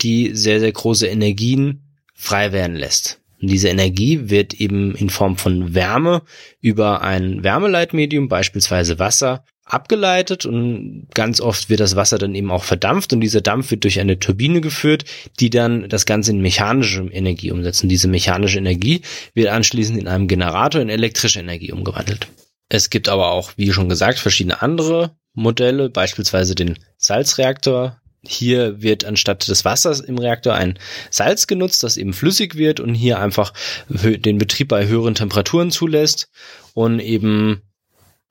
die 0.00 0.34
sehr, 0.34 0.60
sehr 0.60 0.72
große 0.72 1.06
Energien 1.06 1.82
frei 2.14 2.52
werden 2.52 2.76
lässt. 2.76 3.20
Und 3.40 3.50
diese 3.50 3.68
Energie 3.68 4.30
wird 4.30 4.54
eben 4.54 4.94
in 4.94 5.10
Form 5.10 5.36
von 5.36 5.74
Wärme 5.74 6.22
über 6.60 7.02
ein 7.02 7.44
Wärmeleitmedium, 7.44 8.28
beispielsweise 8.28 8.98
Wasser, 8.98 9.44
abgeleitet 9.66 10.46
und 10.46 11.08
ganz 11.12 11.40
oft 11.40 11.68
wird 11.68 11.80
das 11.80 11.96
Wasser 11.96 12.18
dann 12.18 12.36
eben 12.36 12.52
auch 12.52 12.62
verdampft 12.62 13.12
und 13.12 13.20
dieser 13.20 13.40
Dampf 13.40 13.72
wird 13.72 13.82
durch 13.82 13.98
eine 13.98 14.18
Turbine 14.20 14.60
geführt, 14.60 15.04
die 15.40 15.50
dann 15.50 15.88
das 15.88 16.06
Ganze 16.06 16.30
in 16.30 16.40
mechanische 16.40 17.02
Energie 17.02 17.50
umsetzt. 17.50 17.82
Und 17.82 17.88
diese 17.88 18.06
mechanische 18.06 18.58
Energie 18.58 19.02
wird 19.34 19.48
anschließend 19.48 19.98
in 19.98 20.06
einem 20.06 20.28
Generator 20.28 20.80
in 20.80 20.88
elektrische 20.88 21.40
Energie 21.40 21.72
umgewandelt. 21.72 22.28
Es 22.68 22.90
gibt 22.90 23.08
aber 23.08 23.32
auch, 23.32 23.52
wie 23.56 23.72
schon 23.72 23.88
gesagt, 23.88 24.20
verschiedene 24.20 24.62
andere 24.62 25.16
Modelle, 25.36 25.88
beispielsweise 25.90 26.56
den 26.56 26.78
Salzreaktor. 26.96 28.00
Hier 28.26 28.82
wird 28.82 29.04
anstatt 29.04 29.46
des 29.46 29.64
Wassers 29.64 30.00
im 30.00 30.18
Reaktor 30.18 30.54
ein 30.54 30.78
Salz 31.10 31.46
genutzt, 31.46 31.84
das 31.84 31.96
eben 31.96 32.12
flüssig 32.12 32.56
wird 32.56 32.80
und 32.80 32.94
hier 32.94 33.20
einfach 33.20 33.52
den 33.88 34.38
Betrieb 34.38 34.68
bei 34.68 34.88
höheren 34.88 35.14
Temperaturen 35.14 35.70
zulässt 35.70 36.28
und 36.74 36.98
eben 36.98 37.62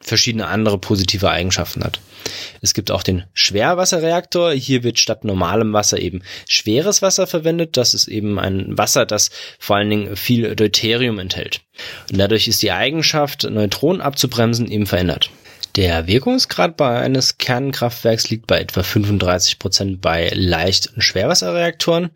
verschiedene 0.01 0.47
andere 0.47 0.77
positive 0.77 1.29
Eigenschaften 1.29 1.83
hat. 1.83 2.01
Es 2.61 2.73
gibt 2.73 2.91
auch 2.91 3.03
den 3.03 3.23
Schwerwasserreaktor. 3.33 4.51
Hier 4.51 4.83
wird 4.83 4.99
statt 4.99 5.23
normalem 5.23 5.73
Wasser 5.73 5.99
eben 5.99 6.21
schweres 6.47 7.01
Wasser 7.01 7.27
verwendet. 7.27 7.77
Das 7.77 7.93
ist 7.93 8.07
eben 8.07 8.37
ein 8.39 8.77
Wasser, 8.77 9.05
das 9.05 9.29
vor 9.59 9.77
allen 9.77 9.89
Dingen 9.89 10.15
viel 10.15 10.55
Deuterium 10.55 11.19
enthält. 11.19 11.61
Und 12.11 12.17
dadurch 12.17 12.47
ist 12.47 12.61
die 12.61 12.71
Eigenschaft, 12.71 13.43
Neutronen 13.49 14.01
abzubremsen, 14.01 14.69
eben 14.69 14.87
verändert. 14.87 15.29
Der 15.75 16.07
Wirkungsgrad 16.07 16.77
bei 16.77 16.99
eines 16.99 17.37
Kernkraftwerks 17.37 18.29
liegt 18.29 18.47
bei 18.47 18.59
etwa 18.59 18.81
35 18.81 19.59
Prozent 19.59 20.01
bei 20.01 20.31
leichten 20.33 21.01
Schwerwasserreaktoren. 21.01 22.11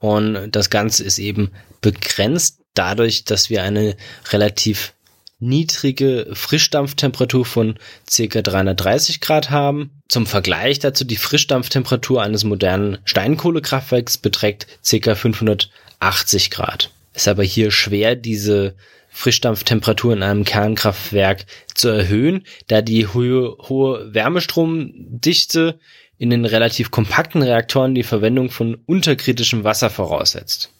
Und 0.00 0.50
das 0.50 0.70
Ganze 0.70 1.04
ist 1.04 1.18
eben 1.18 1.52
begrenzt 1.80 2.60
dadurch, 2.74 3.24
dass 3.24 3.48
wir 3.48 3.62
eine 3.62 3.96
relativ 4.32 4.92
niedrige 5.38 6.28
Frischdampftemperatur 6.32 7.44
von 7.44 7.78
ca. 8.10 8.42
330 8.42 9.20
Grad 9.20 9.50
haben. 9.50 9.90
Zum 10.08 10.26
Vergleich 10.26 10.80
dazu 10.80 11.04
die 11.04 11.16
Frischdampftemperatur 11.16 12.22
eines 12.22 12.42
modernen 12.42 12.98
Steinkohlekraftwerks 13.04 14.18
beträgt 14.18 14.66
ca. 14.88 15.14
580 15.14 16.50
Grad. 16.50 16.90
Ist 17.14 17.28
aber 17.28 17.44
hier 17.44 17.70
schwer, 17.70 18.16
diese 18.16 18.74
Frischdampftemperatur 19.16 20.12
in 20.12 20.22
einem 20.22 20.44
Kernkraftwerk 20.44 21.46
zu 21.74 21.88
erhöhen, 21.88 22.44
da 22.66 22.82
die 22.82 23.06
hohe, 23.06 23.56
hohe 23.66 24.12
Wärmestromdichte 24.12 25.80
in 26.18 26.28
den 26.28 26.44
relativ 26.44 26.90
kompakten 26.90 27.42
Reaktoren 27.42 27.94
die 27.94 28.02
Verwendung 28.02 28.50
von 28.50 28.74
unterkritischem 28.84 29.64
Wasser 29.64 29.88
voraussetzt. 29.88 30.70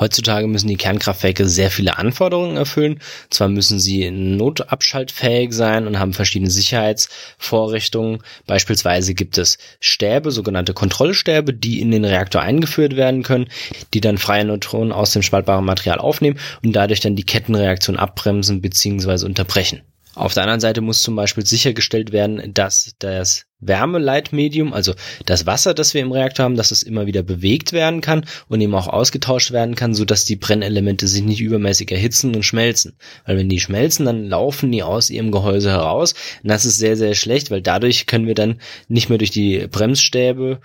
Heutzutage 0.00 0.46
müssen 0.46 0.68
die 0.68 0.78
Kernkraftwerke 0.78 1.46
sehr 1.46 1.70
viele 1.70 1.98
Anforderungen 1.98 2.56
erfüllen. 2.56 3.00
Zwar 3.28 3.48
müssen 3.48 3.78
sie 3.78 4.10
notabschaltfähig 4.10 5.52
sein 5.52 5.86
und 5.86 5.98
haben 5.98 6.14
verschiedene 6.14 6.50
Sicherheitsvorrichtungen. 6.50 8.22
Beispielsweise 8.46 9.12
gibt 9.12 9.36
es 9.36 9.58
Stäbe, 9.78 10.30
sogenannte 10.30 10.72
Kontrollstäbe, 10.72 11.52
die 11.52 11.80
in 11.80 11.90
den 11.90 12.06
Reaktor 12.06 12.40
eingeführt 12.40 12.96
werden 12.96 13.22
können, 13.22 13.48
die 13.92 14.00
dann 14.00 14.16
freie 14.16 14.46
Neutronen 14.46 14.92
aus 14.92 15.12
dem 15.12 15.22
spaltbaren 15.22 15.64
Material 15.66 15.98
aufnehmen 15.98 16.38
und 16.64 16.72
dadurch 16.72 17.00
dann 17.00 17.14
die 17.14 17.24
Kettenreaktion 17.24 17.98
abbremsen 17.98 18.62
bzw. 18.62 19.26
unterbrechen. 19.26 19.82
Auf 20.14 20.34
der 20.34 20.42
anderen 20.42 20.60
Seite 20.60 20.80
muss 20.80 21.02
zum 21.02 21.14
Beispiel 21.14 21.46
sichergestellt 21.46 22.10
werden, 22.10 22.52
dass 22.52 22.94
das 22.98 23.46
Wärmeleitmedium, 23.60 24.72
also 24.72 24.94
das 25.26 25.46
Wasser, 25.46 25.72
das 25.74 25.94
wir 25.94 26.00
im 26.00 26.10
Reaktor 26.10 26.44
haben, 26.44 26.56
dass 26.56 26.70
es 26.70 26.82
immer 26.82 27.06
wieder 27.06 27.22
bewegt 27.22 27.72
werden 27.72 28.00
kann 28.00 28.24
und 28.48 28.60
eben 28.60 28.74
auch 28.74 28.88
ausgetauscht 28.88 29.52
werden 29.52 29.76
kann, 29.76 29.94
so 29.94 30.04
dass 30.04 30.24
die 30.24 30.36
Brennelemente 30.36 31.06
sich 31.06 31.22
nicht 31.22 31.40
übermäßig 31.40 31.92
erhitzen 31.92 32.34
und 32.34 32.42
schmelzen. 32.42 32.96
Weil 33.24 33.36
wenn 33.36 33.48
die 33.48 33.60
schmelzen, 33.60 34.06
dann 34.06 34.24
laufen 34.26 34.72
die 34.72 34.82
aus 34.82 35.10
ihrem 35.10 35.30
Gehäuse 35.30 35.70
heraus. 35.70 36.14
Und 36.42 36.50
das 36.50 36.64
ist 36.64 36.78
sehr, 36.78 36.96
sehr 36.96 37.14
schlecht, 37.14 37.50
weil 37.50 37.62
dadurch 37.62 38.06
können 38.06 38.26
wir 38.26 38.34
dann 38.34 38.60
nicht 38.88 39.10
mehr 39.10 39.18
durch 39.18 39.30
die 39.30 39.66
Bremsstäbe 39.68 40.60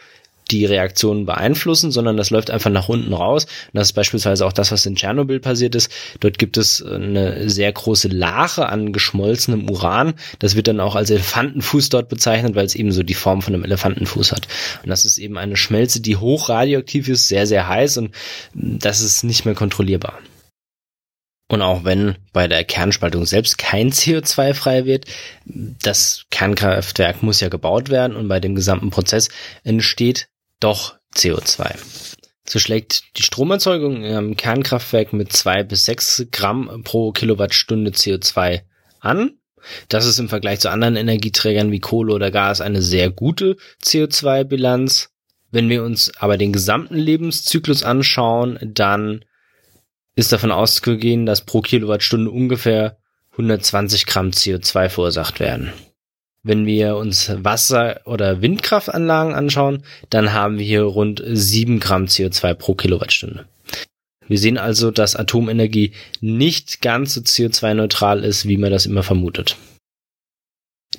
die 0.51 0.65
Reaktionen 0.65 1.25
beeinflussen, 1.25 1.91
sondern 1.91 2.17
das 2.17 2.29
läuft 2.29 2.51
einfach 2.51 2.69
nach 2.69 2.89
unten 2.89 3.13
raus. 3.13 3.45
Und 3.45 3.75
das 3.75 3.89
ist 3.89 3.93
beispielsweise 3.93 4.45
auch 4.45 4.53
das, 4.53 4.71
was 4.71 4.85
in 4.85 4.95
Tschernobyl 4.95 5.39
passiert 5.39 5.75
ist. 5.75 5.91
Dort 6.19 6.37
gibt 6.37 6.57
es 6.57 6.83
eine 6.83 7.49
sehr 7.49 7.71
große 7.71 8.07
Lache 8.07 8.67
an 8.69 8.93
geschmolzenem 8.93 9.69
Uran. 9.69 10.13
Das 10.39 10.55
wird 10.55 10.67
dann 10.67 10.79
auch 10.79 10.95
als 10.95 11.09
Elefantenfuß 11.09 11.89
dort 11.89 12.09
bezeichnet, 12.09 12.55
weil 12.55 12.65
es 12.65 12.75
eben 12.75 12.91
so 12.91 13.03
die 13.03 13.13
Form 13.13 13.41
von 13.41 13.53
einem 13.53 13.63
Elefantenfuß 13.63 14.31
hat. 14.31 14.47
Und 14.83 14.89
das 14.89 15.05
ist 15.05 15.17
eben 15.17 15.37
eine 15.37 15.57
Schmelze, 15.57 16.01
die 16.01 16.17
hoch 16.17 16.49
radioaktiv 16.49 17.07
ist, 17.09 17.27
sehr, 17.27 17.47
sehr 17.47 17.67
heiß 17.67 17.97
und 17.97 18.13
das 18.53 19.01
ist 19.01 19.23
nicht 19.23 19.45
mehr 19.45 19.55
kontrollierbar. 19.55 20.19
Und 21.47 21.61
auch 21.61 21.83
wenn 21.83 22.15
bei 22.33 22.47
der 22.47 22.63
Kernspaltung 22.63 23.25
selbst 23.25 23.57
kein 23.57 23.91
CO2 23.91 24.53
frei 24.55 24.85
wird, 24.85 25.05
das 25.45 26.25
Kernkraftwerk 26.31 27.21
muss 27.21 27.39
ja 27.39 27.49
gebaut 27.49 27.89
werden 27.89 28.15
und 28.15 28.27
bei 28.27 28.39
dem 28.39 28.55
gesamten 28.55 28.89
Prozess 28.89 29.29
entsteht 29.63 30.27
doch 30.59 30.95
CO2. 31.15 31.75
So 32.47 32.59
schlägt 32.59 33.17
die 33.17 33.23
Stromerzeugung 33.23 34.03
im 34.03 34.37
Kernkraftwerk 34.37 35.13
mit 35.13 35.33
zwei 35.33 35.63
bis 35.63 35.85
sechs 35.85 36.25
Gramm 36.31 36.83
pro 36.83 37.11
Kilowattstunde 37.11 37.91
CO2 37.91 38.61
an. 38.99 39.39
Das 39.89 40.05
ist 40.05 40.19
im 40.19 40.29
Vergleich 40.29 40.59
zu 40.59 40.69
anderen 40.69 40.95
Energieträgern 40.95 41.71
wie 41.71 41.79
Kohle 41.79 42.13
oder 42.13 42.29
Gas 42.29 42.61
eine 42.61 42.83
sehr 42.83 43.09
gute 43.09 43.57
CO2-Bilanz. 43.83 45.09
Wenn 45.49 45.69
wir 45.69 45.83
uns 45.83 46.11
aber 46.17 46.37
den 46.37 46.53
gesamten 46.53 46.97
Lebenszyklus 46.97 47.81
anschauen, 47.81 48.59
dann 48.61 49.25
ist 50.15 50.31
davon 50.31 50.51
auszugehen, 50.51 51.25
dass 51.25 51.45
pro 51.45 51.61
Kilowattstunde 51.61 52.29
ungefähr 52.29 52.97
120 53.31 54.05
Gramm 54.05 54.29
CO2 54.29 54.89
verursacht 54.89 55.39
werden. 55.39 55.73
Wenn 56.47 56.67
wir 56.67 56.95
uns 56.97 57.31
Wasser- 57.43 58.01
oder 58.05 58.43
Windkraftanlagen 58.43 59.33
anschauen, 59.33 59.81
dann 60.11 60.31
haben 60.31 60.59
wir 60.59 60.65
hier 60.65 60.83
rund 60.83 61.19
7 61.25 61.79
Gramm 61.79 62.05
CO2 62.05 62.53
pro 62.53 62.75
Kilowattstunde. 62.75 63.47
Wir 64.27 64.37
sehen 64.37 64.59
also, 64.59 64.91
dass 64.91 65.15
Atomenergie 65.15 65.93
nicht 66.21 66.83
ganz 66.83 67.15
so 67.15 67.21
CO2-neutral 67.21 68.23
ist, 68.23 68.47
wie 68.47 68.57
man 68.57 68.69
das 68.69 68.85
immer 68.85 69.01
vermutet. 69.01 69.57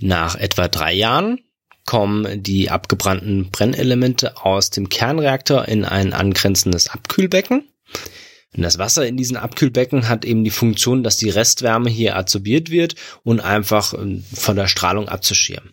Nach 0.01 0.34
etwa 0.34 0.66
drei 0.66 0.92
Jahren 0.92 1.38
kommen 1.84 2.42
die 2.42 2.68
abgebrannten 2.68 3.53
Brennelemente 3.53 4.44
aus 4.44 4.70
dem 4.70 4.88
Kernreaktor 4.88 5.68
in 5.68 5.84
ein 5.84 6.12
angrenzendes 6.12 6.88
Abkühlbecken. 6.88 7.62
Und 8.57 8.62
das 8.62 8.78
Wasser 8.78 9.07
in 9.07 9.16
diesen 9.16 9.36
Abkühlbecken 9.36 10.09
hat 10.09 10.24
eben 10.24 10.42
die 10.42 10.50
Funktion, 10.50 11.02
dass 11.02 11.18
die 11.18 11.28
Restwärme 11.28 11.90
hier 11.90 12.16
adsorbiert 12.16 12.70
wird 12.70 12.94
und 13.22 13.40
einfach 13.40 13.92
ähm, 13.94 14.24
von 14.34 14.57
der 14.57 14.66
Strahlung 14.66 15.09
abzuschirmen. 15.09 15.72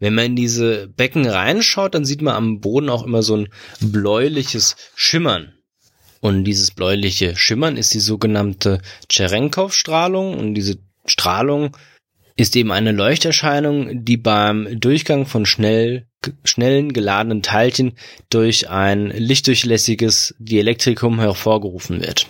Wenn 0.00 0.14
man 0.14 0.26
in 0.26 0.36
diese 0.36 0.88
Becken 0.88 1.26
reinschaut, 1.26 1.94
dann 1.94 2.04
sieht 2.04 2.22
man 2.22 2.34
am 2.34 2.60
Boden 2.60 2.88
auch 2.88 3.04
immer 3.04 3.22
so 3.22 3.36
ein 3.36 3.48
bläuliches 3.80 4.76
Schimmern. 4.94 5.52
Und 6.20 6.44
dieses 6.44 6.72
bläuliche 6.72 7.36
Schimmern 7.36 7.76
ist 7.76 7.94
die 7.94 8.00
sogenannte 8.00 8.80
Cherenkov-Strahlung 9.10 10.36
und 10.36 10.54
diese 10.54 10.78
Strahlung 11.04 11.76
ist 12.36 12.54
eben 12.54 12.70
eine 12.70 12.92
Leuchterscheinung, 12.92 14.04
die 14.04 14.16
beim 14.16 14.78
Durchgang 14.78 15.26
von 15.26 15.46
schnell 15.46 16.06
schnellen 16.44 16.92
geladenen 16.92 17.42
Teilchen 17.42 17.92
durch 18.30 18.68
ein 18.68 19.06
lichtdurchlässiges 19.08 20.34
Dielektrikum 20.38 21.20
hervorgerufen 21.20 22.00
wird. 22.00 22.26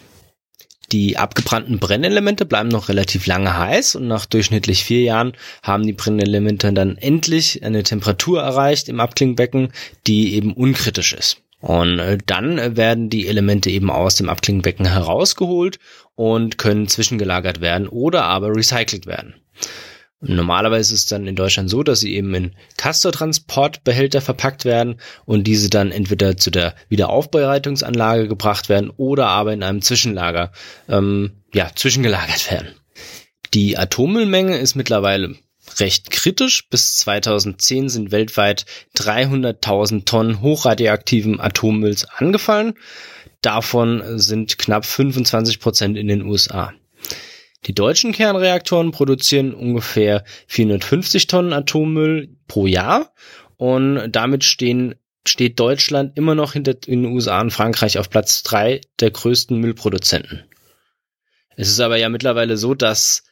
Die 0.92 1.16
abgebrannten 1.16 1.80
Brennelemente 1.80 2.46
bleiben 2.46 2.68
noch 2.68 2.88
relativ 2.88 3.26
lange 3.26 3.58
heiß 3.58 3.96
und 3.96 4.06
nach 4.06 4.26
durchschnittlich 4.26 4.84
vier 4.84 5.02
Jahren 5.02 5.32
haben 5.62 5.84
die 5.84 5.92
Brennelemente 5.92 6.72
dann 6.72 6.96
endlich 6.96 7.64
eine 7.64 7.82
Temperatur 7.82 8.40
erreicht 8.42 8.88
im 8.88 9.00
Abklingbecken, 9.00 9.72
die 10.06 10.34
eben 10.34 10.52
unkritisch 10.52 11.12
ist. 11.12 11.38
Und 11.60 11.98
äh, 11.98 12.18
dann 12.24 12.76
werden 12.76 13.10
die 13.10 13.26
Elemente 13.26 13.70
eben 13.70 13.90
aus 13.90 14.14
dem 14.14 14.28
Abklingbecken 14.28 14.86
herausgeholt 14.86 15.80
und 16.14 16.58
können 16.58 16.86
zwischengelagert 16.86 17.60
werden 17.60 17.88
oder 17.88 18.24
aber 18.24 18.54
recycelt 18.54 19.06
werden. 19.06 19.34
Normalerweise 20.20 20.94
ist 20.94 21.00
es 21.00 21.06
dann 21.06 21.26
in 21.26 21.36
Deutschland 21.36 21.68
so, 21.68 21.82
dass 21.82 22.00
sie 22.00 22.14
eben 22.14 22.34
in 22.34 22.56
Castor-Transportbehälter 22.78 24.22
verpackt 24.22 24.64
werden 24.64 24.98
und 25.26 25.44
diese 25.44 25.68
dann 25.68 25.92
entweder 25.92 26.38
zu 26.38 26.50
der 26.50 26.74
Wiederaufbereitungsanlage 26.88 28.26
gebracht 28.26 28.68
werden 28.68 28.90
oder 28.96 29.26
aber 29.26 29.52
in 29.52 29.62
einem 29.62 29.82
Zwischenlager 29.82 30.52
ähm, 30.88 31.42
ja, 31.52 31.70
zwischengelagert 31.74 32.50
werden. 32.50 32.74
Die 33.52 33.76
Atommüllmenge 33.76 34.56
ist 34.56 34.74
mittlerweile 34.74 35.36
recht 35.78 36.10
kritisch. 36.10 36.68
Bis 36.70 36.96
2010 36.98 37.88
sind 37.88 38.10
weltweit 38.10 38.64
300.000 38.96 40.06
Tonnen 40.06 40.40
hochradioaktiven 40.40 41.40
Atommülls 41.40 42.06
angefallen. 42.06 42.74
Davon 43.42 44.18
sind 44.18 44.58
knapp 44.58 44.86
25 44.86 45.60
Prozent 45.60 45.98
in 45.98 46.08
den 46.08 46.22
USA. 46.22 46.72
Die 47.66 47.74
deutschen 47.74 48.12
Kernreaktoren 48.12 48.92
produzieren 48.92 49.52
ungefähr 49.52 50.24
450 50.46 51.26
Tonnen 51.26 51.52
Atommüll 51.52 52.36
pro 52.46 52.66
Jahr 52.66 53.12
und 53.56 54.12
damit 54.12 54.44
stehen, 54.44 54.94
steht 55.26 55.58
Deutschland 55.58 56.16
immer 56.16 56.36
noch 56.36 56.52
hinter 56.52 56.74
den 56.74 57.04
USA 57.06 57.40
und 57.40 57.50
Frankreich 57.50 57.98
auf 57.98 58.08
Platz 58.08 58.44
drei 58.44 58.80
der 59.00 59.10
größten 59.10 59.58
Müllproduzenten. 59.58 60.44
Es 61.56 61.68
ist 61.68 61.80
aber 61.80 61.96
ja 61.96 62.08
mittlerweile 62.08 62.56
so, 62.56 62.74
dass 62.74 63.24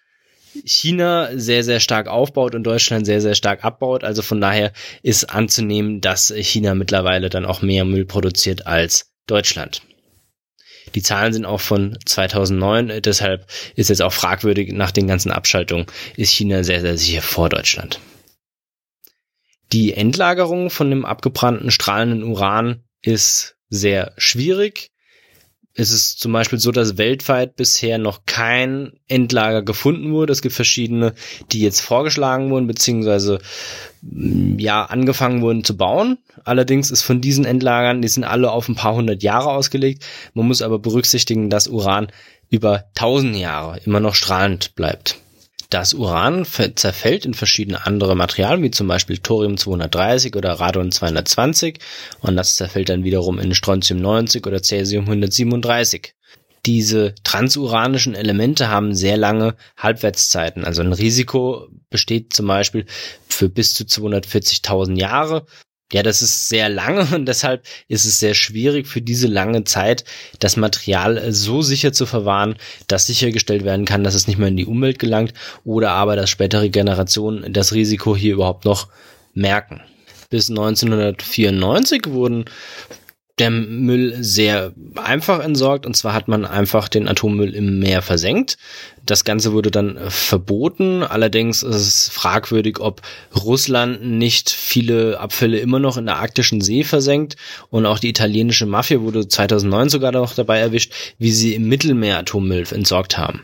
China 0.65 1.31
sehr, 1.35 1.63
sehr 1.63 1.79
stark 1.79 2.09
aufbaut 2.09 2.55
und 2.55 2.65
Deutschland 2.65 3.07
sehr, 3.07 3.21
sehr 3.21 3.35
stark 3.35 3.65
abbaut. 3.65 4.03
Also 4.03 4.23
von 4.23 4.41
daher 4.41 4.73
ist 5.03 5.31
anzunehmen, 5.31 6.01
dass 6.01 6.33
China 6.37 6.75
mittlerweile 6.75 7.29
dann 7.29 7.45
auch 7.45 7.63
mehr 7.63 7.85
Müll 7.85 8.05
produziert 8.05 8.67
als 8.67 9.13
Deutschland. 9.27 9.83
Die 10.95 11.03
Zahlen 11.03 11.33
sind 11.33 11.45
auch 11.45 11.61
von 11.61 11.99
2009, 12.05 13.03
deshalb 13.03 13.47
ist 13.75 13.91
jetzt 13.91 14.03
auch 14.03 14.13
fragwürdig. 14.13 14.73
Nach 14.73 14.91
den 14.91 15.07
ganzen 15.07 15.33
Abschaltungen, 15.33 15.87
ist 16.17 16.31
China 16.31 16.63
sehr, 16.63 16.81
sehr 16.81 16.97
sicher 16.97 17.23
vor 17.23 17.49
Deutschland. 17.49 18.01
Die 19.73 19.93
Endlagerung 19.93 20.71
von 20.71 20.91
dem 20.91 21.05
abgebrannten 21.05 21.71
strahlenden 21.71 22.23
Uran 22.23 22.85
ist 23.03 23.57
sehr 23.69 24.13
schwierig 24.17 24.94
ist 25.75 25.91
es 25.91 26.17
zum 26.17 26.33
Beispiel 26.33 26.61
so, 26.61 26.71
dass 26.71 26.99
weltweit 26.99 27.57
bisher 27.57 27.99
noch 27.99 28.27
kein 28.27 28.93
Endlager 29.09 29.63
gefunden 29.63 30.13
wurde. 30.13 30.33
Es 30.33 30.41
gibt 30.41 30.55
verschiedene, 30.55 31.15
die 31.51 31.61
jetzt 31.61 31.81
vorgeschlagen 31.81 32.51
wurden, 32.51 32.69
beziehungsweise 32.69 33.41
mm, 34.03 34.59
ja, 34.61 34.85
angefangen 34.85 35.43
wurden 35.43 35.65
zu 35.65 35.77
bauen. 35.77 36.19
Allerdings 36.45 36.93
ist 36.93 37.03
von 37.03 37.21
diesen 37.21 37.45
Endlagern, 37.45 38.03
die 38.03 38.09
sind 38.09 38.23
alle 38.23 38.53
auf 38.53 38.69
ein 38.69 38.77
paar 38.77 38.95
hundert 38.95 39.25
Jahre 39.25 39.51
ausgelegt. 39.51 40.05
Man 40.33 40.47
muss 40.47 40.63
aber 40.63 40.79
berücksichtigen, 40.79 41.51
dass 41.51 41.67
Uran 41.67 42.07
über 42.51 42.85
tausend 42.95 43.37
Jahre 43.37 43.81
immer 43.85 43.99
noch 43.99 44.15
strahlend 44.15 44.77
bleibt. 44.77 45.24
Das 45.75 45.93
Uran 45.93 46.47
zerfällt 46.47 47.27
in 47.27 47.35
verschiedene 47.35 47.85
andere 47.85 48.15
Materialien, 48.15 48.63
wie 48.63 48.71
zum 48.71 48.87
Beispiel 48.87 49.19
Thorium 49.19 49.57
230 49.57 50.37
oder 50.37 50.53
Radon 50.53 50.93
220 50.93 51.81
und 52.21 52.37
das 52.37 52.55
zerfällt 52.55 52.91
dann 52.91 53.03
wiederum 53.03 53.41
in 53.41 53.57
Strontium 53.57 53.99
90 53.99 54.47
oder 54.47 54.63
Cäsium 54.63 55.07
137. 55.07 56.15
Diese 56.65 57.17
transuranischen 57.25 58.15
Elemente 58.15 58.69
haben 58.69 58.95
sehr 58.95 59.17
lange 59.17 59.57
Halbwertszeiten. 59.77 60.65
Also 60.65 60.81
ein 60.81 60.93
Risiko 60.93 61.67
besteht 61.91 62.33
zum 62.35 62.47
Beispiel 62.47 62.87
für 63.27 63.49
bis 63.49 63.75
zu 63.75 63.83
240.000 63.83 64.97
Jahre 64.97 65.45
ja, 65.95 66.03
das 66.03 66.23
ist 66.23 66.49
sehr 66.49 66.69
lange 66.69 67.07
und 67.15 67.27
deshalb 67.27 67.65
ist 67.87 68.05
es 68.05 68.19
sehr 68.19 68.35
schwierig 68.35 68.89
für 68.89 69.01
diese 69.01 69.29
lange 69.29 69.63
Zeit 69.63 70.05
das 70.41 70.57
Material 70.57 71.33
so 71.33 71.63
sicher 71.63 71.93
zu 71.93 72.05
verwahren, 72.05 72.57
dass 72.89 73.07
sichergestellt 73.07 73.65
werden 73.65 73.85
kann, 73.85 74.03
dass 74.03 74.17
es 74.17 74.27
nicht 74.27 74.37
mehr 74.37 74.49
in 74.49 74.57
die 74.57 74.67
Umwelt 74.67 74.99
gelangt 74.99 75.35
oder 75.65 75.93
aber, 75.93 76.17
dass 76.17 76.31
spätere 76.31 76.69
Generationen 76.69 77.53
das 77.53 77.75
Risiko 77.75 78.17
hier 78.17 78.35
überhaupt 78.35 78.65
noch 78.65 78.89
merken. 79.35 79.83
Bis 80.31 80.51
1994 80.51 82.07
wurden 82.09 82.47
der 83.39 83.51
Müll 83.51 84.17
sehr 84.21 84.73
einfach 84.95 85.41
entsorgt 85.41 85.87
und 85.87 85.97
zwar 85.97 86.15
hat 86.15 86.29
man 86.29 86.45
einfach 86.45 86.89
den 86.89 87.09
Atommüll 87.09 87.53
im 87.53 87.81
Meer 87.81 88.01
versenkt. 88.01 88.57
Das 89.05 89.25
Ganze 89.25 89.53
wurde 89.53 89.73
dann 89.73 89.99
verboten. 90.09 91.03
Allerdings 91.03 91.65
ist 91.65 91.75
es 91.75 92.09
fragwürdig, 92.11 92.79
ob 92.79 93.03
Russland 93.35 94.05
nicht 94.05 94.51
viele 94.51 95.19
Abfälle 95.19 95.59
immer 95.59 95.81
noch 95.81 95.97
in 95.97 96.07
der 96.07 96.17
arktischen 96.17 96.61
See 96.61 96.85
versenkt 96.85 97.37
und 97.71 97.87
auch 97.87 97.99
die 97.99 98.11
italienische 98.11 98.67
Mafia 98.67 99.01
wurde 99.01 99.27
2009 99.27 99.89
sogar 99.89 100.13
noch 100.13 100.35
dabei 100.35 100.61
erwischt, 100.61 100.93
wie 101.19 101.33
sie 101.33 101.55
im 101.55 101.69
Mittelmeer 101.69 102.19
Atommüll 102.19 102.65
entsorgt 102.71 103.19
haben. 103.19 103.43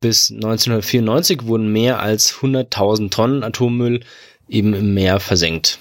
Bis 0.00 0.30
1994 0.30 1.46
wurden 1.46 1.72
mehr 1.72 2.00
als 2.00 2.34
100.000 2.34 3.10
Tonnen 3.10 3.42
Atommüll 3.42 4.00
eben 4.48 4.72
im 4.74 4.94
Meer 4.94 5.18
versenkt. 5.18 5.78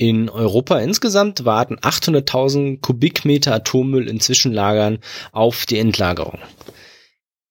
In 0.00 0.30
Europa 0.30 0.78
insgesamt 0.78 1.44
warten 1.44 1.76
800.000 1.76 2.80
Kubikmeter 2.80 3.52
Atommüll 3.52 4.08
in 4.08 4.18
Zwischenlagern 4.18 5.00
auf 5.30 5.66
die 5.66 5.78
Endlagerung. 5.78 6.38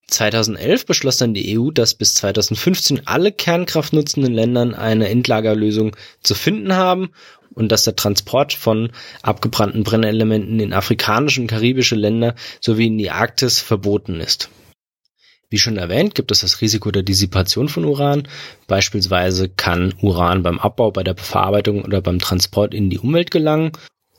2011 0.07 0.87
beschloss 0.87 1.17
dann 1.17 1.35
die 1.35 1.59
EU, 1.59 1.69
dass 1.69 1.93
bis 1.93 2.15
2015 2.15 3.05
alle 3.05 3.31
kernkraftnutzenden 3.31 4.33
Ländern 4.33 4.73
eine 4.73 5.09
Endlagerlösung 5.09 5.95
zu 6.23 6.33
finden 6.33 6.75
haben 6.75 7.11
und 7.53 7.71
dass 7.71 7.83
der 7.83 7.95
Transport 7.95 8.53
von 8.53 8.93
abgebrannten 9.21 9.83
Brennelementen 9.83 10.59
in 10.59 10.73
afrikanische 10.73 11.41
und 11.41 11.47
karibische 11.47 11.93
Länder 11.93 12.33
sowie 12.61 12.87
in 12.87 12.97
die 12.97 13.11
Arktis 13.11 13.59
verboten 13.59 14.19
ist. 14.19 14.49
Wie 15.51 15.57
schon 15.57 15.77
erwähnt, 15.77 16.13
gibt 16.13 16.31
es 16.31 16.41
das 16.41 16.61
Risiko 16.61 16.91
der 16.91 17.01
Dissipation 17.01 17.69
von 17.69 17.83
Uran. 17.85 18.27
Beispielsweise 18.67 19.49
kann 19.49 19.95
Uran 19.99 20.43
beim 20.43 20.59
Abbau, 20.59 20.91
bei 20.91 21.03
der 21.03 21.15
Verarbeitung 21.15 21.83
oder 21.83 22.01
beim 22.01 22.19
Transport 22.19 22.75
in 22.75 22.91
die 22.91 22.99
Umwelt 22.99 23.31
gelangen. 23.31 23.71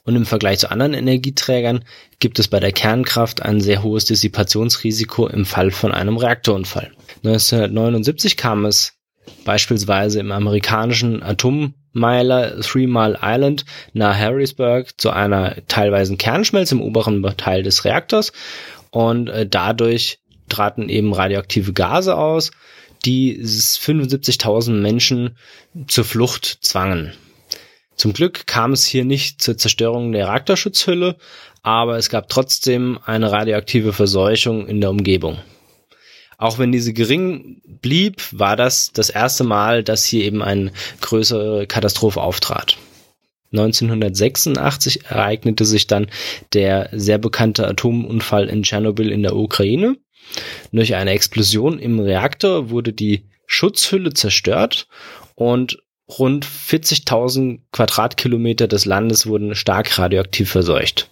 Und 0.03 0.17
im 0.17 0.27
Vergleich 0.27 0.59
zu 0.59 0.71
anderen 0.73 0.95
Energieträgern 0.95 1.85
gibt 2.19 2.41
es 2.41 2.49
bei 2.49 2.59
der 2.59 2.73
Kernkraft 2.73 3.43
ein 3.43 3.61
sehr 3.61 3.85
hohes 3.85 4.07
Dissipationsrisiko 4.07 5.29
im 5.29 5.45
Fall 5.45 5.71
von 5.71 5.93
einem 5.93 6.17
Reaktorunfall. 6.17 6.91
1979 7.23 8.37
kam 8.37 8.65
es 8.65 8.95
beispielsweise 9.45 10.19
im 10.19 10.33
amerikanischen 10.33 11.23
Atommeiler 11.23 12.61
Three 12.61 12.89
Mile 12.89 13.19
Island 13.23 13.65
nahe 13.93 14.19
Harrisburg 14.19 15.01
zu 15.01 15.11
einer 15.11 15.55
teilweisen 15.69 16.19
Kernschmelze 16.19 16.75
im 16.75 16.83
oberen 16.83 17.23
Teil 17.37 17.63
des 17.63 17.85
Reaktors 17.85 18.33
und 18.91 19.29
äh, 19.29 19.47
dadurch 19.47 20.19
traten 20.51 20.89
eben 20.89 21.13
radioaktive 21.13 21.73
Gase 21.73 22.17
aus, 22.17 22.51
die 23.05 23.41
75.000 23.43 24.73
Menschen 24.73 25.37
zur 25.89 26.05
Flucht 26.05 26.59
zwangen. 26.61 27.13
Zum 27.97 28.13
Glück 28.13 28.47
kam 28.47 28.73
es 28.73 28.87
hier 28.87 29.05
nicht 29.05 29.43
zur 29.43 29.59
Zerstörung 29.59 30.13
der 30.13 30.29
Reaktorschutzhülle, 30.29 31.17
aber 31.63 31.97
es 31.99 32.09
gab 32.09 32.29
trotzdem 32.29 32.99
eine 33.05 33.31
radioaktive 33.31 33.93
Verseuchung 33.93 34.67
in 34.67 34.81
der 34.81 34.91
Umgebung. 34.91 35.39
Auch 36.39 36.59
wenn 36.59 36.73
diese 36.73 36.95
gering 36.95 37.61
blieb, 37.83 38.23
war 38.33 38.57
das 38.57 38.93
das 38.93 39.11
erste 39.11 39.45
Mal, 39.45 39.85
dass 39.85 40.07
hier 40.07 40.25
eben 40.25 40.43
eine 40.43 40.73
größere 41.03 41.67
Katastrophe 41.67 42.23
auftrat. 42.23 42.79
1986 43.53 45.07
ereignete 45.07 45.65
sich 45.65 45.87
dann 45.87 46.07
der 46.55 46.89
sehr 46.93 47.19
bekannte 47.19 47.67
Atomunfall 47.67 48.49
in 48.49 48.63
Tschernobyl 48.63 49.11
in 49.11 49.23
der 49.23 49.37
Ukraine. 49.37 49.97
Durch 50.73 50.95
eine 50.95 51.13
Explosion 51.13 51.79
im 51.79 52.01
Reaktor 52.01 52.71
wurde 52.71 52.93
die 52.93 53.25
Schutzhülle 53.47 54.13
zerstört 54.15 54.87
und 55.35 55.83
rund 56.09 56.47
40.000 56.47 57.61
Quadratkilometer 57.73 58.69
des 58.69 58.85
Landes 58.85 59.27
wurden 59.27 59.55
stark 59.55 59.99
radioaktiv 59.99 60.51
verseucht. 60.51 61.11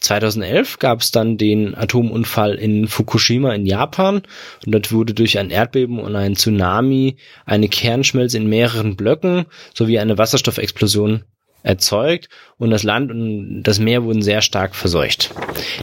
2011 0.00 0.78
gab 0.78 1.00
es 1.00 1.12
dann 1.12 1.38
den 1.38 1.76
Atomunfall 1.76 2.54
in 2.56 2.88
Fukushima 2.88 3.54
in 3.54 3.66
Japan 3.66 4.22
und 4.66 4.72
dort 4.72 4.90
wurde 4.90 5.14
durch 5.14 5.38
ein 5.38 5.50
Erdbeben 5.50 6.00
und 6.00 6.16
ein 6.16 6.34
Tsunami 6.34 7.16
eine 7.46 7.68
Kernschmelze 7.68 8.36
in 8.36 8.48
mehreren 8.48 8.96
Blöcken 8.96 9.46
sowie 9.74 10.00
eine 10.00 10.18
Wasserstoffexplosion 10.18 11.24
erzeugt 11.62 12.28
und 12.58 12.70
das 12.70 12.82
Land 12.82 13.10
und 13.10 13.62
das 13.62 13.78
Meer 13.78 14.04
wurden 14.04 14.22
sehr 14.22 14.42
stark 14.42 14.74
verseucht. 14.74 15.30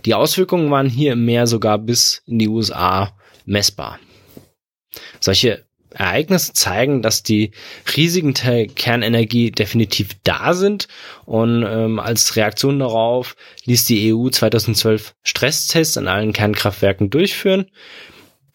Die 0.05 0.13
Auswirkungen 0.13 0.71
waren 0.71 0.89
hier 0.89 1.13
im 1.13 1.25
Meer 1.25 1.47
sogar 1.47 1.77
bis 1.77 2.21
in 2.25 2.39
die 2.39 2.47
USA 2.47 3.13
messbar. 3.45 3.99
Solche 5.19 5.65
Ereignisse 5.91 6.53
zeigen, 6.53 7.01
dass 7.01 7.23
die 7.23 7.51
Risiken 7.97 8.33
der 8.33 8.67
Kernenergie 8.67 9.51
definitiv 9.51 10.09
da 10.23 10.53
sind 10.53 10.87
und 11.25 11.65
ähm, 11.67 11.99
als 11.99 12.35
Reaktion 12.35 12.79
darauf 12.79 13.35
ließ 13.65 13.85
die 13.85 14.13
EU 14.13 14.29
2012 14.29 15.15
Stresstests 15.23 15.97
an 15.97 16.07
allen 16.07 16.33
Kernkraftwerken 16.33 17.09
durchführen. 17.09 17.65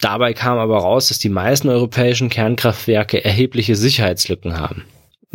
Dabei 0.01 0.33
kam 0.33 0.59
aber 0.59 0.79
raus, 0.79 1.09
dass 1.09 1.19
die 1.19 1.29
meisten 1.29 1.69
europäischen 1.69 2.29
Kernkraftwerke 2.29 3.25
erhebliche 3.25 3.75
Sicherheitslücken 3.75 4.57
haben. 4.59 4.85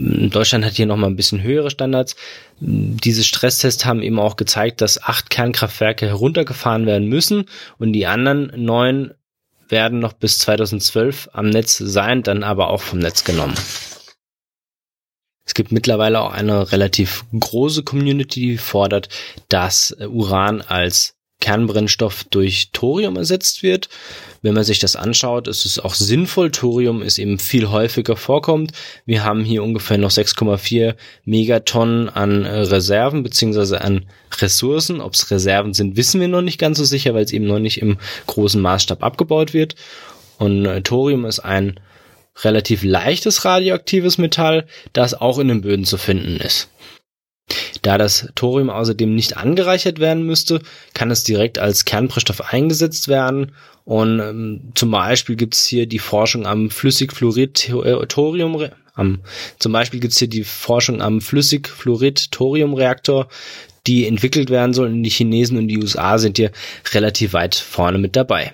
Deutschland 0.01 0.63
hat 0.63 0.75
hier 0.75 0.85
nochmal 0.85 1.09
ein 1.09 1.17
bisschen 1.17 1.43
höhere 1.43 1.69
Standards. 1.69 2.15
Diese 2.61 3.23
Stresstests 3.25 3.85
haben 3.85 4.01
eben 4.01 4.17
auch 4.17 4.37
gezeigt, 4.37 4.79
dass 4.79 5.03
acht 5.03 5.29
Kernkraftwerke 5.29 6.05
heruntergefahren 6.07 6.85
werden 6.85 7.09
müssen 7.09 7.45
und 7.79 7.91
die 7.91 8.07
anderen 8.07 8.51
neun 8.55 9.13
werden 9.67 9.99
noch 9.99 10.13
bis 10.13 10.39
2012 10.39 11.29
am 11.33 11.49
Netz 11.49 11.77
sein, 11.77 12.23
dann 12.23 12.43
aber 12.43 12.69
auch 12.69 12.81
vom 12.81 12.99
Netz 12.99 13.25
genommen. 13.25 13.55
Es 15.45 15.53
gibt 15.53 15.73
mittlerweile 15.73 16.21
auch 16.21 16.31
eine 16.31 16.71
relativ 16.71 17.25
große 17.37 17.83
Community, 17.83 18.41
die 18.41 18.57
fordert, 18.57 19.09
dass 19.49 19.95
Uran 19.99 20.61
als 20.61 21.18
Kernbrennstoff 21.41 22.25
durch 22.25 22.69
Thorium 22.73 23.15
ersetzt 23.15 23.63
wird. 23.63 23.89
Wenn 24.41 24.53
man 24.53 24.63
sich 24.63 24.79
das 24.79 24.95
anschaut, 24.95 25.47
ist 25.47 25.65
es 25.65 25.79
auch 25.79 25.93
sinnvoll. 25.93 26.51
Thorium 26.51 27.01
ist 27.01 27.17
eben 27.17 27.39
viel 27.39 27.69
häufiger 27.69 28.15
vorkommt. 28.15 28.71
Wir 29.05 29.23
haben 29.23 29.43
hier 29.43 29.63
ungefähr 29.63 29.97
noch 29.97 30.11
6,4 30.11 30.95
Megatonnen 31.25 32.09
an 32.09 32.45
äh, 32.45 32.59
Reserven 32.59 33.23
beziehungsweise 33.23 33.81
an 33.81 34.05
Ressourcen. 34.39 35.01
Ob 35.01 35.13
es 35.13 35.31
Reserven 35.31 35.73
sind, 35.73 35.97
wissen 35.97 36.19
wir 36.21 36.27
noch 36.27 36.41
nicht 36.41 36.59
ganz 36.59 36.77
so 36.77 36.83
sicher, 36.83 37.13
weil 37.13 37.25
es 37.25 37.33
eben 37.33 37.47
noch 37.47 37.59
nicht 37.59 37.81
im 37.81 37.97
großen 38.27 38.61
Maßstab 38.61 39.03
abgebaut 39.03 39.53
wird. 39.53 39.75
Und 40.37 40.65
äh, 40.65 40.81
Thorium 40.81 41.25
ist 41.25 41.39
ein 41.39 41.79
relativ 42.43 42.83
leichtes 42.83 43.45
radioaktives 43.45 44.17
Metall, 44.17 44.65
das 44.93 45.13
auch 45.13 45.39
in 45.39 45.49
den 45.49 45.61
Böden 45.61 45.85
zu 45.85 45.97
finden 45.97 46.37
ist. 46.37 46.69
Da 47.81 47.97
das 47.97 48.27
Thorium 48.35 48.69
außerdem 48.69 49.15
nicht 49.15 49.37
angereichert 49.37 49.99
werden 49.99 50.25
müsste, 50.25 50.61
kann 50.93 51.11
es 51.11 51.23
direkt 51.23 51.59
als 51.59 51.85
Kernbrennstoff 51.85 52.53
eingesetzt 52.53 53.07
werden. 53.07 53.53
Und 53.85 54.19
ähm, 54.19 54.71
zum 54.75 54.91
Beispiel 54.91 55.35
gibt 55.35 55.55
es 55.55 55.65
hier 55.65 55.87
die 55.87 55.99
Forschung 55.99 56.45
am 56.45 56.69
Flüssigfluorid-Thorium, 56.69 58.69
am, 58.93 59.21
zum 59.57 59.71
Beispiel 59.71 59.99
gibt 59.99 60.13
es 60.13 60.19
hier 60.19 60.27
die 60.27 60.43
Forschung 60.43 61.01
am 61.01 61.21
Flüssigfluorid-Thorium-Reaktor, 61.21 63.29
die 63.87 64.05
entwickelt 64.05 64.49
werden 64.49 64.73
soll. 64.73 64.87
Und 64.87 65.03
die 65.03 65.09
Chinesen 65.09 65.57
und 65.57 65.69
die 65.69 65.77
USA 65.77 66.17
sind 66.17 66.37
hier 66.37 66.51
relativ 66.93 67.33
weit 67.33 67.55
vorne 67.55 67.97
mit 67.97 68.15
dabei. 68.15 68.53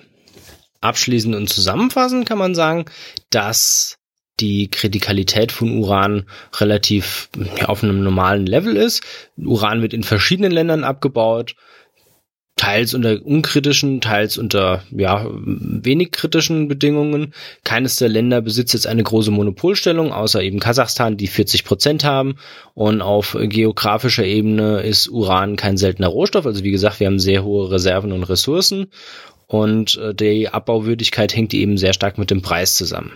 Abschließend 0.80 1.34
und 1.34 1.48
zusammenfassend 1.48 2.26
kann 2.26 2.38
man 2.38 2.54
sagen, 2.54 2.84
dass 3.30 3.98
die 4.40 4.68
Kritikalität 4.68 5.52
von 5.52 5.78
Uran 5.78 6.24
relativ 6.56 7.30
ja, 7.58 7.66
auf 7.66 7.82
einem 7.82 8.02
normalen 8.02 8.46
Level 8.46 8.76
ist. 8.76 9.02
Uran 9.36 9.82
wird 9.82 9.94
in 9.94 10.02
verschiedenen 10.02 10.52
Ländern 10.52 10.84
abgebaut, 10.84 11.54
teils 12.56 12.94
unter 12.94 13.24
unkritischen, 13.24 14.00
teils 14.00 14.38
unter 14.38 14.82
ja 14.90 15.26
wenig 15.30 16.10
kritischen 16.10 16.68
Bedingungen. 16.68 17.34
Keines 17.64 17.96
der 17.96 18.08
Länder 18.08 18.40
besitzt 18.40 18.72
jetzt 18.72 18.86
eine 18.86 19.02
große 19.02 19.30
Monopolstellung, 19.30 20.12
außer 20.12 20.42
eben 20.42 20.58
Kasachstan, 20.58 21.18
die 21.18 21.26
40 21.26 21.64
Prozent 21.64 22.04
haben. 22.04 22.36
Und 22.74 23.02
auf 23.02 23.36
geografischer 23.38 24.24
Ebene 24.24 24.80
ist 24.80 25.08
Uran 25.08 25.56
kein 25.56 25.76
seltener 25.76 26.08
Rohstoff. 26.08 26.46
Also 26.46 26.64
wie 26.64 26.70
gesagt, 26.70 27.00
wir 27.00 27.06
haben 27.06 27.18
sehr 27.18 27.44
hohe 27.44 27.70
Reserven 27.70 28.12
und 28.12 28.24
Ressourcen. 28.24 28.88
Und 29.46 29.96
äh, 29.96 30.14
die 30.14 30.48
Abbauwürdigkeit 30.48 31.36
hängt 31.36 31.54
eben 31.54 31.78
sehr 31.78 31.92
stark 31.92 32.18
mit 32.18 32.30
dem 32.30 32.42
Preis 32.42 32.74
zusammen. 32.74 33.12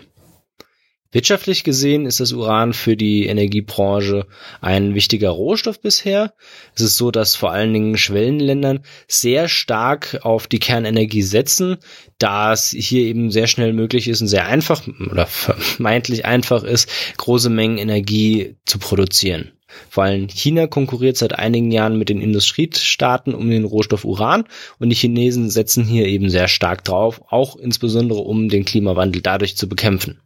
Wirtschaftlich 1.13 1.65
gesehen 1.65 2.07
ist 2.07 2.21
das 2.21 2.33
Uran 2.33 2.73
für 2.73 2.97
die 2.97 3.27
Energiebranche 3.27 4.29
ein 4.61 4.95
wichtiger 4.95 5.31
Rohstoff 5.31 5.81
bisher. 5.81 6.35
Es 6.77 6.83
ist 6.83 6.97
so, 6.99 7.11
dass 7.11 7.35
vor 7.35 7.51
allen 7.51 7.73
Dingen 7.73 7.97
Schwellenländern 7.97 8.85
sehr 9.09 9.49
stark 9.49 10.21
auf 10.23 10.47
die 10.47 10.61
Kernenergie 10.61 11.23
setzen, 11.23 11.79
da 12.19 12.53
es 12.53 12.71
hier 12.71 13.03
eben 13.03 13.33
sehr 13.33 13.49
schnell 13.49 13.73
möglich 13.73 14.07
ist 14.07 14.21
und 14.21 14.29
sehr 14.29 14.47
einfach 14.47 14.87
oder 15.11 15.27
vermeintlich 15.27 16.27
einfach 16.27 16.63
ist, 16.63 16.89
große 17.17 17.51
Mengen 17.51 17.79
Energie 17.79 18.55
zu 18.65 18.79
produzieren. 18.79 19.51
Vor 19.89 20.05
allem 20.05 20.29
China 20.29 20.69
konkurriert 20.69 21.17
seit 21.17 21.33
einigen 21.33 21.73
Jahren 21.73 21.99
mit 21.99 22.09
den 22.09 22.21
Industriestaaten 22.21 23.35
um 23.35 23.51
den 23.51 23.65
Rohstoff 23.65 24.05
Uran 24.05 24.45
und 24.79 24.91
die 24.91 24.97
Chinesen 24.97 25.51
setzen 25.51 25.85
hier 25.85 26.07
eben 26.07 26.31
sehr 26.31 26.47
stark 26.47 26.85
drauf, 26.85 27.21
auch 27.31 27.57
insbesondere 27.57 28.21
um 28.21 28.49
den 28.49 28.65
Klimawandel 28.65 29.23
dadurch 29.23 29.57
zu 29.57 29.69
bekämpfen. 29.69 30.21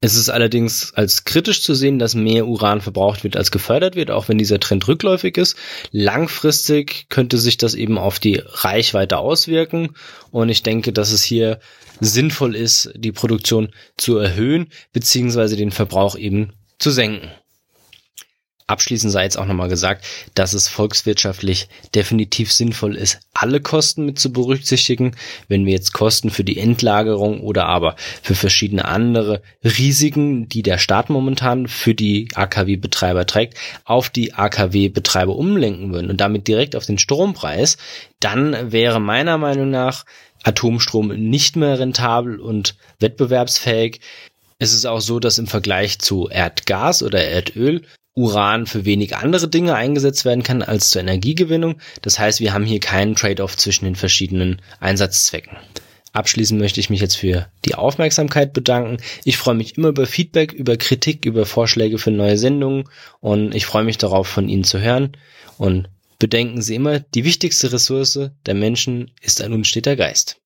Es 0.00 0.14
ist 0.14 0.28
allerdings 0.28 0.92
als 0.94 1.24
kritisch 1.24 1.62
zu 1.62 1.74
sehen, 1.74 1.98
dass 1.98 2.14
mehr 2.14 2.46
Uran 2.46 2.82
verbraucht 2.82 3.24
wird 3.24 3.36
als 3.36 3.50
gefördert 3.50 3.96
wird, 3.96 4.10
auch 4.10 4.28
wenn 4.28 4.36
dieser 4.36 4.60
Trend 4.60 4.86
rückläufig 4.88 5.38
ist. 5.38 5.56
Langfristig 5.90 7.06
könnte 7.08 7.38
sich 7.38 7.56
das 7.56 7.74
eben 7.74 7.96
auf 7.96 8.18
die 8.18 8.42
Reichweite 8.44 9.16
auswirken 9.16 9.96
und 10.30 10.50
ich 10.50 10.62
denke, 10.62 10.92
dass 10.92 11.12
es 11.12 11.22
hier 11.22 11.60
sinnvoll 12.00 12.54
ist, 12.54 12.92
die 12.94 13.12
Produktion 13.12 13.70
zu 13.96 14.18
erhöhen 14.18 14.68
beziehungsweise 14.92 15.56
den 15.56 15.72
Verbrauch 15.72 16.16
eben 16.16 16.52
zu 16.78 16.90
senken. 16.90 17.30
Abschließend 18.68 19.12
sei 19.12 19.22
jetzt 19.22 19.38
auch 19.38 19.46
nochmal 19.46 19.68
gesagt, 19.68 20.04
dass 20.34 20.52
es 20.52 20.66
volkswirtschaftlich 20.66 21.68
definitiv 21.94 22.52
sinnvoll 22.52 22.96
ist, 22.96 23.20
alle 23.32 23.60
Kosten 23.60 24.04
mit 24.04 24.18
zu 24.18 24.32
berücksichtigen. 24.32 25.14
Wenn 25.46 25.66
wir 25.66 25.72
jetzt 25.72 25.92
Kosten 25.92 26.30
für 26.30 26.42
die 26.42 26.58
Endlagerung 26.58 27.42
oder 27.42 27.66
aber 27.66 27.94
für 28.22 28.34
verschiedene 28.34 28.84
andere 28.84 29.40
Risiken, 29.62 30.48
die 30.48 30.62
der 30.62 30.78
Staat 30.78 31.10
momentan 31.10 31.68
für 31.68 31.94
die 31.94 32.28
AKW-Betreiber 32.34 33.24
trägt, 33.24 33.56
auf 33.84 34.10
die 34.10 34.34
AKW-Betreiber 34.34 35.36
umlenken 35.36 35.92
würden 35.92 36.10
und 36.10 36.20
damit 36.20 36.48
direkt 36.48 36.74
auf 36.74 36.86
den 36.86 36.98
Strompreis, 36.98 37.76
dann 38.18 38.72
wäre 38.72 38.98
meiner 38.98 39.38
Meinung 39.38 39.70
nach 39.70 40.04
Atomstrom 40.42 41.08
nicht 41.08 41.54
mehr 41.54 41.78
rentabel 41.78 42.40
und 42.40 42.74
wettbewerbsfähig. 42.98 44.00
Es 44.58 44.72
ist 44.72 44.86
auch 44.86 45.00
so, 45.00 45.20
dass 45.20 45.38
im 45.38 45.46
Vergleich 45.46 46.00
zu 46.00 46.28
Erdgas 46.28 47.04
oder 47.04 47.22
Erdöl 47.24 47.82
Uran 48.16 48.66
für 48.66 48.86
wenig 48.86 49.14
andere 49.14 49.46
Dinge 49.46 49.74
eingesetzt 49.74 50.24
werden 50.24 50.42
kann 50.42 50.62
als 50.62 50.90
zur 50.90 51.02
Energiegewinnung. 51.02 51.76
Das 52.00 52.18
heißt, 52.18 52.40
wir 52.40 52.54
haben 52.54 52.64
hier 52.64 52.80
keinen 52.80 53.14
Trade-off 53.14 53.56
zwischen 53.56 53.84
den 53.84 53.94
verschiedenen 53.94 54.62
Einsatzzwecken. 54.80 55.56
Abschließend 56.14 56.58
möchte 56.58 56.80
ich 56.80 56.88
mich 56.88 57.02
jetzt 57.02 57.18
für 57.18 57.46
die 57.66 57.74
Aufmerksamkeit 57.74 58.54
bedanken. 58.54 59.02
Ich 59.24 59.36
freue 59.36 59.54
mich 59.54 59.76
immer 59.76 59.88
über 59.88 60.06
Feedback, 60.06 60.54
über 60.54 60.78
Kritik, 60.78 61.26
über 61.26 61.44
Vorschläge 61.44 61.98
für 61.98 62.10
neue 62.10 62.38
Sendungen 62.38 62.88
und 63.20 63.54
ich 63.54 63.66
freue 63.66 63.84
mich 63.84 63.98
darauf, 63.98 64.26
von 64.26 64.48
Ihnen 64.48 64.64
zu 64.64 64.80
hören. 64.80 65.12
Und 65.58 65.90
bedenken 66.18 66.62
Sie 66.62 66.74
immer, 66.74 67.00
die 67.00 67.24
wichtigste 67.24 67.70
Ressource 67.70 68.30
der 68.46 68.54
Menschen 68.54 69.10
ist 69.20 69.42
ein 69.42 69.52
unsteter 69.52 69.94
Geist. 69.94 70.40